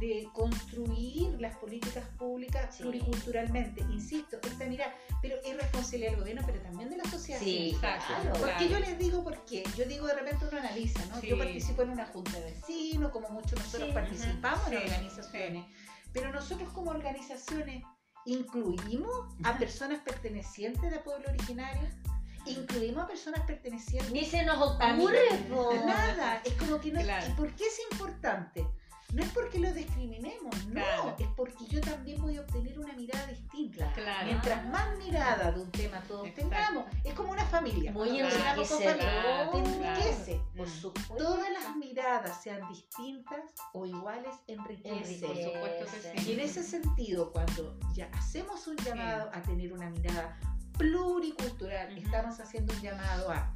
de 0.00 0.28
construir 0.32 1.40
las 1.40 1.56
políticas 1.56 2.04
públicas 2.18 2.76
pluriculturalmente. 2.76 3.80
Insisto, 3.90 4.38
esta 4.42 4.64
mirada, 4.66 4.94
pero 5.20 5.36
es 5.44 5.56
responsabilidad 5.56 6.10
del 6.12 6.20
gobierno, 6.20 6.42
pero 6.46 6.60
también 6.62 6.90
de 6.90 6.96
la 6.96 7.04
sociedad 7.04 7.40
Sí, 7.40 7.76
claro. 7.80 8.32
Porque 8.38 8.68
yo 8.68 8.78
les 8.78 8.98
digo 8.98 9.24
por 9.24 9.44
qué. 9.44 9.64
Yo 9.76 9.84
digo 9.86 10.06
de 10.06 10.14
repente 10.14 10.44
uno 10.48 10.58
analiza, 10.58 11.04
¿no? 11.06 11.20
Yo 11.22 11.36
participo 11.38 11.82
en 11.82 11.90
una 11.90 12.06
junta 12.06 12.32
de 12.38 12.52
vecinos, 12.52 13.10
como 13.10 13.28
muchos 13.30 13.58
nosotros 13.58 13.90
participamos 13.92 14.66
en 14.68 14.76
organizaciones. 14.78 15.64
Pero 16.12 16.30
nosotros 16.32 16.68
como 16.72 16.90
organizaciones 16.92 17.82
incluimos 18.26 19.34
a 19.42 19.56
personas 19.58 20.00
pertenecientes 20.00 20.90
del 20.90 21.00
pueblo 21.00 21.28
originario, 21.28 21.88
incluimos 22.46 23.04
a 23.04 23.06
personas 23.06 23.40
pertenecientes 23.42 24.12
Ni 24.12 24.24
se 24.24 24.44
nos 24.44 24.60
ocurre. 24.60 25.18
Nada, 25.86 26.42
es 26.44 26.52
como 26.54 26.80
que 26.80 26.92
no 26.92 27.00
Claro. 27.00 27.26
¿Y 27.28 27.32
por 27.32 27.54
qué 27.54 27.66
es 27.66 27.80
importante? 27.92 28.66
No 29.14 29.22
es 29.22 29.28
porque 29.30 29.60
lo 29.60 29.72
discriminemos, 29.72 30.66
no, 30.66 30.72
Claro. 30.72 31.14
es 31.20 31.28
porque 31.36 31.64
yo 31.68 31.80
también 31.80 32.20
voy 32.20 32.36
a 32.36 32.40
obtener 32.40 32.76
una 32.80 32.92
mirada 32.94 33.26
distinta. 33.28 33.92
Claro. 33.92 34.26
Mientras 34.26 34.66
más 34.68 34.98
mirada 34.98 35.52
de 35.52 35.60
un 35.60 35.70
tema 35.70 36.00
todos 36.08 36.26
Exacto. 36.26 36.50
tengamos, 36.50 36.84
es 37.04 37.14
como 37.14 37.30
una 37.30 37.44
familia. 37.46 37.92
Muy 37.92 38.08
Cuando 38.08 38.24
funcionamos 38.28 38.68
con 38.68 38.78
familia, 38.82 39.50
te 39.52 39.60
Claro. 39.62 39.66
enriquece. 39.94 40.40
Por 40.56 40.66
Mm. 40.66 40.70
supuesto. 40.70 41.16
Todas 41.16 41.50
las 41.52 41.76
miradas, 41.76 42.42
sean 42.42 42.68
distintas 42.68 43.40
o 43.72 43.86
iguales, 43.86 44.34
enriquece. 44.48 45.24
Por 45.26 45.36
supuesto 45.36 45.84
que 45.92 46.18
sí. 46.20 46.30
Y 46.30 46.32
en 46.34 46.40
ese 46.40 46.62
sentido, 46.64 47.30
cuando 47.32 47.78
ya 47.94 48.06
hacemos 48.14 48.66
un 48.66 48.76
llamado 48.78 49.30
a 49.32 49.40
tener 49.42 49.72
una 49.72 49.90
mirada 49.90 50.36
pluricultural, 50.76 51.96
estamos 51.96 52.40
haciendo 52.40 52.74
un 52.74 52.80
llamado 52.80 53.30
a, 53.30 53.53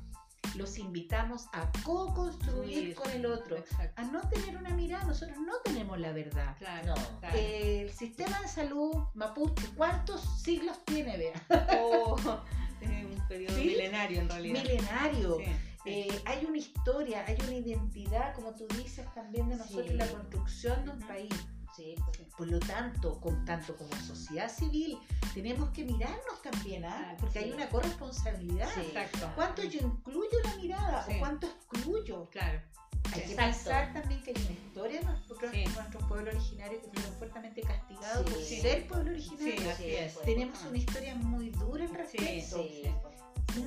los 0.57 0.79
invitamos 0.79 1.47
a 1.53 1.71
co-construir 1.85 2.95
con 2.95 3.11
el 3.11 3.27
otro, 3.27 3.57
Exacto. 3.57 4.01
a 4.01 4.05
no 4.05 4.21
tener 4.29 4.57
una 4.57 4.71
mirada, 4.71 5.05
nosotros 5.05 5.39
no 5.39 5.57
tenemos 5.65 5.99
la 5.99 6.13
verdad. 6.13 6.57
Claro. 6.59 6.95
No. 6.95 7.19
claro. 7.21 7.39
El 7.39 7.93
sistema 7.93 8.41
de 8.41 8.49
salud 8.49 9.05
mapuche, 9.15 9.67
¿cuántos 9.77 10.23
siglos 10.43 10.85
tiene, 10.85 11.17
Bea? 11.17 11.79
O, 11.83 12.17
es 12.81 12.89
un 12.89 13.29
periodo 13.29 13.57
¿Sí? 13.57 13.65
milenario 13.65 14.21
en 14.21 14.29
realidad. 14.29 14.63
Milenario. 14.63 15.37
Sí, 15.39 15.45
sí. 15.45 15.51
Eh, 15.91 16.23
hay 16.25 16.45
una 16.45 16.59
historia, 16.59 17.25
hay 17.27 17.37
una 17.43 17.55
identidad, 17.55 18.35
como 18.35 18.55
tú 18.55 18.67
dices, 18.77 19.07
también 19.15 19.49
de 19.49 19.57
nosotros, 19.57 19.93
la 19.93 20.07
construcción 20.07 20.85
de 20.85 20.91
un 20.91 21.01
país. 21.01 21.35
Sí, 21.79 21.95
pues. 22.05 22.19
Por 22.37 22.49
lo 22.49 22.59
tanto, 22.59 23.21
con 23.21 23.45
tanto 23.45 23.77
como 23.77 23.95
sociedad 24.01 24.53
civil, 24.53 24.99
tenemos 25.33 25.71
que 25.71 25.85
mirarnos 25.85 26.43
también, 26.43 26.85
¿ah? 26.85 26.97
Claro, 26.99 27.17
porque 27.21 27.39
sí. 27.39 27.45
hay 27.45 27.53
una 27.53 27.69
corresponsabilidad. 27.69 28.69
Sí. 28.75 28.93
¿Cuánto 29.37 29.63
yo 29.63 29.81
incluyo 29.87 30.39
la 30.43 30.57
mirada 30.57 31.07
o 31.09 31.19
cuánto 31.21 31.47
excluyo? 31.47 32.29
Claro. 32.31 32.61
Hay 33.15 33.23
que 33.23 33.35
pensar 33.37 33.93
también 33.93 34.21
que 34.23 34.31
hay 34.31 34.43
una 34.43 34.53
historia 34.53 35.01
de 35.01 35.07
nuestros, 35.07 35.41
nuestros 35.41 36.05
pueblos 36.05 36.35
originarios 36.35 36.83
que 36.83 36.89
fueron 36.91 37.15
fuertemente 37.15 37.61
castigados 37.63 38.31
por 38.31 38.43
ser 38.43 38.87
pueblo 38.89 39.11
originario. 39.13 39.73
Tenemos 40.25 40.63
una 40.65 40.79
historia 40.79 41.15
muy 41.15 41.51
dura 41.51 41.85
al 41.85 41.95
respecto, 41.95 42.67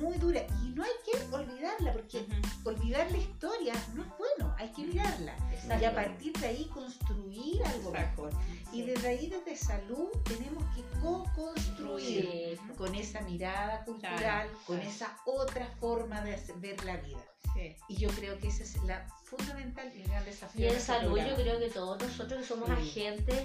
muy 0.00 0.16
dura, 0.18 0.40
y 0.64 0.68
no 0.70 0.82
hay 0.84 0.90
que 1.04 1.34
olvidarla, 1.34 1.92
porque 1.92 2.24
olvidar 2.64 3.10
la 3.10 3.18
historia 3.18 3.74
no 3.94 4.02
es 4.02 4.08
bueno, 4.18 4.54
hay 4.58 4.68
que 4.72 4.82
mirarla. 4.84 5.34
Y 5.50 5.54
exacto. 5.54 5.86
a 5.86 5.92
partir 5.94 6.32
de 6.34 6.46
ahí 6.46 6.64
construir 6.72 7.64
algo 7.66 7.90
Exacto. 7.90 8.22
mejor. 8.24 8.40
Y 8.72 8.82
desde 8.82 9.08
ahí, 9.08 9.26
desde 9.28 9.56
salud, 9.56 10.08
tenemos 10.24 10.64
que 10.74 10.82
co-construir 11.00 12.24
Sí. 12.58 12.58
con 12.76 12.94
esa 12.94 13.20
mirada 13.22 13.84
cultural, 13.84 14.18
Claro, 14.18 14.50
con 14.66 14.76
claro. 14.76 14.90
esa 14.90 15.16
otra 15.26 15.66
forma 15.80 16.20
de 16.22 16.38
ver 16.56 16.82
la 16.84 16.96
vida. 16.98 17.24
Sí. 17.54 17.76
Y 17.88 17.96
yo 17.96 18.08
creo 18.10 18.38
que 18.38 18.48
ese 18.48 18.62
es 18.62 18.82
la 18.84 19.06
fundamental 19.24 19.92
y 19.94 20.02
el 20.02 20.08
gran 20.08 20.24
desafío. 20.24 20.64
Y 20.66 20.68
en 20.68 20.80
salud 20.80 21.18
yo 21.18 21.34
creo 21.34 21.58
que 21.58 21.68
todos 21.68 22.00
nosotros 22.00 22.40
que 22.40 22.46
somos 22.46 22.70
agentes 22.70 23.42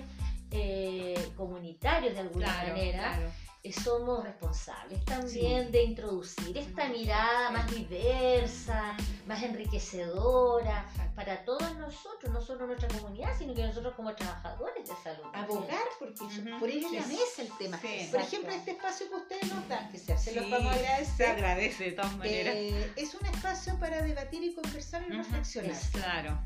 eh, 0.51 1.29
comunitarios 1.35 2.13
de 2.13 2.19
alguna 2.21 2.45
Claro, 2.45 2.69
manera, 2.69 3.31
somos 3.71 4.23
responsables 4.23 5.03
también 5.05 5.65
Sí. 5.65 5.71
de 5.71 5.83
introducir 5.83 6.57
esta 6.57 6.87
mirada 6.89 7.51
más 7.51 7.69
diversa, 7.71 8.95
más 9.25 9.41
enriquecedora 9.43 10.85
Exacto. 10.91 11.15
para 11.15 11.43
todos 11.45 11.75
nosotros, 11.77 12.31
no 12.33 12.41
solo 12.41 12.67
nuestra 12.67 12.87
comunidad, 12.89 13.29
sino 13.37 13.53
que 13.53 13.63
nosotros 13.63 13.93
como 13.95 14.13
trabajadores 14.15 14.87
de 14.87 14.95
salud. 15.03 15.25
Abogar, 15.33 15.79
porque 15.99 16.25
eso- 16.25 16.41
Ujú. 16.41 16.59
por 16.59 16.69
en 16.69 16.83
la 16.83 17.03
Sí. 17.03 17.13
mesa 17.13 17.41
el 17.41 17.57
tema. 17.57 17.79
Sí. 17.81 18.07
Por 18.11 18.21
ejemplo, 18.21 18.51
este 18.51 18.71
espacio 18.71 19.09
que 19.09 19.15
ustedes 19.15 19.53
nos 19.53 19.67
dan, 19.67 19.91
que 19.91 19.97
se 19.97 20.13
hace, 20.13 20.33
los 20.35 20.49
vamos 20.49 20.71
a 20.71 20.73
Se 20.77 20.79
agradecer. 20.85 21.27
agradece 21.29 21.83
de 21.85 21.91
todas 21.93 22.15
maneras. 22.17 22.55
eh, 22.55 22.91
es 22.95 23.15
un 23.15 23.25
espacio 23.25 23.77
para 23.79 24.01
debatir 24.01 24.43
y 24.43 24.53
conversar 24.53 25.03
y 25.07 25.11
reflexionar. 25.11 25.75
Claro. 25.91 26.39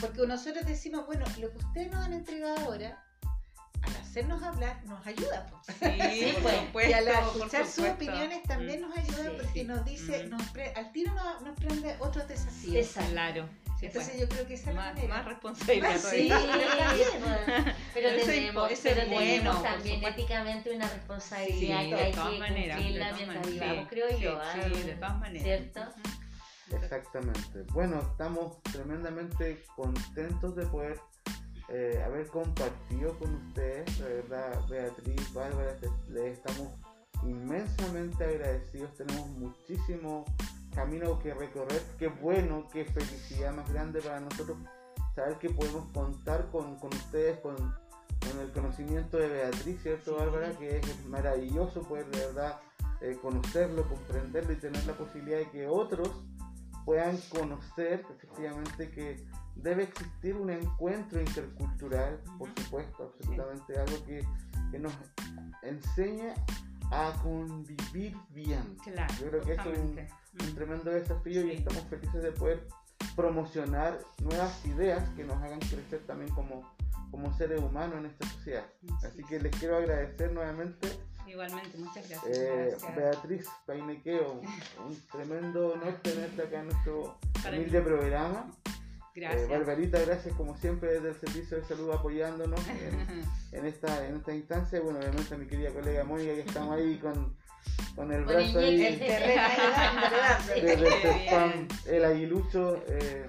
Porque 0.00 0.26
nosotros 0.26 0.64
decimos, 0.64 1.06
bueno, 1.06 1.24
lo 1.40 1.50
que 1.50 1.58
ustedes 1.58 1.90
nos 1.90 2.04
han 2.04 2.12
entregado 2.12 2.56
ahora, 2.66 3.04
hacernos 3.96 4.42
hablar, 4.42 4.80
nos 4.84 5.06
ayuda. 5.06 5.46
po. 5.46 5.60
Sí, 5.66 6.32
por 6.34 6.42
pues. 6.42 6.56
supuesto. 6.66 6.90
y 6.90 6.92
al 6.94 7.08
escuchar 7.08 7.66
sus 7.66 7.84
opiniones 7.88 8.42
también 8.44 8.80
Mm, 8.80 8.88
nos 8.88 8.96
ayuda 8.98 9.22
Sí, 9.24 9.30
porque 9.36 9.60
sí. 9.60 9.64
nos 9.64 9.84
dice, 9.84 10.24
Mm. 10.26 10.30
nos 10.30 10.42
pre- 10.50 10.72
al 10.74 10.92
tiro 10.92 11.12
nos, 11.14 11.42
nos 11.42 11.56
prende 11.58 11.96
otros 12.00 12.26
desafíos. 12.28 12.74
Exacto. 12.86 13.10
Claro. 13.12 13.48
Sí, 13.78 13.86
Entonces 13.86 14.10
pues. 14.16 14.20
yo 14.22 14.28
creo 14.28 14.46
que 14.48 14.54
esa 14.54 14.70
es 14.70 14.76
la 14.76 14.82
más, 14.82 14.94
manera. 14.94 15.14
más 15.14 15.24
responsabilidad 15.26 15.90
Más, 15.90 16.00
Sí, 16.02 16.28
todavía. 16.28 16.96
pues, 16.96 17.74
pero 17.94 18.08
es 18.08 18.24
tenemos, 18.26 18.70
eso 18.72 18.82
pero 18.82 19.00
es 19.02 19.08
bueno, 19.08 19.20
tenemos 19.30 19.62
también 19.62 20.04
éticamente 20.04 20.70
una 20.76 20.88
responsabilidad 20.88 21.80
Sí, 21.82 21.88
que 21.90 21.94
de 21.94 22.02
hay 22.02 22.12
todas 22.12 22.30
que 22.32 22.38
maneras, 22.38 22.76
de 22.78 22.82
cumplirla 22.84 23.12
mientras 23.16 23.46
vivamos, 23.46 23.78
sí, 23.84 23.86
creo 23.88 24.08
sí, 24.10 24.16
yo. 24.18 24.40
¿ah? 24.42 24.52
Sí, 24.54 24.82
de 24.82 24.94
todas 24.94 25.18
maneras. 25.20 25.42
¿Cierto? 25.44 25.80
Exactamente. 26.70 27.62
Bueno, 27.72 28.00
estamos 28.02 28.62
tremendamente 28.64 29.64
contentos 29.74 30.54
de 30.56 30.66
poder 30.66 31.00
eh, 31.68 32.02
haber 32.04 32.26
compartido 32.28 33.18
con 33.18 33.34
ustedes. 33.34 33.98
La 34.00 34.06
verdad, 34.06 34.68
Beatriz, 34.68 35.32
Bárbara, 35.32 35.76
les 36.08 36.38
estamos 36.38 36.68
inmensamente 37.24 38.24
agradecidos. 38.24 38.94
Tenemos 38.94 39.28
muchísimo 39.30 40.24
camino 40.74 41.18
que 41.18 41.34
recorrer. 41.34 41.82
Qué 41.98 42.08
bueno, 42.08 42.68
qué 42.72 42.84
felicidad 42.84 43.54
más 43.54 43.70
grande 43.72 44.00
para 44.00 44.20
nosotros 44.20 44.58
saber 45.14 45.38
que 45.38 45.50
podemos 45.50 45.90
contar 45.92 46.48
con, 46.50 46.76
con 46.76 46.94
ustedes, 46.94 47.40
con, 47.40 47.56
con 47.56 48.40
el 48.40 48.52
conocimiento 48.52 49.16
de 49.16 49.28
Beatriz, 49.28 49.82
¿cierto, 49.82 50.12
Sí. 50.12 50.16
Bárbara? 50.18 50.52
Que 50.58 50.78
es 50.78 51.06
maravilloso 51.06 51.82
poder 51.82 52.06
de 52.10 52.26
verdad 52.26 52.60
eh, 53.00 53.18
conocerlo, 53.20 53.88
comprenderlo 53.88 54.52
y 54.52 54.56
tener 54.56 54.84
la 54.86 54.94
posibilidad 54.94 55.38
de 55.38 55.50
que 55.50 55.66
otros 55.66 56.10
puedan 56.88 57.18
conocer 57.28 58.02
efectivamente 58.08 58.90
que 58.90 59.22
debe 59.56 59.82
existir 59.82 60.34
un 60.34 60.48
encuentro 60.48 61.20
intercultural, 61.20 62.18
por 62.38 62.48
supuesto, 62.58 63.12
absolutamente 63.12 63.78
algo 63.78 64.02
que, 64.06 64.26
que 64.70 64.78
nos 64.78 64.94
enseña 65.62 66.32
a 66.90 67.12
convivir 67.22 68.16
bien. 68.30 68.74
Claro, 68.82 69.12
Yo 69.20 69.28
creo 69.28 69.42
que 69.42 69.52
eso 69.52 69.70
es 69.70 69.78
un, 69.80 70.54
tremendo 70.54 70.90
desafío 70.90 71.46
y 71.46 71.50
estamos 71.56 71.82
felices 71.90 72.22
de 72.22 72.32
poder 72.32 72.66
promocionar 73.14 73.98
nuevas 74.22 74.64
ideas 74.64 75.06
que 75.10 75.24
nos 75.24 75.36
hagan 75.42 75.58
crecer 75.58 76.00
también 76.06 76.30
como, 76.30 76.74
como 77.10 77.36
seres 77.36 77.60
humanos 77.60 77.98
en 77.98 78.06
esta 78.06 78.26
sociedad. 78.28 78.64
Así 79.04 79.22
que 79.24 79.38
les 79.38 79.54
quiero 79.56 79.76
agradecer 79.76 80.32
nuevamente 80.32 80.88
Igualmente, 81.28 81.76
muchas 81.78 82.08
gracias. 82.08 82.36
eh, 82.38 82.68
Gracias. 82.70 82.96
Beatriz 82.96 83.46
Painequeo, 83.66 84.40
un 84.86 85.02
tremendo 85.12 85.72
honor 85.74 85.94
tenerte 86.02 86.42
acá 86.42 86.60
en 86.60 86.68
nuestro 86.68 87.18
Para 87.42 87.50
mí. 87.52 87.58
humilde 87.58 87.80
programa. 87.82 88.50
Gracias. 89.14 89.42
Eh, 89.42 89.46
Barbarita, 89.48 90.00
gracias 90.00 90.34
como 90.36 90.56
siempre 90.56 90.92
desde 90.94 91.08
el 91.10 91.16
Servicio 91.20 91.56
de 91.60 91.64
Salud 91.66 91.90
apoyándonos 91.92 92.60
en, 92.68 93.24
en 93.58 93.66
esta, 93.66 94.06
en 94.06 94.16
esta 94.16 94.32
instancia. 94.34 94.80
Bueno, 94.80 95.00
obviamente 95.00 95.34
a 95.34 95.38
mi 95.38 95.46
querida 95.46 95.70
colega 95.70 96.04
Mónica 96.04 96.34
que 96.34 96.40
estamos 96.40 96.76
ahí 96.76 96.98
con, 96.98 97.36
con 97.96 98.12
el 98.12 98.24
Con 98.24 98.34
brazo 98.34 98.60
el 98.60 98.64
ahí 98.64 98.76
desde 98.78 99.16
el 100.76 100.88
el 101.86 102.04
aguilucho. 102.04 102.82
eh, 102.88 103.28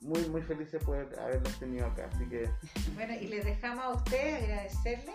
muy, 0.00 0.20
muy 0.30 0.42
felices 0.42 0.72
de 0.72 0.78
poder 0.80 1.08
haberlos 1.18 1.56
tenido 1.60 1.86
acá. 1.86 2.08
Así 2.12 2.24
que 2.28 2.48
Bueno, 2.94 3.14
y 3.14 3.26
les 3.28 3.44
dejamos 3.44 3.84
a 3.84 3.90
ustedes 3.90 4.42
agradecerles 4.44 5.14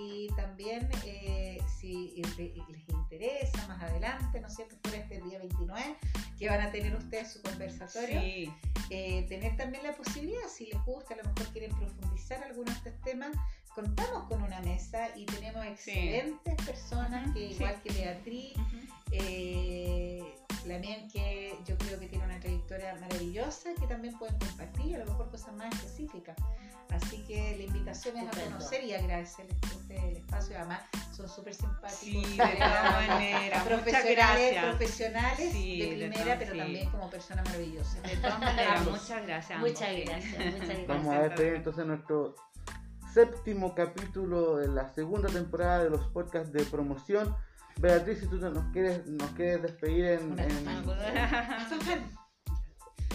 y 0.00 0.28
también 0.36 0.88
eh, 1.04 1.58
si 1.80 2.22
le- 2.36 2.54
les 2.68 2.88
interesa 2.88 3.66
más 3.66 3.82
adelante, 3.82 4.40
¿no 4.40 4.46
es 4.46 4.54
cierto? 4.54 4.76
Por 4.82 4.94
este 4.94 5.20
día 5.20 5.38
29, 5.40 5.96
que 6.38 6.48
van 6.48 6.60
a 6.60 6.70
tener 6.70 6.94
ustedes 6.94 7.32
su 7.32 7.42
conversatorio, 7.42 8.20
Sí, 8.20 8.52
eh, 8.90 9.26
tener 9.28 9.56
también 9.56 9.82
la 9.82 9.94
posibilidad, 9.96 10.46
si 10.48 10.66
les 10.66 10.82
gusta, 10.84 11.14
a 11.14 11.16
lo 11.18 11.24
mejor 11.24 11.46
quieren 11.52 11.70
profundizar 11.76 12.42
algunos 12.44 12.82
de 12.84 12.90
estos 12.90 13.04
temas, 13.04 13.30
contamos 13.74 14.28
con 14.28 14.42
una 14.42 14.60
mesa 14.60 15.08
y 15.16 15.24
tenemos 15.26 15.64
excelentes 15.66 16.54
personas 16.64 17.32
que 17.34 17.48
sí. 17.48 17.54
igual 17.54 17.82
que 17.82 17.92
Beatriz, 17.92 18.54
eh, 19.12 20.22
Lamien 20.66 21.08
que 21.08 21.58
yo 21.66 21.76
creo 21.78 21.98
que 21.98 22.06
tiene 22.08 22.24
una 22.24 22.38
trayectoria 22.40 22.94
maravillosa 23.00 23.70
que 23.78 23.86
también 23.86 24.18
pueden 24.18 24.38
compartir, 24.38 24.96
a 24.96 24.98
lo 25.00 25.06
mejor 25.06 25.30
cosas 25.30 25.54
más 25.54 25.72
específicas. 25.74 26.36
Así 26.90 27.22
que 27.26 27.56
la 27.58 27.64
invitación 27.64 28.16
es 28.16 28.22
a 28.22 28.26
Estupendo. 28.30 28.56
conocer 28.56 28.84
y 28.84 28.94
agradecerles 28.94 29.56
a 29.90 29.94
el 29.94 30.16
espacio. 30.16 30.56
Además, 30.56 30.80
son 31.14 31.28
súper 31.28 31.54
simpáticos. 31.54 31.98
Sí, 31.98 32.22
de 32.36 32.36
todas 32.56 33.06
maneras. 33.08 33.64
Muchas 33.64 33.82
profesionales, 33.82 34.58
profesionales 34.64 35.52
Sí, 35.52 35.78
de 35.80 35.86
de 35.86 35.96
primera, 35.96 36.24
todas- 36.24 36.38
pero 36.38 36.52
sí. 36.52 36.58
también 36.58 36.90
como 36.90 37.10
personas 37.10 37.44
maravillosas. 37.46 38.02
De 38.02 38.16
todas 38.16 38.38
maneras, 38.40 38.84
muchas 38.86 39.26
gracias. 39.26 39.50
a 39.58 39.60
Muchas 39.60 39.80
gracias, 40.04 40.44
muchas 40.54 40.58
gracias. 40.68 40.86
vamos 40.86 41.14
a 41.14 41.20
despedir 41.22 41.54
entonces 41.54 41.86
nuestro 41.86 42.34
séptimo 43.12 43.74
capítulo 43.74 44.56
de 44.56 44.68
la 44.68 44.88
segunda 44.88 45.28
temporada 45.28 45.84
de 45.84 45.90
los 45.90 46.06
podcasts 46.08 46.52
de 46.52 46.64
promoción. 46.64 47.36
Beatriz, 47.78 48.18
si 48.20 48.26
tú 48.26 48.36
nos 48.36 48.64
quieres, 48.72 49.06
nos 49.06 49.30
quieres 49.32 49.62
despedir 49.62 50.04
en, 50.06 50.32
Una 50.32 50.44
en- 50.44 50.68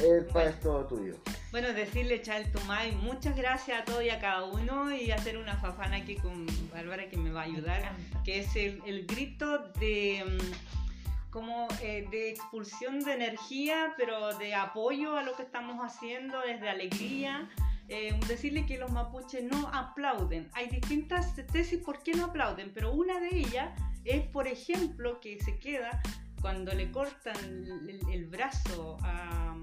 el 0.01 0.25
para 0.27 0.49
es 0.49 0.59
todo 0.59 0.85
tuyo. 0.87 1.15
Bueno, 1.51 1.71
decirle 1.73 2.21
Chal 2.21 2.51
Tumay, 2.51 2.93
muchas 2.93 3.35
gracias 3.37 3.81
a 3.81 3.85
todos 3.85 4.03
y 4.03 4.09
a 4.09 4.19
cada 4.19 4.43
uno 4.45 4.91
y 4.93 5.11
hacer 5.11 5.37
una 5.37 5.55
fafana 5.57 5.97
aquí 5.97 6.15
con 6.15 6.47
Bárbara 6.73 7.09
que 7.09 7.17
me 7.17 7.31
va 7.31 7.41
a 7.41 7.43
ayudar, 7.43 7.91
que 8.23 8.39
es 8.39 8.55
el, 8.55 8.81
el 8.85 9.05
grito 9.05 9.59
de 9.79 10.23
mm, 10.25 11.29
como 11.31 11.67
eh, 11.81 12.07
de 12.09 12.31
expulsión 12.31 13.01
de 13.01 13.13
energía, 13.13 13.93
pero 13.97 14.35
de 14.37 14.55
apoyo 14.55 15.15
a 15.17 15.23
lo 15.23 15.35
que 15.35 15.43
estamos 15.43 15.77
haciendo, 15.79 16.39
desde 16.41 16.69
alegría. 16.69 17.49
Eh, 17.89 18.17
decirle 18.27 18.65
que 18.65 18.77
los 18.77 18.91
mapuches 18.91 19.43
no 19.43 19.67
aplauden. 19.67 20.49
Hay 20.53 20.69
distintas 20.69 21.35
tesis 21.51 21.79
por 21.83 22.01
qué 22.01 22.13
no 22.13 22.25
aplauden, 22.25 22.71
pero 22.73 22.93
una 22.93 23.19
de 23.19 23.29
ellas 23.39 23.69
es, 24.05 24.25
por 24.27 24.47
ejemplo, 24.47 25.19
que 25.19 25.39
se 25.43 25.57
queda 25.59 26.01
cuando 26.41 26.73
le 26.73 26.91
cortan 26.91 27.35
el, 27.37 27.99
el 28.11 28.25
brazo 28.27 28.97
a... 29.01 29.55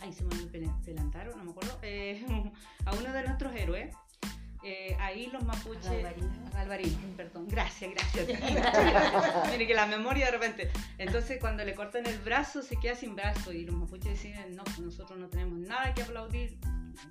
Ay, 0.00 0.12
se 0.12 0.22
me 0.24 0.36
pelantaron, 0.84 1.36
no 1.38 1.44
me 1.44 1.50
acuerdo. 1.50 1.78
eh, 1.82 2.24
a 2.84 2.94
uno 2.94 3.12
de 3.12 3.22
nuestros 3.24 3.54
héroes. 3.54 3.94
eh, 4.62 4.96
ahí 5.00 5.26
los 5.28 5.42
mapuches. 5.44 5.86
Alvarito. 5.86 6.26
Alvarito, 6.56 6.98
perdón. 7.16 7.48
Gracias, 7.48 7.90
gracias. 7.92 8.28
Mire 9.50 9.66
que 9.66 9.74
la 9.74 9.86
memoria 9.86 10.26
de 10.26 10.32
repente. 10.32 10.70
Entonces, 10.98 11.38
cuando 11.40 11.64
le 11.64 11.74
cortan 11.74 12.06
el 12.06 12.18
brazo, 12.18 12.62
se 12.62 12.76
queda 12.76 12.94
sin 12.94 13.16
brazo. 13.16 13.52
Y 13.52 13.64
los 13.64 13.74
mapuches 13.74 14.12
deciden: 14.12 14.54
No, 14.54 14.62
pues 14.64 14.78
nosotros 14.80 15.18
no 15.18 15.28
tenemos 15.28 15.58
nada 15.58 15.94
que 15.94 16.02
aplaudir. 16.02 16.58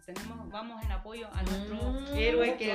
Tenemos, 0.05 0.49
vamos 0.49 0.83
en 0.83 0.91
apoyo 0.91 1.27
a 1.33 1.41
nuestro 1.43 1.75
Mm, 1.75 2.17
héroe 2.17 2.55
que. 2.57 2.67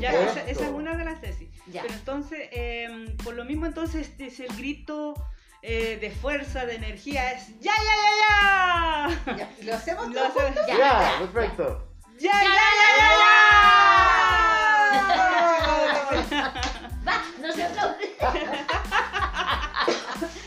Ya, 0.00 0.12
esa, 0.12 0.40
esa 0.48 0.64
es 0.64 0.70
una 0.70 0.96
de 0.96 1.04
las 1.04 1.20
tesis. 1.20 1.48
Ya. 1.66 1.82
Pero 1.82 1.94
entonces, 1.94 2.48
eh, 2.52 3.16
por 3.22 3.34
lo 3.34 3.44
mismo, 3.44 3.66
entonces 3.66 4.08
este 4.08 4.26
es 4.26 4.40
el 4.40 4.48
grito 4.56 5.14
eh, 5.62 5.98
de 6.00 6.10
fuerza, 6.10 6.64
de 6.66 6.76
energía: 6.76 7.32
es 7.32 7.48
¡Ya, 7.60 7.72
ya, 7.76 7.94
ya, 8.04 8.10
ya! 9.26 9.36
Ya, 9.36 9.48
¿Lo 9.64 9.74
hacemos 9.74 10.08
Lo 10.08 10.14
todos? 10.14 10.30
hacemos- 10.36 10.54
Ya, 10.66 10.78
Ya, 10.78 10.80
ya, 11.00 11.18
perfecto. 11.32 11.84
¡Ya, 12.18 12.32
ya, 12.32 12.42
ya, 12.42 12.48
ya, 12.98 13.08
ya! 13.20 13.28
Va, 17.06 17.14
no 17.40 17.52
se 17.52 17.62
aplaude. 17.64 18.16